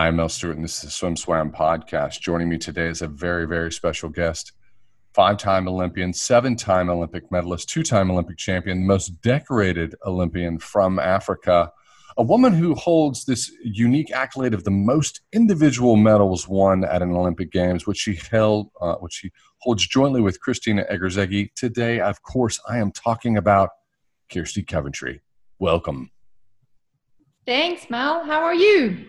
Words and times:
I'm 0.00 0.14
Mel 0.14 0.28
Stewart, 0.28 0.54
and 0.54 0.62
this 0.62 0.76
is 0.76 0.82
the 0.82 1.06
SwimSwam 1.06 1.52
podcast. 1.52 2.20
Joining 2.20 2.48
me 2.48 2.56
today 2.56 2.86
is 2.86 3.02
a 3.02 3.08
very, 3.08 3.48
very 3.48 3.72
special 3.72 4.08
guest, 4.08 4.52
five 5.12 5.38
time 5.38 5.66
Olympian, 5.66 6.12
seven 6.12 6.54
time 6.54 6.88
Olympic 6.88 7.32
medalist, 7.32 7.68
two 7.68 7.82
time 7.82 8.08
Olympic 8.08 8.36
champion, 8.36 8.86
most 8.86 9.20
decorated 9.22 9.96
Olympian 10.06 10.60
from 10.60 11.00
Africa, 11.00 11.72
a 12.16 12.22
woman 12.22 12.52
who 12.52 12.76
holds 12.76 13.24
this 13.24 13.50
unique 13.64 14.12
accolade 14.12 14.54
of 14.54 14.62
the 14.62 14.70
most 14.70 15.22
individual 15.32 15.96
medals 15.96 16.46
won 16.46 16.84
at 16.84 17.02
an 17.02 17.10
Olympic 17.10 17.50
Games, 17.50 17.84
which 17.84 17.98
she 17.98 18.20
held, 18.30 18.70
uh, 18.80 18.94
which 19.00 19.14
she 19.14 19.32
holds 19.62 19.84
jointly 19.84 20.20
with 20.20 20.38
Krisztina 20.40 20.88
Egerszegi. 20.92 21.52
Today, 21.56 21.98
of 21.98 22.22
course, 22.22 22.60
I 22.68 22.78
am 22.78 22.92
talking 22.92 23.36
about 23.36 23.70
Kirsty 24.32 24.62
Coventry. 24.62 25.22
Welcome. 25.58 26.12
Thanks, 27.44 27.90
Mel. 27.90 28.24
How 28.24 28.44
are 28.44 28.54
you? 28.54 29.08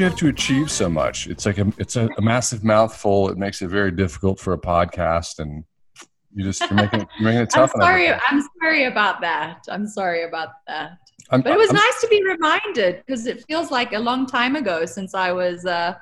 You 0.00 0.06
have 0.06 0.18
to 0.18 0.28
achieve 0.28 0.70
so 0.70 0.88
much? 0.88 1.26
It's 1.26 1.44
like 1.44 1.58
a 1.58 1.70
it's 1.76 1.96
a, 1.96 2.08
a, 2.16 2.22
massive 2.22 2.64
mouthful. 2.64 3.28
It 3.28 3.36
makes 3.36 3.60
it 3.60 3.68
very 3.68 3.90
difficult 3.90 4.40
for 4.40 4.54
a 4.54 4.58
podcast, 4.58 5.38
and 5.38 5.62
you 6.34 6.42
just 6.42 6.62
you're 6.62 6.72
making 6.72 7.06
you're 7.18 7.28
making 7.28 7.42
it 7.42 7.50
tough. 7.54 7.72
I'm 7.74 7.82
sorry. 7.82 8.08
I'm 8.10 8.42
sorry 8.60 8.84
about 8.84 9.20
that. 9.20 9.62
I'm 9.68 9.86
sorry 9.86 10.24
about 10.24 10.48
that. 10.66 10.92
I'm, 11.30 11.42
but 11.42 11.52
it 11.52 11.58
was 11.58 11.68
I'm, 11.70 11.76
nice 11.76 12.00
to 12.00 12.08
be 12.08 12.24
reminded 12.24 13.02
because 13.04 13.26
it 13.26 13.44
feels 13.44 13.70
like 13.70 13.92
a 13.92 13.98
long 13.98 14.26
time 14.26 14.56
ago 14.56 14.86
since 14.86 15.14
I 15.14 15.32
was 15.32 15.66
uh, 15.66 15.94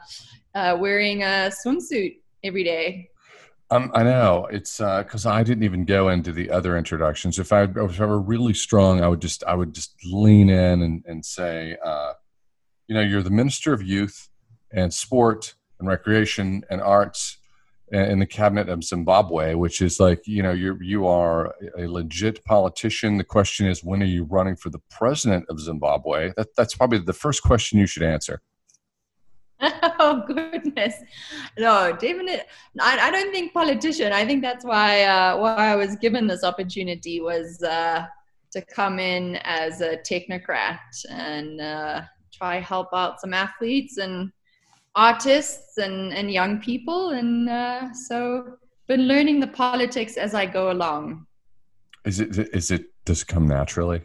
uh, 0.54 0.76
wearing 0.78 1.22
a 1.22 1.50
swimsuit 1.66 2.18
every 2.44 2.62
day. 2.62 3.10
Um, 3.70 3.90
I 3.94 4.04
know 4.04 4.46
it's 4.50 4.78
because 4.78 5.26
uh, 5.26 5.32
I 5.32 5.42
didn't 5.42 5.64
even 5.64 5.84
go 5.84 6.08
into 6.08 6.32
the 6.32 6.50
other 6.50 6.78
introductions. 6.78 7.38
If 7.38 7.52
I, 7.52 7.64
if 7.64 8.00
I 8.00 8.06
were 8.06 8.20
really 8.20 8.54
strong, 8.54 9.02
I 9.02 9.08
would 9.08 9.20
just 9.20 9.42
I 9.44 9.54
would 9.54 9.74
just 9.74 9.92
lean 10.04 10.48
in 10.48 10.82
and, 10.82 11.04
and 11.06 11.24
say, 11.24 11.76
uh, 11.84 12.12
you 12.88 12.94
know, 12.94 13.02
you're 13.02 13.22
the 13.22 13.30
minister 13.30 13.72
of 13.72 13.82
youth 13.82 14.28
and 14.72 14.92
sport 14.92 15.54
and 15.78 15.88
recreation 15.88 16.64
and 16.70 16.80
arts 16.80 17.38
in 17.90 18.18
the 18.18 18.26
cabinet 18.26 18.68
of 18.68 18.84
Zimbabwe, 18.84 19.54
which 19.54 19.80
is 19.80 19.98
like, 19.98 20.26
you 20.26 20.42
know, 20.42 20.52
you 20.52 20.78
you 20.80 21.06
are 21.06 21.54
a 21.78 21.86
legit 21.86 22.44
politician. 22.44 23.16
The 23.16 23.24
question 23.24 23.66
is, 23.66 23.82
when 23.84 24.02
are 24.02 24.06
you 24.06 24.24
running 24.24 24.56
for 24.56 24.70
the 24.70 24.80
president 24.90 25.46
of 25.48 25.60
Zimbabwe? 25.60 26.32
That, 26.36 26.54
that's 26.56 26.74
probably 26.74 26.98
the 26.98 27.12
first 27.12 27.42
question 27.42 27.78
you 27.78 27.86
should 27.86 28.02
answer. 28.02 28.40
Oh 30.00 30.22
goodness, 30.28 30.94
no, 31.58 31.90
definitely. 31.90 32.40
I, 32.80 33.08
I 33.08 33.10
don't 33.10 33.32
think 33.32 33.52
politician. 33.52 34.12
I 34.12 34.24
think 34.24 34.42
that's 34.42 34.64
why 34.64 35.02
uh, 35.02 35.36
why 35.36 35.72
I 35.72 35.74
was 35.74 35.96
given 35.96 36.28
this 36.28 36.44
opportunity 36.44 37.20
was 37.20 37.60
uh, 37.64 38.06
to 38.52 38.62
come 38.62 39.00
in 39.00 39.36
as 39.42 39.80
a 39.80 39.96
technocrat 39.96 40.78
and 41.10 41.60
uh, 41.60 42.02
try 42.38 42.60
help 42.60 42.88
out 42.92 43.20
some 43.20 43.34
athletes 43.34 43.98
and 43.98 44.30
artists 44.94 45.78
and, 45.78 46.12
and 46.12 46.30
young 46.30 46.60
people. 46.60 47.10
And 47.10 47.48
uh, 47.48 47.92
so 47.92 48.56
been 48.86 49.08
learning 49.08 49.40
the 49.40 49.46
politics 49.46 50.16
as 50.16 50.34
I 50.34 50.46
go 50.46 50.70
along. 50.70 51.26
Is 52.04 52.20
it, 52.20 52.38
is 52.54 52.70
it, 52.70 52.86
does 53.04 53.22
it 53.22 53.28
come 53.28 53.46
naturally? 53.46 54.02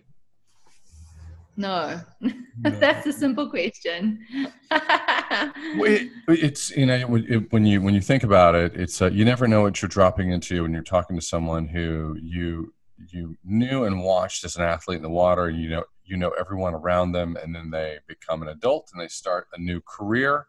No, 1.56 2.02
no. 2.20 2.32
that's 2.64 3.06
a 3.06 3.14
simple 3.14 3.50
question. 3.50 4.26
it, 4.72 6.12
it's 6.28 6.72
you 6.72 6.88
know 6.88 7.02
when 7.02 7.66
you 7.66 7.80
when 7.80 7.94
you 7.94 8.02
think 8.02 8.24
about 8.24 8.56
it, 8.56 8.74
it's 8.76 9.02
uh, 9.04 9.10
you 9.12 9.24
never 9.24 9.48
know 9.48 9.62
what 9.62 9.80
you're 9.80 9.90
dropping 9.90 10.32
into 10.32 10.64
when 10.64 10.74
you're 10.74 10.82
talking 10.82 11.16
to 11.16 11.22
someone 11.22 11.68
who 11.68 12.18
you 12.20 12.74
you 13.12 13.38
knew 13.44 13.86
and 13.86 14.04
watched 14.04 14.44
as 14.44 14.56
an 14.56 14.64
athlete 14.64 14.98
in 14.98 15.04
the 15.04 15.10
water. 15.10 15.50
You 15.50 15.70
know 15.70 15.84
you 16.06 16.18
know 16.18 16.32
everyone 16.40 16.74
around 16.74 17.12
them, 17.12 17.38
and 17.42 17.56
then 17.56 17.70
they 17.72 18.00
become 18.08 18.42
an 18.42 18.50
adult 18.50 18.90
and 18.94 19.02
they 19.02 19.08
start 19.08 19.48
a 19.54 19.60
new 19.60 19.82
career. 19.82 20.48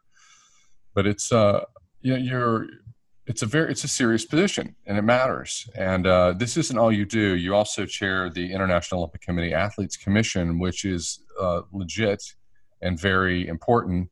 But 0.94 1.06
it's 1.06 1.32
uh 1.32 1.64
you 2.00 2.12
know, 2.12 2.18
you're 2.18 2.66
it's 3.26 3.42
a 3.42 3.46
very 3.46 3.70
it's 3.70 3.84
a 3.84 3.88
serious 3.88 4.24
position 4.24 4.76
and 4.86 4.98
it 4.98 5.02
matters. 5.02 5.68
And 5.74 6.06
uh, 6.06 6.34
this 6.36 6.56
isn't 6.56 6.78
all 6.78 6.92
you 6.92 7.06
do. 7.06 7.34
You 7.34 7.54
also 7.54 7.86
chair 7.86 8.28
the 8.28 8.52
International 8.52 9.00
Olympic 9.00 9.22
Committee 9.22 9.54
Athletes 9.54 9.96
Commission, 9.96 10.58
which 10.58 10.84
is 10.84 11.20
uh, 11.40 11.62
legit 11.72 12.22
and 12.82 13.00
very 13.00 13.48
important. 13.48 14.10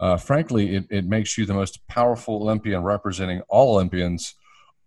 Uh, 0.00 0.16
frankly, 0.16 0.74
it, 0.76 0.86
it 0.90 1.04
makes 1.06 1.38
you 1.38 1.46
the 1.46 1.54
most 1.54 1.86
powerful 1.86 2.36
Olympian 2.36 2.82
representing 2.82 3.42
all 3.48 3.74
Olympians 3.74 4.34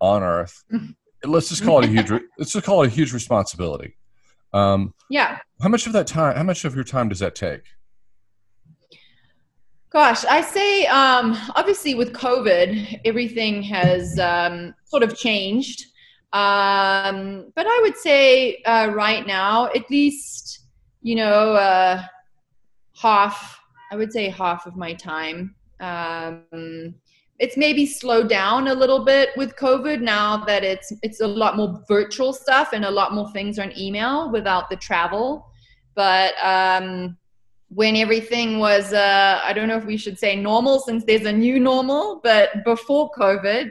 on 0.02 0.24
Earth. 0.24 0.64
Let's 1.26 1.50
just 1.50 1.64
call 1.64 1.80
it 1.80 1.86
a 1.86 1.88
huge. 1.88 2.10
let's 2.38 2.52
just 2.52 2.66
call 2.66 2.84
it 2.84 2.88
a 2.88 2.90
huge 2.90 3.14
responsibility. 3.14 3.96
Um, 4.54 4.94
yeah. 5.10 5.40
How 5.62 5.70
much 5.70 5.88
of 5.88 5.94
that 5.94 6.08
time? 6.08 6.36
How 6.36 6.44
much 6.44 6.66
of 6.66 6.76
your 6.76 6.84
time 6.84 7.10
does 7.10 7.20
that 7.20 7.36
take? 7.36 7.64
Gosh, 9.90 10.26
I 10.26 10.42
say 10.42 10.88
um, 10.88 11.38
obviously 11.56 11.94
with 11.94 12.14
COVID, 12.14 13.02
everything 13.06 13.62
has 13.64 14.18
um, 14.18 14.74
sort 14.86 15.04
of 15.04 15.16
changed. 15.16 15.86
Um, 16.34 17.52
but 17.56 17.68
I 17.68 17.80
would 17.84 17.96
say 17.96 18.64
uh, 18.66 18.92
right 18.92 19.26
now, 19.28 19.68
at 19.68 19.88
least, 19.92 20.62
you 21.04 21.16
know, 21.16 21.54
uh, 21.54 22.02
half, 23.00 23.60
I 23.92 23.96
would 23.96 24.12
say 24.12 24.30
half 24.30 24.66
of 24.66 24.76
my 24.76 24.94
time. 24.94 25.54
Um, 25.80 26.96
it's 27.40 27.58
maybe 27.58 27.86
slowed 27.86 28.30
down 28.30 28.68
a 28.68 28.74
little 28.74 29.04
bit 29.04 29.30
with 29.36 29.56
COVID 29.56 30.02
now 30.02 30.38
that 30.46 30.64
it's 30.64 30.94
it's 31.02 31.22
a 31.22 31.28
lot 31.28 31.58
more 31.58 31.84
virtual 31.88 32.32
stuff 32.32 32.70
and 32.74 32.86
a 32.86 32.92
lot 32.92 33.14
more 33.14 33.32
things 33.32 33.58
are 33.58 33.64
on 33.64 33.78
email 33.78 34.32
without 34.32 34.70
the 34.70 34.76
travel. 34.76 35.48
But 35.96 36.34
um, 36.44 37.18
when 37.70 37.96
everything 37.96 38.60
was, 38.60 38.94
uh, 38.94 39.42
I 39.44 39.54
don't 39.54 39.68
know 39.68 39.78
if 39.78 39.86
we 39.86 39.98
should 39.98 40.20
say 40.20 40.36
normal 40.36 40.80
since 40.80 41.04
there's 41.06 41.26
a 41.26 41.34
new 41.34 41.60
normal, 41.60 42.22
but 42.24 42.64
before 42.66 43.12
COVID, 43.18 43.68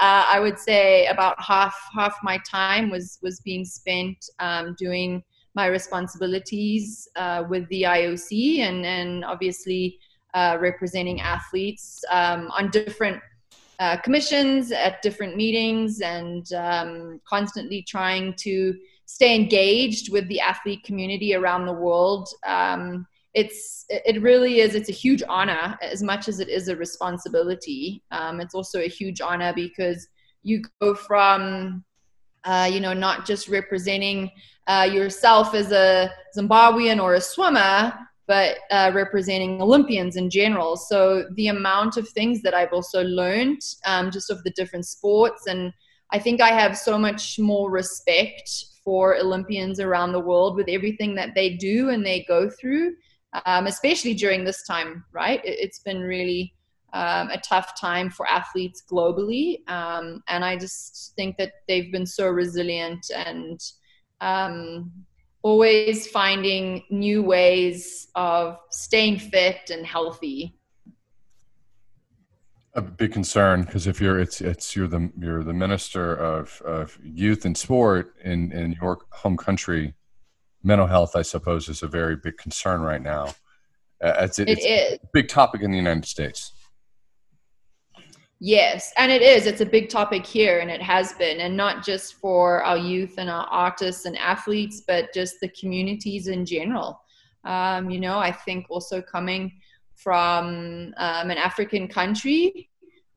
uh, 0.00 0.24
I 0.28 0.38
would 0.38 0.58
say 0.58 1.06
about 1.06 1.42
half 1.42 1.74
half 1.96 2.14
my 2.22 2.38
time 2.48 2.90
was 2.90 3.18
was 3.22 3.40
being 3.40 3.64
spent 3.64 4.18
um, 4.38 4.76
doing 4.78 5.22
my 5.54 5.66
responsibilities 5.66 7.08
uh, 7.16 7.44
with 7.48 7.66
the 7.68 7.82
IOC 7.82 8.58
and 8.60 8.86
and 8.86 9.24
obviously 9.24 9.98
uh, 10.34 10.58
representing 10.60 11.20
athletes 11.20 12.04
um, 12.10 12.50
on 12.50 12.70
different 12.70 13.20
uh, 13.80 13.96
commissions 13.98 14.72
at 14.72 15.00
different 15.02 15.36
meetings 15.36 16.00
and 16.00 16.52
um, 16.52 17.20
constantly 17.28 17.82
trying 17.82 18.34
to 18.34 18.74
stay 19.06 19.34
engaged 19.34 20.12
with 20.12 20.26
the 20.28 20.40
athlete 20.40 20.82
community 20.82 21.34
around 21.34 21.64
the 21.64 21.72
world. 21.72 22.28
Um, 22.46 23.06
it's 23.34 23.86
it 23.88 24.20
really 24.20 24.60
is 24.60 24.74
it's 24.74 24.88
a 24.88 24.92
huge 24.92 25.22
honor 25.28 25.78
as 25.80 26.02
much 26.02 26.28
as 26.28 26.40
it 26.40 26.48
is 26.48 26.68
a 26.68 26.76
responsibility. 26.76 28.02
Um, 28.10 28.40
it's 28.40 28.54
also 28.54 28.80
a 28.80 28.88
huge 28.88 29.20
honor 29.20 29.52
because 29.54 30.08
you 30.42 30.62
go 30.80 30.94
from 30.94 31.84
uh, 32.44 32.68
you 32.70 32.80
know 32.80 32.92
not 32.92 33.26
just 33.26 33.48
representing 33.48 34.30
uh, 34.66 34.88
yourself 34.90 35.54
as 35.54 35.72
a 35.72 36.10
Zimbabwean 36.36 37.02
or 37.02 37.14
a 37.14 37.20
swimmer 37.20 37.94
but 38.28 38.58
uh, 38.70 38.92
representing 38.94 39.60
Olympians 39.60 40.16
in 40.16 40.28
general. 40.28 40.76
So 40.76 41.24
the 41.34 41.48
amount 41.48 41.96
of 41.96 42.08
things 42.10 42.42
that 42.42 42.54
I've 42.54 42.74
also 42.74 43.02
learned 43.02 43.62
um, 43.86 44.10
just 44.10 44.30
of 44.30 44.44
the 44.44 44.50
different 44.50 44.86
sports, 44.86 45.46
and 45.46 45.72
I 46.12 46.18
think 46.18 46.40
I 46.40 46.50
have 46.50 46.76
so 46.76 46.98
much 46.98 47.38
more 47.38 47.70
respect 47.70 48.50
for 48.84 49.16
Olympians 49.16 49.80
around 49.80 50.12
the 50.12 50.20
world 50.20 50.56
with 50.56 50.68
everything 50.68 51.14
that 51.14 51.34
they 51.34 51.54
do 51.54 51.88
and 51.88 52.04
they 52.04 52.24
go 52.28 52.48
through, 52.48 52.94
um, 53.44 53.66
especially 53.66 54.14
during 54.14 54.44
this 54.44 54.62
time, 54.66 55.04
right? 55.12 55.40
It, 55.44 55.58
has 55.60 55.80
been 55.84 56.00
really 56.00 56.54
um, 56.92 57.28
a 57.30 57.38
tough 57.38 57.78
time 57.78 58.10
for 58.10 58.26
athletes 58.26 58.82
globally. 58.90 59.68
Um, 59.68 60.22
and 60.28 60.44
I 60.44 60.56
just 60.56 61.12
think 61.16 61.36
that 61.36 61.52
they've 61.66 61.92
been 61.92 62.06
so 62.06 62.28
resilient 62.28 63.10
and 63.14 63.60
um, 64.20 64.90
always 65.42 66.06
finding 66.06 66.82
new 66.90 67.22
ways 67.22 68.08
of 68.14 68.58
staying 68.70 69.18
fit 69.18 69.70
and 69.70 69.86
healthy. 69.86 70.54
A 72.74 72.82
big 72.82 73.12
concern 73.12 73.62
because 73.62 73.86
if 73.86 74.00
you're 74.00 74.20
it's 74.20 74.40
it's 74.40 74.76
you're 74.76 74.86
the 74.86 75.10
you're 75.18 75.42
the 75.42 75.52
minister 75.52 76.14
of, 76.14 76.60
of 76.62 76.96
youth 77.02 77.44
and 77.44 77.56
sport 77.56 78.14
in 78.22 78.52
in 78.52 78.76
your 78.80 78.98
home 79.10 79.36
country 79.36 79.94
mental 80.62 80.86
health 80.86 81.16
i 81.16 81.22
suppose 81.22 81.68
is 81.68 81.82
a 81.82 81.88
very 81.88 82.14
big 82.16 82.36
concern 82.36 82.82
right 82.82 83.02
now. 83.02 83.34
Uh, 84.00 84.12
it's, 84.20 84.38
it's 84.38 84.64
it 84.64 84.68
is. 84.68 84.98
a 85.02 85.08
big 85.12 85.28
topic 85.28 85.62
in 85.62 85.72
the 85.72 85.76
united 85.76 86.04
states 86.04 86.52
Yes, 88.40 88.92
and 88.96 89.10
it 89.10 89.20
is. 89.20 89.46
It's 89.46 89.62
a 89.62 89.66
big 89.66 89.88
topic 89.88 90.24
here, 90.24 90.60
and 90.60 90.70
it 90.70 90.80
has 90.80 91.12
been, 91.14 91.40
and 91.40 91.56
not 91.56 91.84
just 91.84 92.14
for 92.14 92.62
our 92.62 92.78
youth 92.78 93.14
and 93.18 93.28
our 93.28 93.46
artists 93.46 94.04
and 94.04 94.16
athletes, 94.16 94.82
but 94.86 95.12
just 95.12 95.40
the 95.40 95.48
communities 95.48 96.28
in 96.28 96.46
general. 96.46 97.00
Um, 97.44 97.90
you 97.90 97.98
know, 97.98 98.18
I 98.18 98.30
think 98.30 98.66
also 98.68 99.02
coming 99.02 99.52
from 99.96 100.94
um, 100.98 101.30
an 101.30 101.38
African 101.38 101.88
country, 101.88 102.70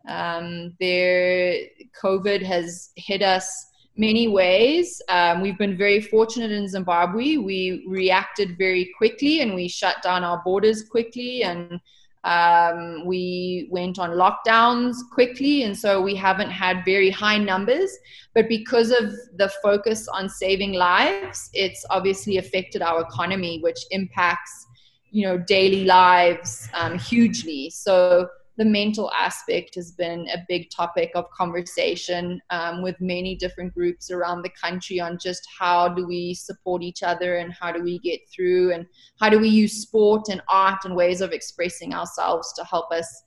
um, 0.08 0.76
there 0.80 1.68
COVID 2.02 2.42
has 2.42 2.90
hit 2.96 3.22
us 3.22 3.68
many 3.96 4.28
ways. 4.28 5.00
Um, 5.08 5.42
we've 5.42 5.58
been 5.58 5.78
very 5.78 6.02
fortunate 6.02 6.52
in 6.52 6.68
Zimbabwe. 6.68 7.38
We 7.38 7.86
reacted 7.88 8.58
very 8.58 8.92
quickly, 8.98 9.42
and 9.42 9.54
we 9.54 9.68
shut 9.68 10.02
down 10.02 10.24
our 10.24 10.42
borders 10.44 10.90
quickly, 10.90 11.44
and 11.44 11.80
um, 12.24 13.06
we 13.06 13.68
went 13.72 13.98
on 13.98 14.12
lockdowns 14.12 14.98
quickly, 15.12 15.64
and 15.64 15.78
so 15.78 16.02
we 16.02 16.16
haven't 16.16 16.52
had 16.52 16.86
very 16.86 17.10
high 17.10 17.38
numbers. 17.38 17.92
But 18.34 18.48
because 18.48 18.92
of 18.92 19.12
the 19.38 19.52
focus 19.64 20.08
on 20.08 20.30
saving 20.30 20.74
lives, 20.74 21.50
it's 21.54 21.84
obviously 21.90 22.38
affected 22.38 22.82
our 22.82 23.02
economy, 23.02 23.60
which 23.62 23.80
impacts, 23.90 24.68
you 25.10 25.26
know, 25.26 25.38
daily 25.38 25.86
lives 25.86 26.70
um, 26.74 26.98
hugely. 27.00 27.70
So 27.72 28.30
the 28.58 28.66
mental 28.66 29.12
aspect 29.18 29.76
has 29.76 29.92
been 29.92 30.28
a 30.28 30.44
big 30.48 30.70
topic 30.70 31.12
of 31.16 31.30
conversation 31.32 32.42
um, 32.50 32.82
with 32.82 32.96
many 33.00 33.36
different 33.36 33.74
groups 33.74 34.12
around 34.12 34.42
the 34.42 34.52
country 34.62 35.00
on 35.00 35.18
just 35.22 35.48
how 35.58 35.88
do 35.88 36.06
we 36.06 36.34
support 36.34 36.84
each 36.84 37.02
other 37.02 37.38
and 37.38 37.54
how 37.54 37.72
do 37.72 37.82
we 37.82 37.98
get 38.00 38.20
through 38.34 38.74
and 38.74 38.86
how 39.20 39.30
do 39.30 39.40
we 39.40 39.48
use 39.48 39.82
sport 39.82 40.28
and 40.30 40.42
art 40.50 40.84
and 40.84 40.96
ways 40.96 41.22
of 41.22 41.32
expressing 41.32 41.94
ourselves 41.94 42.54
to 42.54 42.64
help 42.66 42.92
us 42.92 43.24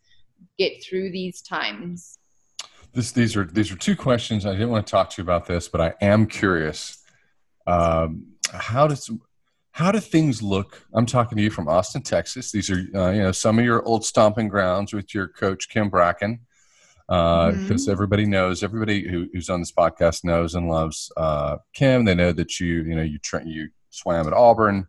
get 0.58 0.84
through 0.84 1.10
these 1.10 1.40
times. 1.42 2.18
This, 2.92 3.10
these 3.10 3.34
are 3.34 3.44
these 3.44 3.72
are 3.72 3.76
two 3.76 3.96
questions. 3.96 4.46
I 4.46 4.52
didn't 4.52 4.70
want 4.70 4.86
to 4.86 4.90
talk 4.90 5.10
to 5.10 5.22
you 5.22 5.24
about 5.24 5.46
this, 5.46 5.68
but 5.68 5.80
I 5.80 5.94
am 6.00 6.26
curious. 6.26 6.98
Um, 7.66 8.34
how 8.52 8.86
does 8.86 9.10
how 9.74 9.90
do 9.90 9.98
things 9.98 10.40
look? 10.40 10.86
I'm 10.94 11.04
talking 11.04 11.36
to 11.36 11.42
you 11.42 11.50
from 11.50 11.68
Austin, 11.68 12.00
Texas. 12.00 12.52
These 12.52 12.70
are 12.70 12.76
uh, 12.94 13.10
you 13.10 13.22
know 13.22 13.32
some 13.32 13.58
of 13.58 13.64
your 13.64 13.82
old 13.82 14.04
stomping 14.04 14.46
grounds 14.46 14.92
with 14.92 15.12
your 15.12 15.26
coach 15.26 15.68
Kim 15.68 15.90
Brackin, 15.90 16.38
because 17.08 17.08
uh, 17.08 17.50
mm-hmm. 17.50 17.90
everybody 17.90 18.24
knows 18.24 18.62
everybody 18.62 19.08
who, 19.08 19.26
who's 19.32 19.50
on 19.50 19.60
this 19.60 19.72
podcast 19.72 20.22
knows 20.22 20.54
and 20.54 20.68
loves 20.68 21.10
uh, 21.16 21.56
Kim. 21.72 22.04
They 22.04 22.14
know 22.14 22.30
that 22.30 22.60
you 22.60 22.84
you 22.84 22.94
know 22.94 23.02
you 23.02 23.18
tra- 23.18 23.44
you 23.44 23.70
swam 23.90 24.28
at 24.28 24.32
Auburn, 24.32 24.86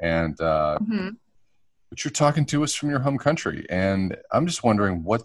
and 0.00 0.38
uh, 0.40 0.78
mm-hmm. 0.82 1.10
but 1.90 2.04
you're 2.04 2.10
talking 2.10 2.44
to 2.46 2.64
us 2.64 2.74
from 2.74 2.90
your 2.90 2.98
home 2.98 3.18
country, 3.18 3.64
and 3.70 4.16
I'm 4.32 4.48
just 4.48 4.64
wondering 4.64 5.04
what 5.04 5.22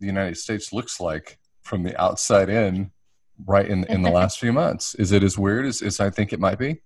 the 0.00 0.06
United 0.06 0.38
States 0.38 0.72
looks 0.72 0.98
like 0.98 1.38
from 1.60 1.82
the 1.82 1.94
outside 2.00 2.48
in, 2.48 2.90
right 3.44 3.68
in 3.68 3.84
in 3.84 4.00
the 4.00 4.10
last 4.18 4.40
few 4.40 4.54
months. 4.54 4.94
Is 4.94 5.12
it 5.12 5.22
as 5.22 5.36
weird 5.36 5.66
as, 5.66 5.82
as 5.82 6.00
I 6.00 6.08
think 6.08 6.32
it 6.32 6.40
might 6.40 6.58
be? 6.58 6.80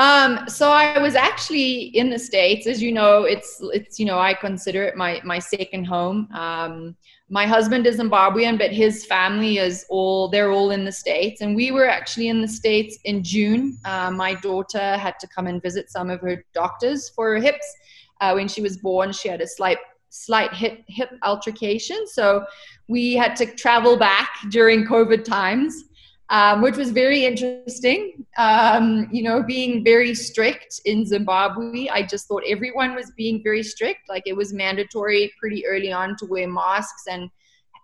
Um, 0.00 0.48
so 0.48 0.70
I 0.70 0.98
was 0.98 1.14
actually 1.14 1.94
in 1.94 2.08
the 2.08 2.18
States, 2.18 2.66
as 2.66 2.82
you 2.82 2.90
know, 2.90 3.24
it's, 3.24 3.60
it's, 3.60 4.00
you 4.00 4.06
know, 4.06 4.18
I 4.18 4.32
consider 4.32 4.82
it 4.84 4.96
my, 4.96 5.20
my 5.24 5.38
second 5.38 5.84
home. 5.84 6.26
Um, 6.32 6.96
my 7.28 7.44
husband 7.46 7.86
is 7.86 7.98
Zimbabwean, 7.98 8.56
but 8.56 8.72
his 8.72 9.04
family 9.04 9.58
is 9.58 9.84
all, 9.90 10.28
they're 10.28 10.52
all 10.52 10.70
in 10.70 10.86
the 10.86 10.90
States. 10.90 11.42
And 11.42 11.54
we 11.54 11.70
were 11.70 11.86
actually 11.86 12.28
in 12.28 12.40
the 12.40 12.48
States 12.48 12.98
in 13.04 13.22
June. 13.22 13.76
Uh, 13.84 14.10
my 14.10 14.36
daughter 14.36 14.96
had 14.96 15.18
to 15.20 15.28
come 15.28 15.46
and 15.46 15.60
visit 15.60 15.90
some 15.90 16.08
of 16.08 16.22
her 16.22 16.42
doctors 16.54 17.10
for 17.10 17.34
her 17.34 17.38
hips. 17.38 17.76
Uh, 18.22 18.32
when 18.32 18.48
she 18.48 18.62
was 18.62 18.78
born, 18.78 19.12
she 19.12 19.28
had 19.28 19.42
a 19.42 19.46
slight 19.46 19.78
slight 20.12 20.52
hip 20.52 20.82
hip 20.88 21.08
altercation 21.22 22.04
so 22.04 22.44
we 22.88 23.14
had 23.14 23.36
to 23.36 23.46
travel 23.46 23.96
back 23.96 24.28
during 24.50 24.84
covid 24.84 25.22
times 25.22 25.84
um, 26.30 26.62
which 26.62 26.76
was 26.76 26.90
very 26.90 27.24
interesting. 27.24 28.24
Um, 28.38 29.08
you 29.12 29.22
know, 29.24 29.42
being 29.42 29.84
very 29.84 30.14
strict 30.14 30.80
in 30.84 31.04
Zimbabwe, 31.04 31.88
I 31.88 32.02
just 32.04 32.28
thought 32.28 32.44
everyone 32.46 32.94
was 32.94 33.12
being 33.16 33.42
very 33.42 33.64
strict. 33.64 34.08
Like 34.08 34.22
it 34.26 34.36
was 34.36 34.52
mandatory 34.52 35.32
pretty 35.40 35.66
early 35.66 35.92
on 35.92 36.16
to 36.18 36.26
wear 36.26 36.48
masks 36.48 37.04
and 37.10 37.28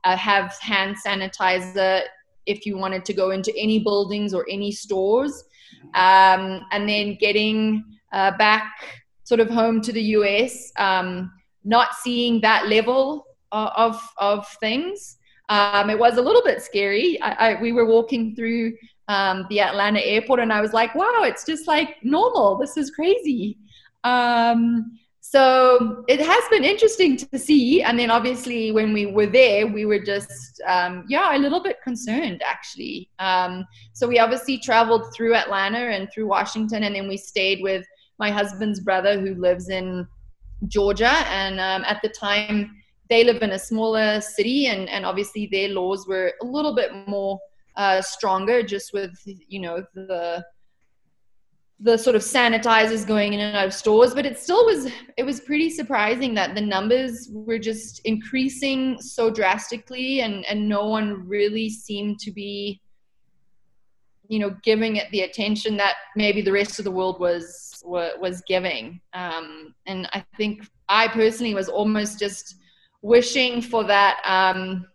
uh, 0.04 0.16
have 0.16 0.56
hand 0.60 0.96
sanitizer 1.04 2.02
if 2.46 2.64
you 2.64 2.78
wanted 2.78 3.04
to 3.06 3.12
go 3.12 3.30
into 3.30 3.52
any 3.56 3.80
buildings 3.80 4.32
or 4.32 4.46
any 4.48 4.70
stores. 4.70 5.44
Um, 5.94 6.62
and 6.70 6.88
then 6.88 7.16
getting 7.20 7.84
uh, 8.12 8.36
back 8.38 8.72
sort 9.24 9.40
of 9.40 9.50
home 9.50 9.80
to 9.80 9.92
the 9.92 10.02
US, 10.02 10.70
um, 10.78 11.32
not 11.64 11.94
seeing 11.96 12.40
that 12.42 12.68
level 12.68 13.26
of, 13.50 14.00
of 14.18 14.46
things. 14.60 15.16
Um, 15.48 15.90
it 15.90 15.98
was 15.98 16.16
a 16.16 16.22
little 16.22 16.42
bit 16.42 16.62
scary. 16.62 17.20
I, 17.22 17.30
I, 17.30 17.60
we 17.60 17.72
were 17.72 17.86
walking 17.86 18.34
through 18.34 18.76
um, 19.08 19.46
the 19.48 19.60
Atlanta 19.60 20.00
airport, 20.00 20.40
and 20.40 20.52
I 20.52 20.60
was 20.60 20.72
like, 20.72 20.94
"Wow, 20.94 21.22
it's 21.22 21.44
just 21.44 21.66
like 21.68 21.96
normal. 22.02 22.58
This 22.58 22.76
is 22.76 22.90
crazy." 22.90 23.58
Um, 24.04 24.98
so 25.20 26.04
it 26.06 26.20
has 26.20 26.44
been 26.50 26.62
interesting 26.62 27.16
to 27.16 27.38
see. 27.38 27.82
And 27.82 27.98
then 27.98 28.10
obviously, 28.10 28.70
when 28.70 28.92
we 28.92 29.06
were 29.06 29.26
there, 29.26 29.66
we 29.66 29.84
were 29.84 29.98
just 29.98 30.60
um, 30.66 31.04
yeah 31.08 31.36
a 31.36 31.38
little 31.38 31.62
bit 31.62 31.82
concerned 31.82 32.42
actually. 32.44 33.10
Um, 33.18 33.64
so 33.92 34.06
we 34.06 34.18
obviously 34.18 34.58
traveled 34.58 35.12
through 35.14 35.34
Atlanta 35.34 35.78
and 35.78 36.08
through 36.12 36.28
Washington, 36.28 36.84
and 36.84 36.94
then 36.94 37.08
we 37.08 37.16
stayed 37.16 37.60
with 37.62 37.84
my 38.18 38.30
husband's 38.30 38.80
brother 38.80 39.20
who 39.20 39.34
lives 39.34 39.68
in 39.68 40.06
Georgia, 40.68 41.14
and 41.28 41.60
um, 41.60 41.84
at 41.84 42.00
the 42.02 42.08
time 42.08 42.70
they 43.08 43.24
live 43.24 43.42
in 43.42 43.52
a 43.52 43.58
smaller 43.58 44.20
city 44.20 44.66
and, 44.66 44.88
and 44.88 45.04
obviously 45.06 45.48
their 45.50 45.68
laws 45.68 46.06
were 46.06 46.32
a 46.42 46.44
little 46.44 46.74
bit 46.74 46.90
more 47.06 47.38
uh, 47.76 48.00
stronger 48.00 48.62
just 48.62 48.92
with 48.92 49.12
you 49.24 49.60
know 49.60 49.84
the 49.94 50.44
the 51.80 51.96
sort 51.96 52.16
of 52.16 52.22
sanitizers 52.22 53.06
going 53.06 53.34
in 53.34 53.40
and 53.40 53.54
out 53.54 53.66
of 53.66 53.74
stores 53.74 54.14
but 54.14 54.24
it 54.24 54.38
still 54.38 54.64
was 54.64 54.90
it 55.18 55.24
was 55.24 55.40
pretty 55.40 55.68
surprising 55.68 56.32
that 56.32 56.54
the 56.54 56.60
numbers 56.60 57.28
were 57.30 57.58
just 57.58 58.00
increasing 58.06 58.98
so 58.98 59.30
drastically 59.30 60.20
and 60.20 60.46
and 60.46 60.66
no 60.66 60.86
one 60.86 61.28
really 61.28 61.68
seemed 61.68 62.18
to 62.18 62.30
be 62.32 62.80
you 64.28 64.38
know 64.38 64.56
giving 64.62 64.96
it 64.96 65.10
the 65.10 65.20
attention 65.20 65.76
that 65.76 65.96
maybe 66.16 66.40
the 66.40 66.52
rest 66.52 66.78
of 66.78 66.84
the 66.84 66.90
world 66.90 67.20
was 67.20 67.82
was 67.84 68.42
giving. 68.48 69.00
Um, 69.12 69.74
and 69.86 70.08
i 70.12 70.24
think 70.36 70.66
i 70.88 71.06
personally 71.06 71.54
was 71.54 71.68
almost 71.68 72.18
just 72.18 72.56
wishing 73.02 73.60
for 73.60 73.84
that 73.84 74.20
um, 74.24 74.86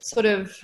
sort 0.00 0.26
of 0.26 0.56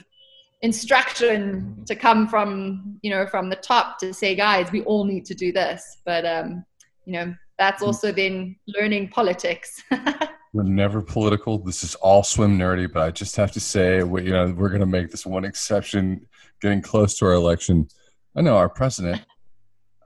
instruction 0.63 1.85
to 1.87 1.95
come 1.95 2.27
from 2.27 2.99
you 3.03 3.11
know 3.11 3.27
from 3.27 3.51
the 3.51 3.57
top 3.57 3.99
to 3.99 4.13
say 4.13 4.35
guys 4.35 4.73
we 4.73 4.83
all 4.83 5.05
need 5.05 5.25
to 5.25 5.35
do 5.35 5.53
this. 5.53 5.99
But 6.05 6.25
um 6.25 6.65
you 7.05 7.13
know 7.13 7.35
that's 7.59 7.83
hmm. 7.83 7.87
also 7.87 8.13
then 8.13 8.57
learning 8.67 9.09
politics. 9.09 9.83
We're 10.53 10.63
never 10.63 11.03
political. 11.03 11.59
This 11.59 11.85
is 11.85 11.95
all 11.97 12.23
swim 12.23 12.59
nerdy 12.59 12.91
but 12.91 13.03
i 13.03 13.11
just 13.11 13.37
have 13.37 13.53
to 13.53 13.61
say 13.61 14.03
we, 14.03 14.25
you 14.25 14.31
know 14.31 14.55
we're 14.57 14.71
going 14.71 14.81
to 14.81 14.87
make 14.87 15.11
this 15.11 15.27
one 15.27 15.45
exception 15.45 16.27
getting 16.63 16.81
close 16.81 17.19
to 17.19 17.27
our 17.27 17.35
election. 17.35 17.89
I 18.35 18.41
know 18.41 18.57
our 18.57 18.69
president 18.69 19.23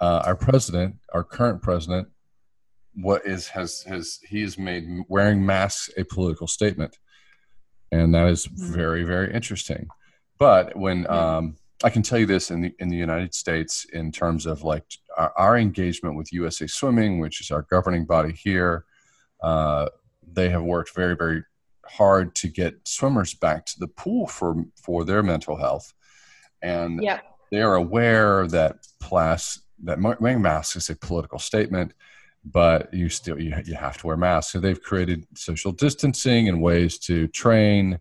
uh, 0.00 0.22
our 0.26 0.36
president 0.36 0.96
our 1.14 1.24
current 1.24 1.62
president 1.62 2.08
what 2.94 3.26
is 3.26 3.48
has 3.48 3.82
has 3.82 4.18
he 4.26 4.42
has 4.42 4.58
made 4.58 4.84
wearing 5.08 5.44
masks 5.44 5.90
a 5.96 6.04
political 6.04 6.46
statement, 6.46 6.98
and 7.92 8.14
that 8.14 8.28
is 8.28 8.46
mm-hmm. 8.46 8.72
very 8.72 9.04
very 9.04 9.32
interesting. 9.32 9.88
But 10.38 10.76
when 10.76 11.08
um, 11.10 11.56
I 11.84 11.90
can 11.90 12.02
tell 12.02 12.18
you 12.18 12.26
this 12.26 12.50
in 12.50 12.62
the 12.62 12.74
in 12.78 12.88
the 12.88 12.96
United 12.96 13.34
States, 13.34 13.86
in 13.92 14.10
terms 14.10 14.46
of 14.46 14.62
like 14.62 14.84
our, 15.16 15.32
our 15.36 15.58
engagement 15.58 16.16
with 16.16 16.32
USA 16.32 16.66
Swimming, 16.66 17.20
which 17.20 17.40
is 17.40 17.50
our 17.50 17.62
governing 17.70 18.06
body 18.06 18.32
here, 18.32 18.84
uh, 19.42 19.88
they 20.32 20.48
have 20.48 20.62
worked 20.62 20.94
very 20.94 21.14
very 21.14 21.44
hard 21.86 22.34
to 22.36 22.48
get 22.48 22.74
swimmers 22.86 23.34
back 23.34 23.66
to 23.66 23.78
the 23.78 23.88
pool 23.88 24.26
for 24.26 24.64
for 24.82 25.04
their 25.04 25.22
mental 25.22 25.56
health, 25.56 25.92
and 26.62 27.02
yep. 27.02 27.22
they 27.50 27.62
are 27.62 27.76
aware 27.76 28.46
that 28.48 28.78
plus 29.00 29.60
that 29.84 30.00
wearing 30.20 30.42
masks 30.42 30.76
is 30.76 30.90
a 30.90 30.96
political 30.96 31.38
statement 31.38 31.92
but 32.44 32.92
you 32.92 33.08
still 33.08 33.40
you, 33.40 33.54
you 33.64 33.74
have 33.74 33.98
to 33.98 34.06
wear 34.06 34.16
masks. 34.16 34.52
So 34.52 34.60
they've 34.60 34.80
created 34.80 35.26
social 35.34 35.72
distancing 35.72 36.48
and 36.48 36.62
ways 36.62 36.98
to 37.00 37.28
train, 37.28 37.98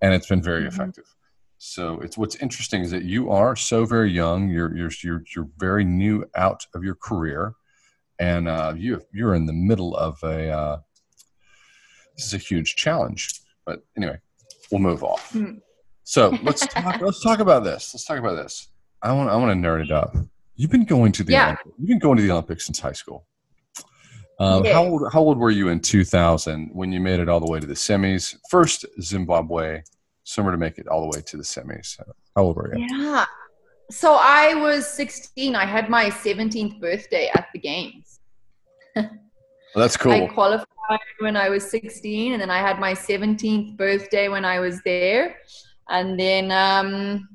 and 0.00 0.14
it's 0.14 0.28
been 0.28 0.42
very 0.42 0.60
mm-hmm. 0.62 0.68
effective. 0.68 1.04
So 1.58 2.00
it's 2.00 2.16
what's 2.16 2.36
interesting 2.36 2.82
is 2.82 2.90
that 2.90 3.04
you 3.04 3.30
are 3.30 3.54
so 3.54 3.84
very 3.84 4.10
young. 4.10 4.48
You're 4.48 4.74
you're 4.76 4.90
you're, 5.02 5.22
you're 5.34 5.48
very 5.58 5.84
new 5.84 6.24
out 6.34 6.64
of 6.74 6.84
your 6.84 6.94
career, 6.94 7.54
and 8.18 8.48
uh, 8.48 8.74
you 8.76 9.02
you're 9.12 9.34
in 9.34 9.46
the 9.46 9.52
middle 9.52 9.96
of 9.96 10.18
a. 10.22 10.50
Uh, 10.50 10.78
this 12.16 12.26
is 12.26 12.34
a 12.34 12.38
huge 12.38 12.76
challenge, 12.76 13.40
but 13.64 13.82
anyway, 13.96 14.18
we'll 14.70 14.80
move 14.80 15.02
off. 15.02 15.32
Mm-hmm. 15.32 15.58
So 16.04 16.36
let's 16.42 16.66
talk. 16.66 17.00
let's 17.00 17.22
talk 17.22 17.40
about 17.40 17.64
this. 17.64 17.92
Let's 17.94 18.04
talk 18.04 18.18
about 18.18 18.36
this. 18.36 18.68
I 19.02 19.12
want 19.12 19.30
I 19.30 19.36
want 19.36 19.50
to 19.50 19.68
nerd 19.68 19.82
it 19.82 19.90
up. 19.90 20.16
You've 20.56 20.70
been 20.70 20.84
going 20.84 21.12
to 21.12 21.24
the 21.24 21.32
yeah. 21.32 21.44
Olympics. 21.44 21.70
you've 21.78 21.88
been 21.88 21.98
going 21.98 22.16
to 22.16 22.22
the 22.22 22.30
Olympics 22.30 22.66
since 22.66 22.80
high 22.80 22.92
school. 22.92 23.26
Um, 24.40 24.64
yeah. 24.64 24.72
How 24.72 24.84
old 24.84 25.12
How 25.12 25.20
old 25.20 25.38
were 25.38 25.50
you 25.50 25.68
in 25.68 25.80
2000 25.80 26.70
when 26.72 26.90
you 26.90 26.98
made 26.98 27.20
it 27.20 27.28
all 27.28 27.40
the 27.40 27.50
way 27.50 27.60
to 27.60 27.66
the 27.66 27.74
semis? 27.74 28.36
First 28.50 28.86
Zimbabwe 29.00 29.82
swimmer 30.24 30.50
to 30.50 30.56
make 30.58 30.78
it 30.78 30.88
all 30.88 31.02
the 31.02 31.16
way 31.16 31.22
to 31.22 31.36
the 31.36 31.42
semis. 31.42 32.00
How 32.34 32.42
old 32.42 32.56
were 32.56 32.74
you? 32.74 32.86
Yeah. 32.88 33.26
So 33.90 34.16
I 34.18 34.54
was 34.54 34.86
16. 34.86 35.54
I 35.54 35.66
had 35.66 35.90
my 35.90 36.06
17th 36.06 36.80
birthday 36.80 37.30
at 37.34 37.48
the 37.52 37.58
games. 37.58 38.20
well, 38.94 39.10
that's 39.74 39.96
cool. 39.96 40.12
I 40.12 40.26
qualified 40.28 40.66
when 41.18 41.36
I 41.36 41.48
was 41.48 41.68
16, 41.70 42.32
and 42.32 42.40
then 42.40 42.50
I 42.50 42.58
had 42.58 42.78
my 42.78 42.92
17th 42.92 43.76
birthday 43.76 44.28
when 44.28 44.44
I 44.44 44.60
was 44.60 44.80
there, 44.84 45.36
and 45.88 46.18
then 46.18 46.50
um, 46.50 47.28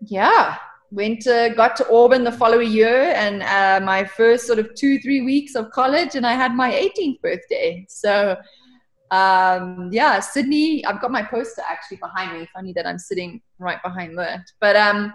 yeah, 0.00 0.56
went 0.90 1.20
to 1.22 1.52
got 1.56 1.76
to 1.76 1.88
Auburn 1.90 2.24
the 2.24 2.32
following 2.32 2.70
year, 2.70 3.12
and 3.14 3.42
uh, 3.42 3.84
my 3.84 4.04
first 4.04 4.46
sort 4.46 4.58
of 4.58 4.74
two 4.74 4.98
three 5.00 5.22
weeks 5.22 5.54
of 5.54 5.70
college, 5.70 6.14
and 6.14 6.26
I 6.26 6.32
had 6.32 6.54
my 6.54 6.70
18th 6.70 7.20
birthday. 7.20 7.86
So 7.88 8.36
um, 9.10 9.88
yeah, 9.92 10.20
Sydney. 10.20 10.84
I've 10.84 11.00
got 11.00 11.10
my 11.10 11.22
poster 11.22 11.62
actually 11.68 11.98
behind 11.98 12.38
me. 12.38 12.48
Funny 12.54 12.72
that 12.74 12.86
I'm 12.86 12.98
sitting 12.98 13.40
right 13.58 13.82
behind 13.82 14.16
that, 14.18 14.40
but 14.60 14.76
um, 14.76 15.12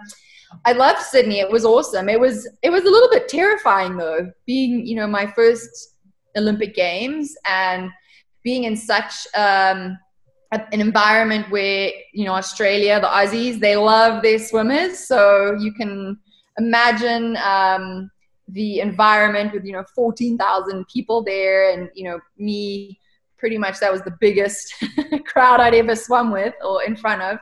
I 0.64 0.72
loved 0.72 1.00
Sydney. 1.00 1.40
It 1.40 1.50
was 1.50 1.64
awesome. 1.64 2.08
It 2.08 2.20
was 2.20 2.48
it 2.62 2.70
was 2.70 2.84
a 2.84 2.90
little 2.90 3.08
bit 3.10 3.28
terrifying 3.28 3.96
though, 3.96 4.30
being 4.46 4.86
you 4.86 4.96
know 4.96 5.06
my 5.06 5.26
first 5.26 5.96
Olympic 6.36 6.74
Games 6.74 7.34
and 7.46 7.90
being 8.42 8.64
in 8.64 8.76
such 8.76 9.26
um, 9.34 9.98
an 10.52 10.80
environment 10.80 11.50
where 11.50 11.90
you 12.12 12.24
know 12.24 12.32
Australia, 12.32 13.00
the 13.00 13.06
Aussies, 13.06 13.58
they 13.60 13.76
love 13.76 14.22
their 14.22 14.38
swimmers. 14.38 15.06
So 15.06 15.56
you 15.58 15.72
can 15.72 16.18
imagine 16.58 17.36
um, 17.38 18.10
the 18.48 18.80
environment 18.80 19.52
with 19.52 19.64
you 19.64 19.72
know 19.72 19.84
14,000 19.94 20.86
people 20.88 21.22
there, 21.22 21.72
and 21.72 21.90
you 21.94 22.04
know 22.04 22.20
me. 22.38 23.00
Pretty 23.38 23.58
much, 23.58 23.78
that 23.80 23.92
was 23.92 24.00
the 24.00 24.16
biggest 24.18 24.72
crowd 25.26 25.60
I'd 25.60 25.74
ever 25.74 25.94
swum 25.94 26.32
with 26.32 26.54
or 26.64 26.82
in 26.84 26.96
front 26.96 27.20
of. 27.20 27.38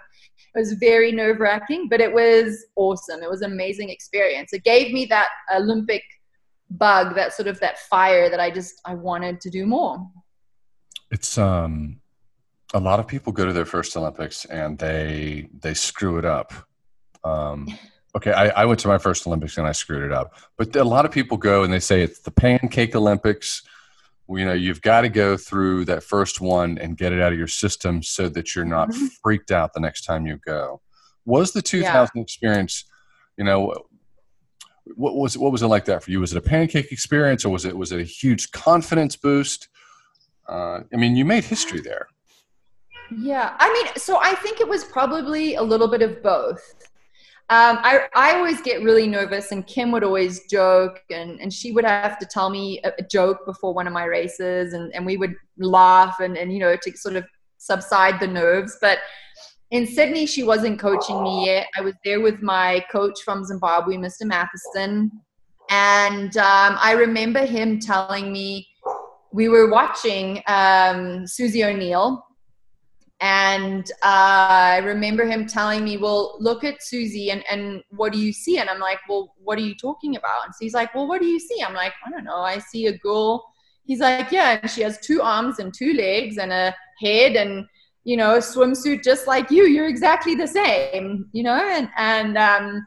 It 0.53 0.59
was 0.59 0.73
very 0.73 1.13
nerve 1.13 1.39
wracking, 1.39 1.89
but 1.89 2.01
it 2.01 2.13
was 2.13 2.67
awesome. 2.75 3.23
It 3.23 3.31
was 3.31 3.43
an 3.43 3.53
amazing 3.53 3.91
experience. 3.91 4.53
It 4.53 4.65
gave 4.65 4.93
me 4.93 5.05
that 5.07 5.29
Olympic 5.55 6.03
bug, 6.69 7.15
that 7.15 7.33
sort 7.33 7.47
of 7.47 7.61
that 7.61 7.79
fire 7.79 8.29
that 8.29 8.41
I 8.41 8.51
just 8.51 8.81
I 8.85 8.95
wanted 8.95 9.41
to 9.43 9.51
do 9.51 9.67
more. 9.67 10.05
It's 11.13 11.39
um 11.39 12.01
a 12.75 12.81
lot 12.81 12.99
of 12.99 13.07
people 13.07 13.33
go 13.33 13.47
to 13.47 13.53
their 13.53 13.65
first 13.65 13.97
Olympics 13.97 14.45
and 14.47 14.77
they 14.79 15.49
they 15.61 15.75
screw 15.75 16.19
it 16.19 16.25
up. 16.25 16.53
Um, 17.23 17.69
okay, 18.17 18.33
I, 18.33 18.49
I 18.63 18.65
went 18.67 18.81
to 18.81 18.89
my 18.89 18.99
first 18.99 19.27
Olympics 19.27 19.57
and 19.57 19.67
I 19.67 19.73
screwed 19.73 20.03
it 20.03 20.13
up. 20.13 20.35
But 20.59 20.75
a 20.77 20.85
lot 20.85 21.05
of 21.07 21.13
people 21.13 21.37
go 21.37 21.63
and 21.63 21.73
they 21.73 21.81
say 21.81 22.03
it's 22.03 22.21
the 22.21 22.33
pancake 22.33 22.95
Olympics. 22.95 23.63
You 24.29 24.45
know, 24.45 24.53
you've 24.53 24.83
got 24.83 25.03
to 25.03 25.09
go 25.09 25.37
through 25.37 25.85
that 25.87 26.03
first 26.03 26.41
one 26.41 26.79
and 26.79 26.97
get 26.97 27.13
it 27.13 27.21
out 27.21 27.33
of 27.33 27.39
your 27.39 27.49
system 27.49 28.03
so 28.03 28.29
that 28.31 28.55
you're 28.55 28.65
not 28.65 28.91
mm-hmm. 28.91 29.07
freaked 29.23 29.53
out 29.53 29.73
the 29.73 29.81
next 29.81 30.03
time 30.03 30.27
you 30.27 30.39
go. 30.45 30.81
Was 31.25 31.53
the 31.53 31.63
2000 31.63 32.11
yeah. 32.15 32.23
experience, 32.23 32.85
you 33.39 33.45
know, 33.45 33.73
what 34.97 35.15
was 35.15 35.39
what 35.39 35.53
was 35.53 35.63
it 35.63 35.69
like 35.69 35.87
that 35.87 36.03
for 36.03 36.11
you? 36.11 36.21
Was 36.21 36.33
it 36.33 36.39
a 36.39 36.43
pancake 36.43 36.93
experience, 36.93 37.45
or 37.45 37.51
was 37.51 37.65
it 37.65 37.77
was 37.77 37.93
it 37.93 38.01
a 38.01 38.05
huge 38.05 38.51
confidence 38.51 39.17
boost? 39.17 39.69
Uh, 40.47 40.81
I 40.93 40.97
mean, 40.97 41.17
you 41.17 41.25
made 41.25 41.45
history 41.45 41.81
there. 41.81 42.09
Yeah, 43.11 43.55
I 43.59 43.73
mean, 43.73 43.93
so 43.97 44.19
I 44.21 44.35
think 44.37 44.61
it 44.61 44.69
was 44.69 44.85
probably 44.85 45.55
a 45.57 45.63
little 45.63 45.89
bit 45.89 46.03
of 46.03 46.23
both. 46.23 46.75
Um, 47.51 47.79
I 47.83 48.07
I 48.15 48.35
always 48.37 48.63
get 48.63 48.83
really 48.83 49.07
nervous, 49.07 49.53
and 49.53 49.67
Kim 49.67 49.93
would 49.93 50.03
always 50.03 50.47
joke, 50.47 51.01
and 51.11 51.39
and 51.41 51.53
she 51.53 51.73
would 51.73 51.85
have 51.85 52.19
to 52.19 52.27
tell 52.27 52.49
me 52.49 52.81
a, 52.85 52.93
a 52.99 53.03
joke 53.03 53.45
before 53.45 53.75
one 53.75 53.87
of 53.87 53.93
my 53.93 54.05
races, 54.05 54.73
and 54.73 54.95
and 54.95 55.05
we 55.05 55.17
would 55.17 55.35
laugh, 55.59 56.21
and 56.21 56.39
and 56.39 56.53
you 56.53 56.59
know 56.59 56.75
to 56.75 56.97
sort 56.97 57.17
of 57.17 57.25
subside 57.59 58.19
the 58.21 58.27
nerves, 58.27 58.77
but 58.81 58.99
in 59.75 59.89
Sydney, 59.89 60.25
she 60.27 60.45
wasn't 60.45 60.79
coaching 60.79 61.21
me 61.23 61.47
yet. 61.47 61.67
I 61.77 61.81
was 61.81 61.95
there 62.05 62.21
with 62.21 62.41
my 62.43 62.85
coach 62.93 63.23
from 63.25 63.45
Zimbabwe, 63.45 63.97
Mr. 63.97 64.23
Matheson. 64.23 65.11
And 65.69 66.37
um, 66.37 66.77
I 66.81 66.93
remember 66.93 67.45
him 67.45 67.81
telling 67.81 68.33
me 68.33 68.69
we 69.33 69.49
were 69.49 69.69
watching 69.71 70.43
um, 70.47 71.27
Susie 71.27 71.65
O'Neill. 71.65 72.25
And 73.21 73.91
uh, 74.03 74.49
I 74.51 74.79
remember 74.79 75.25
him 75.25 75.47
telling 75.47 75.85
me, 75.85 75.97
Well, 75.97 76.37
look 76.41 76.65
at 76.65 76.83
Susie 76.83 77.31
and, 77.31 77.45
and 77.51 77.83
what 77.91 78.13
do 78.13 78.19
you 78.19 78.33
see? 78.33 78.59
And 78.59 78.69
I'm 78.69 78.81
like, 78.81 78.99
Well, 79.09 79.35
what 79.39 79.59
are 79.59 79.63
you 79.63 79.75
talking 79.75 80.17
about? 80.17 80.45
And 80.45 80.55
so 80.55 80.59
he's 80.61 80.75
like, 80.75 80.95
Well, 80.95 81.07
what 81.07 81.21
do 81.21 81.27
you 81.27 81.39
see? 81.39 81.63
I'm 81.63 81.75
like, 81.75 81.93
I 82.07 82.11
don't 82.11 82.25
know. 82.25 82.39
I 82.39 82.59
see 82.59 82.87
a 82.87 82.99
girl. 82.99 83.45
He's 83.85 84.01
like, 84.01 84.31
Yeah, 84.33 84.59
and 84.61 84.71
she 84.71 84.83
has 84.83 84.99
two 84.99 85.23
arms 85.23 85.59
and 85.59 85.73
two 85.73 85.95
legs 85.95 86.39
and 86.39 86.53
a 86.53 86.75
head 87.01 87.37
and 87.37 87.67
you 88.05 88.19
know, 88.19 88.35
a 88.35 88.39
swimsuit 88.39 89.03
just 89.03 89.27
like 89.27 89.51
you. 89.51 89.65
You're 89.65 89.89
exactly 89.89 90.35
the 90.35 90.47
same, 90.47 91.27
you 91.33 91.43
know, 91.43 91.55
and 91.55 91.89
and 91.97 92.37
um, 92.37 92.87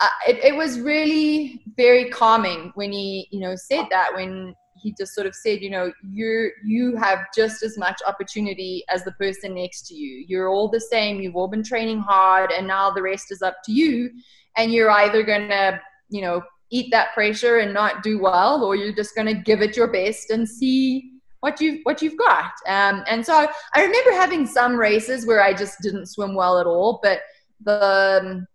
uh, 0.00 0.08
it, 0.26 0.42
it 0.42 0.56
was 0.56 0.80
really 0.80 1.62
very 1.76 2.08
calming 2.08 2.72
when 2.74 2.92
he, 2.92 3.28
you 3.30 3.40
know, 3.40 3.54
said 3.54 3.84
that 3.90 4.14
when 4.14 4.54
he 4.86 4.94
just 4.96 5.16
sort 5.16 5.26
of 5.26 5.34
said, 5.34 5.62
you 5.62 5.68
know, 5.68 5.92
you 6.08 6.52
you 6.64 6.94
have 6.94 7.26
just 7.34 7.64
as 7.64 7.76
much 7.76 8.00
opportunity 8.06 8.84
as 8.88 9.02
the 9.02 9.10
person 9.12 9.54
next 9.54 9.88
to 9.88 9.94
you. 9.94 10.24
You're 10.28 10.48
all 10.48 10.68
the 10.68 10.80
same. 10.80 11.20
You've 11.20 11.34
all 11.34 11.48
been 11.48 11.64
training 11.64 11.98
hard, 11.98 12.52
and 12.52 12.68
now 12.68 12.92
the 12.92 13.02
rest 13.02 13.32
is 13.32 13.42
up 13.42 13.56
to 13.64 13.72
you. 13.72 14.10
And 14.56 14.72
you're 14.72 14.90
either 14.92 15.24
gonna, 15.24 15.80
you 16.08 16.22
know, 16.22 16.40
eat 16.70 16.92
that 16.92 17.14
pressure 17.14 17.58
and 17.58 17.74
not 17.74 18.04
do 18.04 18.20
well, 18.20 18.62
or 18.62 18.76
you're 18.76 18.94
just 18.94 19.16
gonna 19.16 19.34
give 19.34 19.60
it 19.60 19.76
your 19.76 19.90
best 19.90 20.30
and 20.30 20.48
see 20.48 21.10
what 21.40 21.60
you 21.60 21.80
what 21.82 22.00
you've 22.00 22.16
got. 22.16 22.52
Um, 22.68 23.02
and 23.08 23.26
so 23.26 23.48
I 23.74 23.82
remember 23.82 24.12
having 24.12 24.46
some 24.46 24.76
races 24.76 25.26
where 25.26 25.42
I 25.42 25.52
just 25.52 25.80
didn't 25.80 26.06
swim 26.06 26.36
well 26.36 26.60
at 26.60 26.66
all, 26.66 27.00
but 27.02 27.22
the 27.64 28.22
um, 28.22 28.46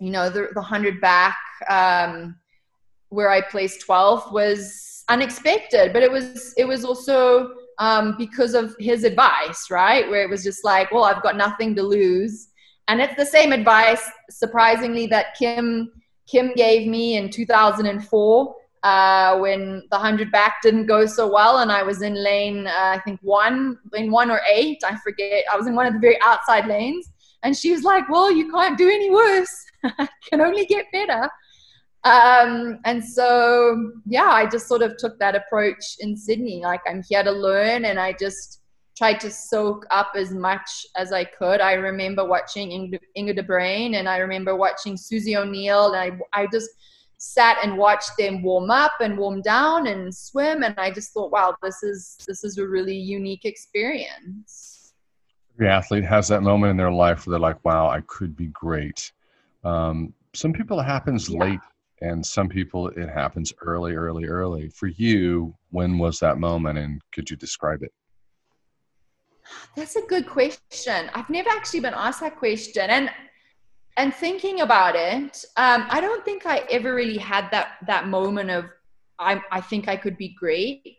you 0.00 0.10
know 0.10 0.30
the 0.30 0.48
the 0.52 0.62
hundred 0.62 1.00
back 1.00 1.38
um, 1.70 2.34
where 3.10 3.30
I 3.30 3.40
placed 3.40 3.86
12th 3.86 4.32
was 4.32 4.95
unexpected, 5.08 5.92
but 5.92 6.02
it 6.02 6.10
was 6.10 6.54
it 6.56 6.66
was 6.66 6.84
also 6.84 7.54
um, 7.78 8.16
because 8.18 8.54
of 8.54 8.74
his 8.78 9.04
advice, 9.04 9.70
right? 9.70 10.08
Where 10.08 10.22
it 10.22 10.30
was 10.30 10.42
just 10.42 10.64
like, 10.64 10.90
well, 10.90 11.04
I've 11.04 11.22
got 11.22 11.36
nothing 11.36 11.74
to 11.76 11.82
lose, 11.82 12.48
and 12.88 13.00
it's 13.00 13.16
the 13.16 13.26
same 13.26 13.52
advice, 13.52 14.02
surprisingly, 14.30 15.06
that 15.08 15.36
Kim 15.38 15.92
Kim 16.26 16.52
gave 16.54 16.88
me 16.88 17.16
in 17.16 17.30
2004 17.30 18.54
uh, 18.86 19.36
when 19.38 19.82
the 19.90 19.96
100 19.96 20.30
back 20.30 20.58
didn't 20.62 20.86
go 20.86 21.06
so 21.06 21.26
well 21.26 21.58
and 21.58 21.72
I 21.72 21.82
was 21.82 22.02
in 22.02 22.14
lane, 22.14 22.68
uh, 22.68 22.94
I 22.94 23.00
think 23.04 23.18
one, 23.22 23.78
lane 23.92 24.12
one 24.12 24.30
or 24.30 24.40
eight, 24.48 24.78
I 24.84 24.96
forget. 24.98 25.44
I 25.52 25.56
was 25.56 25.66
in 25.66 25.74
one 25.74 25.86
of 25.86 25.94
the 25.94 25.98
very 25.98 26.20
outside 26.22 26.66
lanes. 26.66 27.10
And 27.42 27.56
she 27.56 27.72
was 27.72 27.82
like, 27.82 28.08
well, 28.08 28.30
you 28.30 28.48
can't 28.50 28.78
do 28.78 28.88
any 28.88 29.10
worse. 29.10 29.64
can 30.28 30.40
only 30.40 30.66
get 30.66 30.86
better. 30.92 31.28
Um, 32.06 32.78
and 32.84 33.04
so, 33.04 33.92
yeah, 34.06 34.28
I 34.28 34.46
just 34.46 34.68
sort 34.68 34.82
of 34.82 34.96
took 34.96 35.18
that 35.18 35.34
approach 35.34 35.96
in 35.98 36.16
Sydney. 36.16 36.60
Like, 36.62 36.82
I'm 36.86 37.02
here 37.08 37.24
to 37.24 37.32
learn, 37.32 37.86
and 37.86 37.98
I 37.98 38.12
just 38.12 38.60
tried 38.96 39.18
to 39.20 39.30
soak 39.30 39.84
up 39.90 40.12
as 40.14 40.30
much 40.30 40.86
as 40.96 41.12
I 41.12 41.24
could. 41.24 41.60
I 41.60 41.72
remember 41.72 42.24
watching 42.24 42.70
Inge 42.70 43.34
de 43.34 43.42
Bruijn, 43.42 43.96
and 43.96 44.08
I 44.08 44.18
remember 44.18 44.54
watching 44.54 44.96
Susie 44.96 45.36
O'Neill, 45.36 45.94
and 45.94 46.20
I, 46.32 46.42
I 46.42 46.46
just 46.46 46.70
sat 47.18 47.58
and 47.64 47.76
watched 47.76 48.12
them 48.16 48.40
warm 48.40 48.70
up 48.70 48.92
and 49.00 49.18
warm 49.18 49.40
down 49.40 49.86
and 49.86 50.14
swim 50.14 50.62
and 50.62 50.78
i 50.78 50.90
just 50.90 51.14
thought 51.14 51.32
wow 51.32 51.56
this 51.62 51.82
is 51.82 52.18
this 52.28 52.44
is 52.44 52.58
a 52.58 52.68
really 52.68 52.94
unique 52.94 53.46
experience 53.46 54.92
every 55.54 55.66
athlete 55.66 56.04
has 56.04 56.28
that 56.28 56.42
moment 56.42 56.70
in 56.70 56.76
their 56.76 56.92
life 56.92 57.26
where 57.26 57.32
they're 57.32 57.40
like 57.40 57.64
wow 57.64 57.88
i 57.88 58.02
could 58.06 58.36
be 58.36 58.48
great 58.48 59.12
um, 59.64 60.12
some 60.34 60.52
people 60.52 60.78
it 60.78 60.84
happens 60.84 61.30
yeah. 61.30 61.42
late 61.42 61.60
and 62.00 62.24
some 62.24 62.48
people 62.48 62.88
it 62.88 63.08
happens 63.08 63.52
early 63.60 63.94
early 63.94 64.26
early 64.26 64.68
for 64.68 64.86
you 64.86 65.54
when 65.70 65.98
was 65.98 66.18
that 66.18 66.38
moment 66.38 66.78
and 66.78 67.00
could 67.12 67.28
you 67.30 67.36
describe 67.36 67.82
it 67.82 67.92
that's 69.74 69.96
a 69.96 70.02
good 70.02 70.26
question 70.26 71.10
i've 71.14 71.30
never 71.30 71.48
actually 71.50 71.80
been 71.80 71.94
asked 71.94 72.20
that 72.20 72.36
question 72.36 72.90
and 72.90 73.10
and 73.96 74.14
thinking 74.14 74.60
about 74.60 74.94
it, 74.94 75.44
um, 75.56 75.86
I 75.88 76.00
don't 76.00 76.24
think 76.24 76.46
I 76.46 76.58
ever 76.70 76.94
really 76.94 77.16
had 77.16 77.48
that 77.50 77.78
that 77.86 78.08
moment 78.08 78.50
of 78.50 78.66
I 79.18 79.40
I 79.50 79.60
think 79.60 79.88
I 79.88 79.96
could 79.96 80.16
be 80.16 80.34
great. 80.38 80.98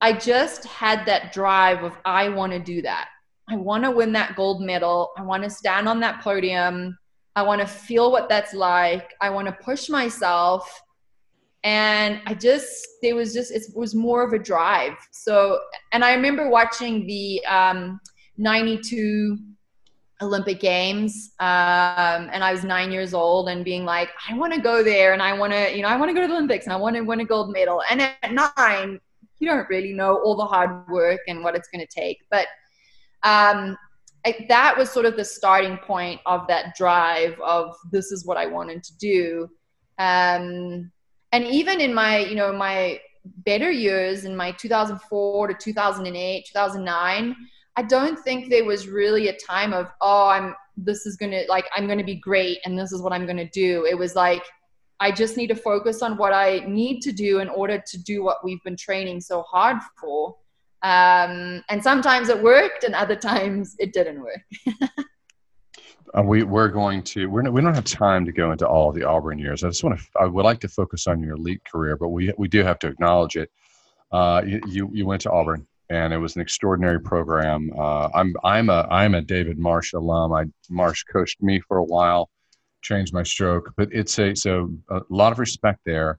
I 0.00 0.12
just 0.12 0.64
had 0.64 1.06
that 1.06 1.32
drive 1.32 1.82
of 1.82 1.96
I 2.04 2.28
want 2.28 2.52
to 2.52 2.58
do 2.58 2.82
that. 2.82 3.08
I 3.48 3.56
want 3.56 3.84
to 3.84 3.90
win 3.90 4.12
that 4.12 4.36
gold 4.36 4.60
medal. 4.60 5.12
I 5.16 5.22
want 5.22 5.42
to 5.44 5.50
stand 5.50 5.88
on 5.88 6.00
that 6.00 6.20
podium. 6.22 6.98
I 7.36 7.42
want 7.42 7.60
to 7.60 7.66
feel 7.66 8.12
what 8.12 8.28
that's 8.28 8.54
like. 8.54 9.12
I 9.20 9.30
want 9.30 9.48
to 9.48 9.52
push 9.52 9.88
myself. 9.88 10.82
And 11.64 12.20
I 12.26 12.34
just, 12.34 12.86
there 13.02 13.16
was 13.16 13.32
just, 13.32 13.50
it 13.50 13.62
was 13.74 13.94
more 13.94 14.22
of 14.22 14.32
a 14.32 14.38
drive. 14.38 14.96
So, 15.10 15.58
and 15.92 16.04
I 16.04 16.12
remember 16.14 16.48
watching 16.50 17.06
the 17.06 17.44
um, 17.46 18.00
92 18.36 19.38
Olympic 20.22 20.60
Games, 20.60 21.32
um, 21.40 22.28
and 22.32 22.44
I 22.44 22.52
was 22.52 22.64
nine 22.64 22.92
years 22.92 23.14
old, 23.14 23.48
and 23.48 23.64
being 23.64 23.84
like, 23.84 24.10
I 24.28 24.36
want 24.36 24.52
to 24.52 24.60
go 24.60 24.82
there, 24.82 25.12
and 25.12 25.22
I 25.22 25.36
want 25.36 25.52
to, 25.52 25.74
you 25.74 25.82
know, 25.82 25.88
I 25.88 25.96
want 25.96 26.10
to 26.10 26.14
go 26.14 26.20
to 26.20 26.26
the 26.26 26.34
Olympics, 26.34 26.66
and 26.66 26.72
I 26.72 26.76
want 26.76 26.96
to 26.96 27.02
win 27.02 27.20
a 27.20 27.24
gold 27.24 27.50
medal. 27.52 27.82
And 27.90 28.00
at 28.00 28.32
nine, 28.32 29.00
you 29.38 29.48
don't 29.48 29.68
really 29.68 29.92
know 29.92 30.16
all 30.22 30.36
the 30.36 30.44
hard 30.44 30.88
work 30.88 31.20
and 31.28 31.42
what 31.42 31.54
it's 31.56 31.68
going 31.68 31.84
to 31.84 31.92
take. 31.92 32.18
But 32.30 32.46
um, 33.22 33.76
That 34.48 34.76
was 34.76 34.90
sort 34.90 35.06
of 35.06 35.16
the 35.16 35.24
starting 35.24 35.76
point 35.78 36.20
of 36.24 36.46
that 36.48 36.74
drive 36.76 37.38
of 37.40 37.74
this 37.90 38.10
is 38.10 38.24
what 38.24 38.36
I 38.36 38.46
wanted 38.46 38.82
to 38.84 38.96
do. 38.96 39.48
Um, 39.98 40.90
and 41.32 41.44
even 41.44 41.80
in 41.80 41.92
my, 41.92 42.18
you 42.18 42.34
know, 42.34 42.52
my 42.52 43.00
better 43.44 43.70
years 43.70 44.24
in 44.24 44.36
my 44.36 44.52
2004 44.52 45.48
to 45.48 45.54
2008, 45.54 46.46
2009, 46.46 47.36
I 47.76 47.82
don't 47.82 48.18
think 48.20 48.50
there 48.50 48.64
was 48.64 48.88
really 48.88 49.28
a 49.28 49.36
time 49.36 49.72
of, 49.72 49.90
oh, 50.00 50.28
I'm, 50.28 50.54
this 50.76 51.06
is 51.06 51.16
going 51.16 51.32
to, 51.32 51.44
like, 51.48 51.66
I'm 51.76 51.86
going 51.86 51.98
to 51.98 52.04
be 52.04 52.16
great 52.16 52.58
and 52.64 52.78
this 52.78 52.92
is 52.92 53.02
what 53.02 53.12
I'm 53.12 53.24
going 53.24 53.36
to 53.36 53.48
do. 53.48 53.86
It 53.88 53.98
was 53.98 54.14
like, 54.14 54.44
I 55.00 55.10
just 55.10 55.36
need 55.36 55.48
to 55.48 55.56
focus 55.56 56.02
on 56.02 56.16
what 56.16 56.32
I 56.32 56.60
need 56.68 57.00
to 57.00 57.12
do 57.12 57.40
in 57.40 57.48
order 57.48 57.82
to 57.84 58.02
do 58.02 58.22
what 58.22 58.44
we've 58.44 58.62
been 58.62 58.76
training 58.76 59.20
so 59.20 59.42
hard 59.42 59.78
for. 60.00 60.36
Um, 60.84 61.64
and 61.70 61.82
sometimes 61.82 62.28
it 62.28 62.42
worked, 62.42 62.84
and 62.84 62.94
other 62.94 63.16
times 63.16 63.74
it 63.78 63.94
didn't 63.94 64.20
work. 64.20 64.42
uh, 66.14 66.22
we 66.22 66.42
we're 66.42 66.68
going 66.68 67.02
to 67.02 67.26
we're 67.26 67.50
we 67.50 67.62
don't 67.62 67.74
have 67.74 67.84
time 67.84 68.26
to 68.26 68.32
go 68.32 68.52
into 68.52 68.68
all 68.68 68.92
the 68.92 69.02
Auburn 69.02 69.38
years. 69.38 69.64
I 69.64 69.68
just 69.68 69.82
want 69.82 69.98
to 69.98 70.04
I 70.20 70.26
would 70.26 70.44
like 70.44 70.60
to 70.60 70.68
focus 70.68 71.06
on 71.06 71.22
your 71.22 71.36
elite 71.36 71.62
career, 71.64 71.96
but 71.96 72.10
we 72.10 72.34
we 72.36 72.48
do 72.48 72.62
have 72.62 72.78
to 72.80 72.88
acknowledge 72.88 73.36
it. 73.36 73.50
Uh, 74.12 74.42
you 74.44 74.90
you 74.92 75.06
went 75.06 75.22
to 75.22 75.30
Auburn, 75.30 75.66
and 75.88 76.12
it 76.12 76.18
was 76.18 76.36
an 76.36 76.42
extraordinary 76.42 77.00
program. 77.00 77.70
Uh, 77.74 78.10
I'm 78.14 78.34
I'm 78.44 78.68
a 78.68 78.86
I'm 78.90 79.14
a 79.14 79.22
David 79.22 79.58
Marsh 79.58 79.94
alum. 79.94 80.34
I 80.34 80.44
Marsh 80.68 81.02
coached 81.04 81.42
me 81.42 81.60
for 81.60 81.78
a 81.78 81.84
while, 81.84 82.28
changed 82.82 83.14
my 83.14 83.22
stroke, 83.22 83.72
but 83.78 83.88
it's 83.90 84.18
a 84.18 84.34
so 84.34 84.70
a 84.90 85.00
lot 85.08 85.32
of 85.32 85.38
respect 85.38 85.80
there. 85.86 86.18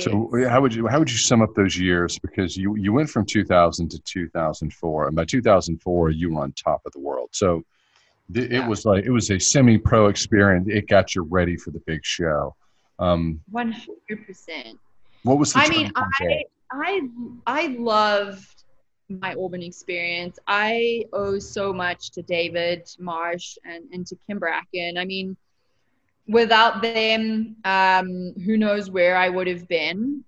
So 0.00 0.30
how 0.48 0.60
would 0.60 0.74
you 0.74 0.86
how 0.88 0.98
would 0.98 1.10
you 1.10 1.16
sum 1.16 1.42
up 1.42 1.54
those 1.54 1.78
years? 1.78 2.18
Because 2.18 2.56
you 2.56 2.76
you 2.76 2.92
went 2.92 3.08
from 3.08 3.24
2000 3.24 3.88
to 3.90 3.98
2004, 4.00 5.06
and 5.06 5.16
by 5.16 5.24
2004 5.24 6.10
you 6.10 6.34
were 6.34 6.42
on 6.42 6.52
top 6.52 6.82
of 6.84 6.92
the 6.92 7.00
world. 7.00 7.28
So 7.32 7.62
th- 8.34 8.50
yeah. 8.50 8.64
it 8.64 8.68
was 8.68 8.84
like 8.84 9.04
it 9.04 9.10
was 9.10 9.30
a 9.30 9.38
semi-pro 9.38 10.08
experience. 10.08 10.68
It 10.68 10.88
got 10.88 11.14
you 11.14 11.22
ready 11.22 11.56
for 11.56 11.70
the 11.70 11.80
big 11.86 12.04
show. 12.04 12.56
Um, 12.98 13.40
100 13.50 14.26
percent. 14.26 14.78
What 15.22 15.38
was? 15.38 15.52
the? 15.52 15.60
I 15.60 15.68
mean, 15.68 15.92
I 15.96 16.42
I 16.72 17.00
I 17.46 17.66
loved 17.78 18.64
my 19.08 19.34
Auburn 19.38 19.62
experience. 19.62 20.38
I 20.48 21.04
owe 21.12 21.38
so 21.38 21.72
much 21.72 22.10
to 22.12 22.22
David 22.22 22.88
Marsh 22.98 23.56
and 23.64 23.84
and 23.92 24.04
to 24.08 24.16
Kim 24.26 24.40
Brackin. 24.40 24.98
I 24.98 25.04
mean 25.04 25.36
without 26.28 26.82
them, 26.82 27.56
um, 27.64 28.32
who 28.44 28.56
knows 28.56 28.90
where 28.90 29.16
I 29.16 29.28
would 29.28 29.46
have 29.46 29.68
been. 29.68 30.24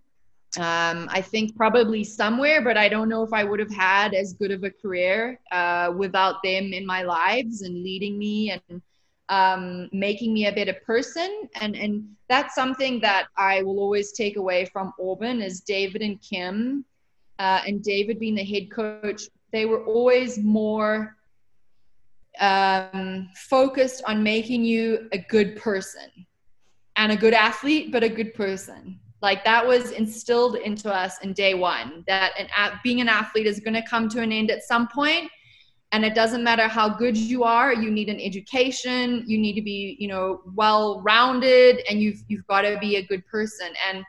Um, 0.56 1.08
I 1.10 1.20
think 1.20 1.56
probably 1.56 2.04
somewhere, 2.04 2.62
but 2.62 2.76
I 2.76 2.88
don't 2.88 3.08
know 3.08 3.22
if 3.22 3.32
I 3.32 3.44
would 3.44 3.60
have 3.60 3.74
had 3.74 4.14
as 4.14 4.32
good 4.32 4.50
of 4.50 4.64
a 4.64 4.70
career 4.70 5.38
uh, 5.52 5.92
without 5.94 6.42
them 6.42 6.72
in 6.72 6.86
my 6.86 7.02
lives 7.02 7.62
and 7.62 7.82
leading 7.82 8.18
me 8.18 8.50
and 8.52 8.82
um, 9.28 9.90
making 9.92 10.32
me 10.32 10.46
a 10.46 10.52
better 10.52 10.74
person. 10.86 11.48
And 11.60 11.76
and 11.76 12.08
that's 12.28 12.54
something 12.54 13.00
that 13.00 13.26
I 13.36 13.62
will 13.62 13.78
always 13.78 14.12
take 14.12 14.36
away 14.36 14.64
from 14.64 14.92
Auburn 15.00 15.42
is 15.42 15.60
David 15.60 16.00
and 16.00 16.20
Kim, 16.22 16.84
uh, 17.38 17.60
and 17.66 17.82
David 17.82 18.18
being 18.18 18.34
the 18.34 18.44
head 18.44 18.70
coach. 18.70 19.22
They 19.52 19.66
were 19.66 19.84
always 19.84 20.38
more 20.38 21.17
um, 22.40 23.28
focused 23.34 24.02
on 24.06 24.22
making 24.22 24.64
you 24.64 25.08
a 25.12 25.18
good 25.18 25.56
person 25.56 26.10
and 26.96 27.12
a 27.12 27.16
good 27.16 27.34
athlete, 27.34 27.92
but 27.92 28.02
a 28.02 28.08
good 28.08 28.34
person. 28.34 28.98
Like 29.20 29.44
that 29.44 29.66
was 29.66 29.90
instilled 29.90 30.56
into 30.56 30.92
us 30.92 31.18
in 31.22 31.32
day 31.32 31.54
one 31.54 32.04
that 32.06 32.32
an, 32.38 32.48
being 32.84 33.00
an 33.00 33.08
athlete 33.08 33.46
is 33.46 33.60
going 33.60 33.74
to 33.74 33.82
come 33.82 34.08
to 34.10 34.20
an 34.20 34.30
end 34.30 34.50
at 34.50 34.62
some 34.62 34.86
point, 34.88 35.30
and 35.90 36.04
it 36.04 36.14
doesn't 36.14 36.44
matter 36.44 36.68
how 36.68 36.88
good 36.88 37.16
you 37.16 37.42
are. 37.42 37.72
You 37.72 37.90
need 37.90 38.08
an 38.08 38.20
education. 38.20 39.24
You 39.26 39.38
need 39.38 39.54
to 39.54 39.62
be, 39.62 39.96
you 39.98 40.06
know, 40.06 40.42
well 40.54 41.00
rounded, 41.02 41.82
and 41.90 42.00
you've 42.00 42.22
you've 42.28 42.46
got 42.46 42.62
to 42.62 42.78
be 42.78 42.96
a 42.96 43.02
good 43.06 43.26
person. 43.26 43.68
And 43.88 44.04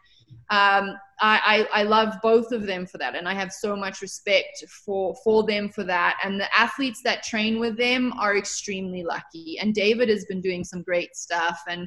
um, 0.52 0.98
I, 1.22 1.68
I, 1.72 1.82
I 1.82 1.84
love 1.84 2.16
both 2.24 2.52
of 2.52 2.66
them 2.66 2.86
for 2.86 2.98
that, 2.98 3.16
and 3.16 3.28
I 3.28 3.34
have 3.34 3.52
so 3.52 3.76
much 3.76 4.02
respect 4.02 4.64
for 4.68 5.16
for 5.24 5.46
them 5.46 5.70
for 5.70 5.84
that. 5.84 6.18
And 6.24 6.40
the 6.40 6.58
athletes 6.58 7.02
that 7.04 7.24
train 7.24 7.60
with 7.60 7.78
them 7.78 8.14
are 8.20 8.38
extremely 8.38 9.04
lucky. 9.04 9.60
And 9.60 9.76
David 9.76 10.10
has 10.10 10.26
been 10.26 10.42
doing 10.42 10.64
some 10.64 10.82
great 10.82 11.16
stuff, 11.16 11.62
and 11.68 11.82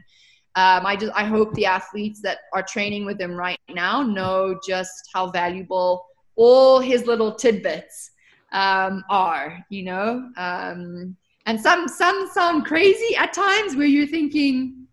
um, 0.54 0.86
I 0.86 0.96
just 0.96 1.12
I 1.14 1.24
hope 1.24 1.52
the 1.54 1.66
athletes 1.66 2.20
that 2.22 2.38
are 2.52 2.62
training 2.62 3.04
with 3.04 3.20
him 3.20 3.32
right 3.32 3.58
now 3.70 4.02
know 4.02 4.60
just 4.66 5.08
how 5.12 5.30
valuable 5.30 6.04
all 6.36 6.78
his 6.78 7.06
little 7.06 7.34
tidbits 7.34 8.10
um, 8.52 9.02
are. 9.10 9.64
You 9.70 9.84
know, 9.84 10.30
um, 10.36 11.16
and 11.46 11.60
some 11.60 11.88
some 11.88 12.28
sound 12.32 12.66
crazy 12.66 13.16
at 13.16 13.32
times 13.32 13.74
where 13.74 13.86
you're 13.86 14.06
thinking, 14.06 14.86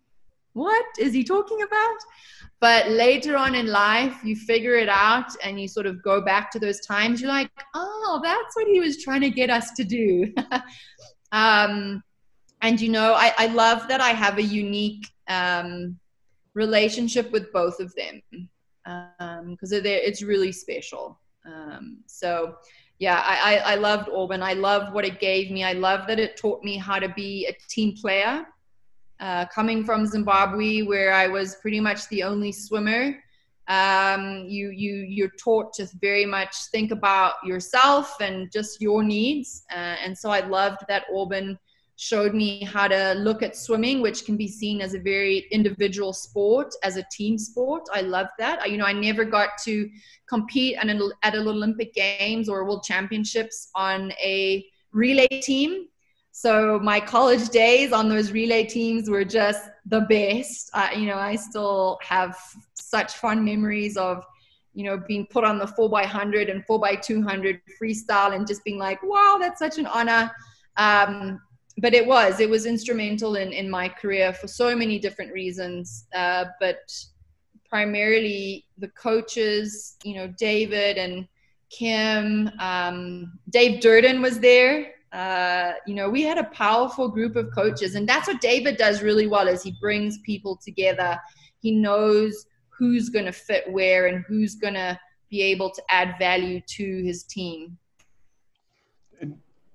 "What 0.54 0.86
is 0.98 1.12
he 1.12 1.22
talking 1.22 1.62
about?" 1.62 1.98
But 2.60 2.90
later 2.90 3.38
on 3.38 3.54
in 3.54 3.68
life, 3.68 4.22
you 4.22 4.36
figure 4.36 4.74
it 4.74 4.88
out 4.88 5.30
and 5.42 5.58
you 5.58 5.66
sort 5.66 5.86
of 5.86 6.02
go 6.02 6.20
back 6.20 6.50
to 6.52 6.58
those 6.58 6.80
times. 6.80 7.20
You're 7.20 7.30
like, 7.30 7.50
oh, 7.74 8.20
that's 8.22 8.54
what 8.54 8.66
he 8.66 8.80
was 8.80 9.02
trying 9.02 9.22
to 9.22 9.30
get 9.30 9.48
us 9.48 9.70
to 9.72 9.84
do. 9.84 10.32
um, 11.32 12.02
and, 12.60 12.78
you 12.78 12.90
know, 12.90 13.14
I, 13.14 13.32
I, 13.38 13.46
love 13.46 13.88
that 13.88 14.02
I 14.02 14.10
have 14.10 14.36
a 14.36 14.42
unique 14.42 15.06
um, 15.28 15.98
relationship 16.52 17.32
with 17.32 17.50
both 17.50 17.80
of 17.80 17.94
them 17.94 18.20
because 18.84 19.72
um, 19.72 19.82
it's 19.84 20.22
really 20.22 20.52
special. 20.52 21.18
Um, 21.46 22.00
so, 22.04 22.56
yeah, 22.98 23.22
I, 23.24 23.54
I, 23.54 23.72
I 23.72 23.74
loved 23.76 24.10
Auburn. 24.10 24.42
I 24.42 24.52
loved 24.52 24.92
what 24.92 25.06
it 25.06 25.18
gave 25.18 25.50
me. 25.50 25.64
I 25.64 25.72
love 25.72 26.06
that 26.08 26.20
it 26.20 26.36
taught 26.36 26.62
me 26.62 26.76
how 26.76 26.98
to 26.98 27.08
be 27.08 27.46
a 27.46 27.56
team 27.70 27.96
player 27.96 28.46
uh, 29.20 29.46
coming 29.46 29.84
from 29.84 30.06
Zimbabwe, 30.06 30.82
where 30.82 31.12
I 31.12 31.26
was 31.26 31.56
pretty 31.56 31.80
much 31.80 32.08
the 32.08 32.22
only 32.22 32.52
swimmer, 32.52 33.16
um, 33.68 34.46
you 34.48 34.70
you 34.70 34.96
you're 35.08 35.32
taught 35.38 35.72
to 35.74 35.86
very 36.00 36.26
much 36.26 36.56
think 36.72 36.90
about 36.90 37.34
yourself 37.44 38.20
and 38.20 38.50
just 38.50 38.80
your 38.80 39.02
needs. 39.02 39.64
Uh, 39.70 39.96
and 40.04 40.16
so 40.16 40.30
I 40.30 40.40
loved 40.40 40.78
that 40.88 41.04
Auburn 41.14 41.58
showed 41.94 42.34
me 42.34 42.64
how 42.64 42.88
to 42.88 43.12
look 43.18 43.42
at 43.42 43.54
swimming, 43.54 44.00
which 44.00 44.24
can 44.24 44.36
be 44.36 44.48
seen 44.48 44.80
as 44.80 44.94
a 44.94 44.98
very 44.98 45.46
individual 45.52 46.14
sport, 46.14 46.74
as 46.82 46.96
a 46.96 47.04
team 47.12 47.36
sport. 47.36 47.82
I 47.92 48.00
love 48.00 48.28
that. 48.38 48.62
I, 48.62 48.66
you 48.66 48.78
know, 48.78 48.86
I 48.86 48.94
never 48.94 49.24
got 49.24 49.50
to 49.64 49.88
compete 50.26 50.76
at 50.78 50.88
an, 50.88 51.12
at 51.22 51.34
an 51.34 51.46
Olympic 51.46 51.92
Games 51.92 52.48
or 52.48 52.64
World 52.64 52.84
Championships 52.84 53.68
on 53.74 54.12
a 54.12 54.64
relay 54.92 55.28
team 55.28 55.89
so 56.40 56.80
my 56.82 57.00
college 57.00 57.50
days 57.50 57.92
on 57.92 58.08
those 58.08 58.32
relay 58.32 58.64
teams 58.64 59.10
were 59.10 59.26
just 59.26 59.68
the 59.84 60.00
best. 60.08 60.70
Uh, 60.72 60.88
you 60.96 61.04
know, 61.04 61.18
I 61.18 61.36
still 61.36 61.98
have 62.00 62.34
such 62.72 63.12
fun 63.16 63.44
memories 63.44 63.98
of, 63.98 64.24
you 64.72 64.84
know, 64.86 64.96
being 64.96 65.26
put 65.26 65.44
on 65.44 65.58
the 65.58 65.66
four 65.66 65.90
by 65.90 66.06
hundred 66.06 66.48
and 66.48 66.64
four 66.64 66.80
by 66.80 66.94
two 66.94 67.22
hundred 67.22 67.60
freestyle 67.78 68.34
and 68.34 68.46
just 68.46 68.64
being 68.64 68.78
like, 68.78 69.02
wow, 69.02 69.36
that's 69.38 69.58
such 69.58 69.76
an 69.76 69.84
honor. 69.84 70.32
Um, 70.78 71.42
but 71.76 71.92
it 71.92 72.06
was, 72.06 72.40
it 72.40 72.48
was 72.48 72.64
instrumental 72.64 73.36
in, 73.36 73.52
in 73.52 73.68
my 73.68 73.90
career 73.90 74.32
for 74.32 74.48
so 74.48 74.74
many 74.74 74.98
different 74.98 75.34
reasons. 75.34 76.06
Uh, 76.14 76.46
but 76.58 76.90
primarily 77.68 78.64
the 78.78 78.88
coaches, 78.88 79.98
you 80.04 80.14
know, 80.14 80.32
David 80.38 80.96
and 80.96 81.28
Kim, 81.68 82.50
um, 82.60 83.38
Dave 83.50 83.82
Durden 83.82 84.22
was 84.22 84.40
there 84.40 84.94
uh, 85.12 85.72
you 85.86 85.94
know, 85.94 86.08
we 86.08 86.22
had 86.22 86.38
a 86.38 86.44
powerful 86.44 87.08
group 87.08 87.36
of 87.36 87.52
coaches, 87.52 87.94
and 87.94 88.08
that's 88.08 88.28
what 88.28 88.40
David 88.40 88.76
does 88.76 89.02
really 89.02 89.26
well. 89.26 89.48
Is 89.48 89.62
he 89.62 89.76
brings 89.80 90.18
people 90.18 90.58
together. 90.62 91.18
He 91.58 91.72
knows 91.72 92.46
who's 92.68 93.08
going 93.08 93.26
to 93.26 93.32
fit 93.32 93.70
where 93.70 94.06
and 94.06 94.24
who's 94.26 94.54
going 94.54 94.74
to 94.74 94.98
be 95.30 95.42
able 95.42 95.70
to 95.70 95.82
add 95.90 96.14
value 96.18 96.60
to 96.66 97.02
his 97.02 97.24
team. 97.24 97.76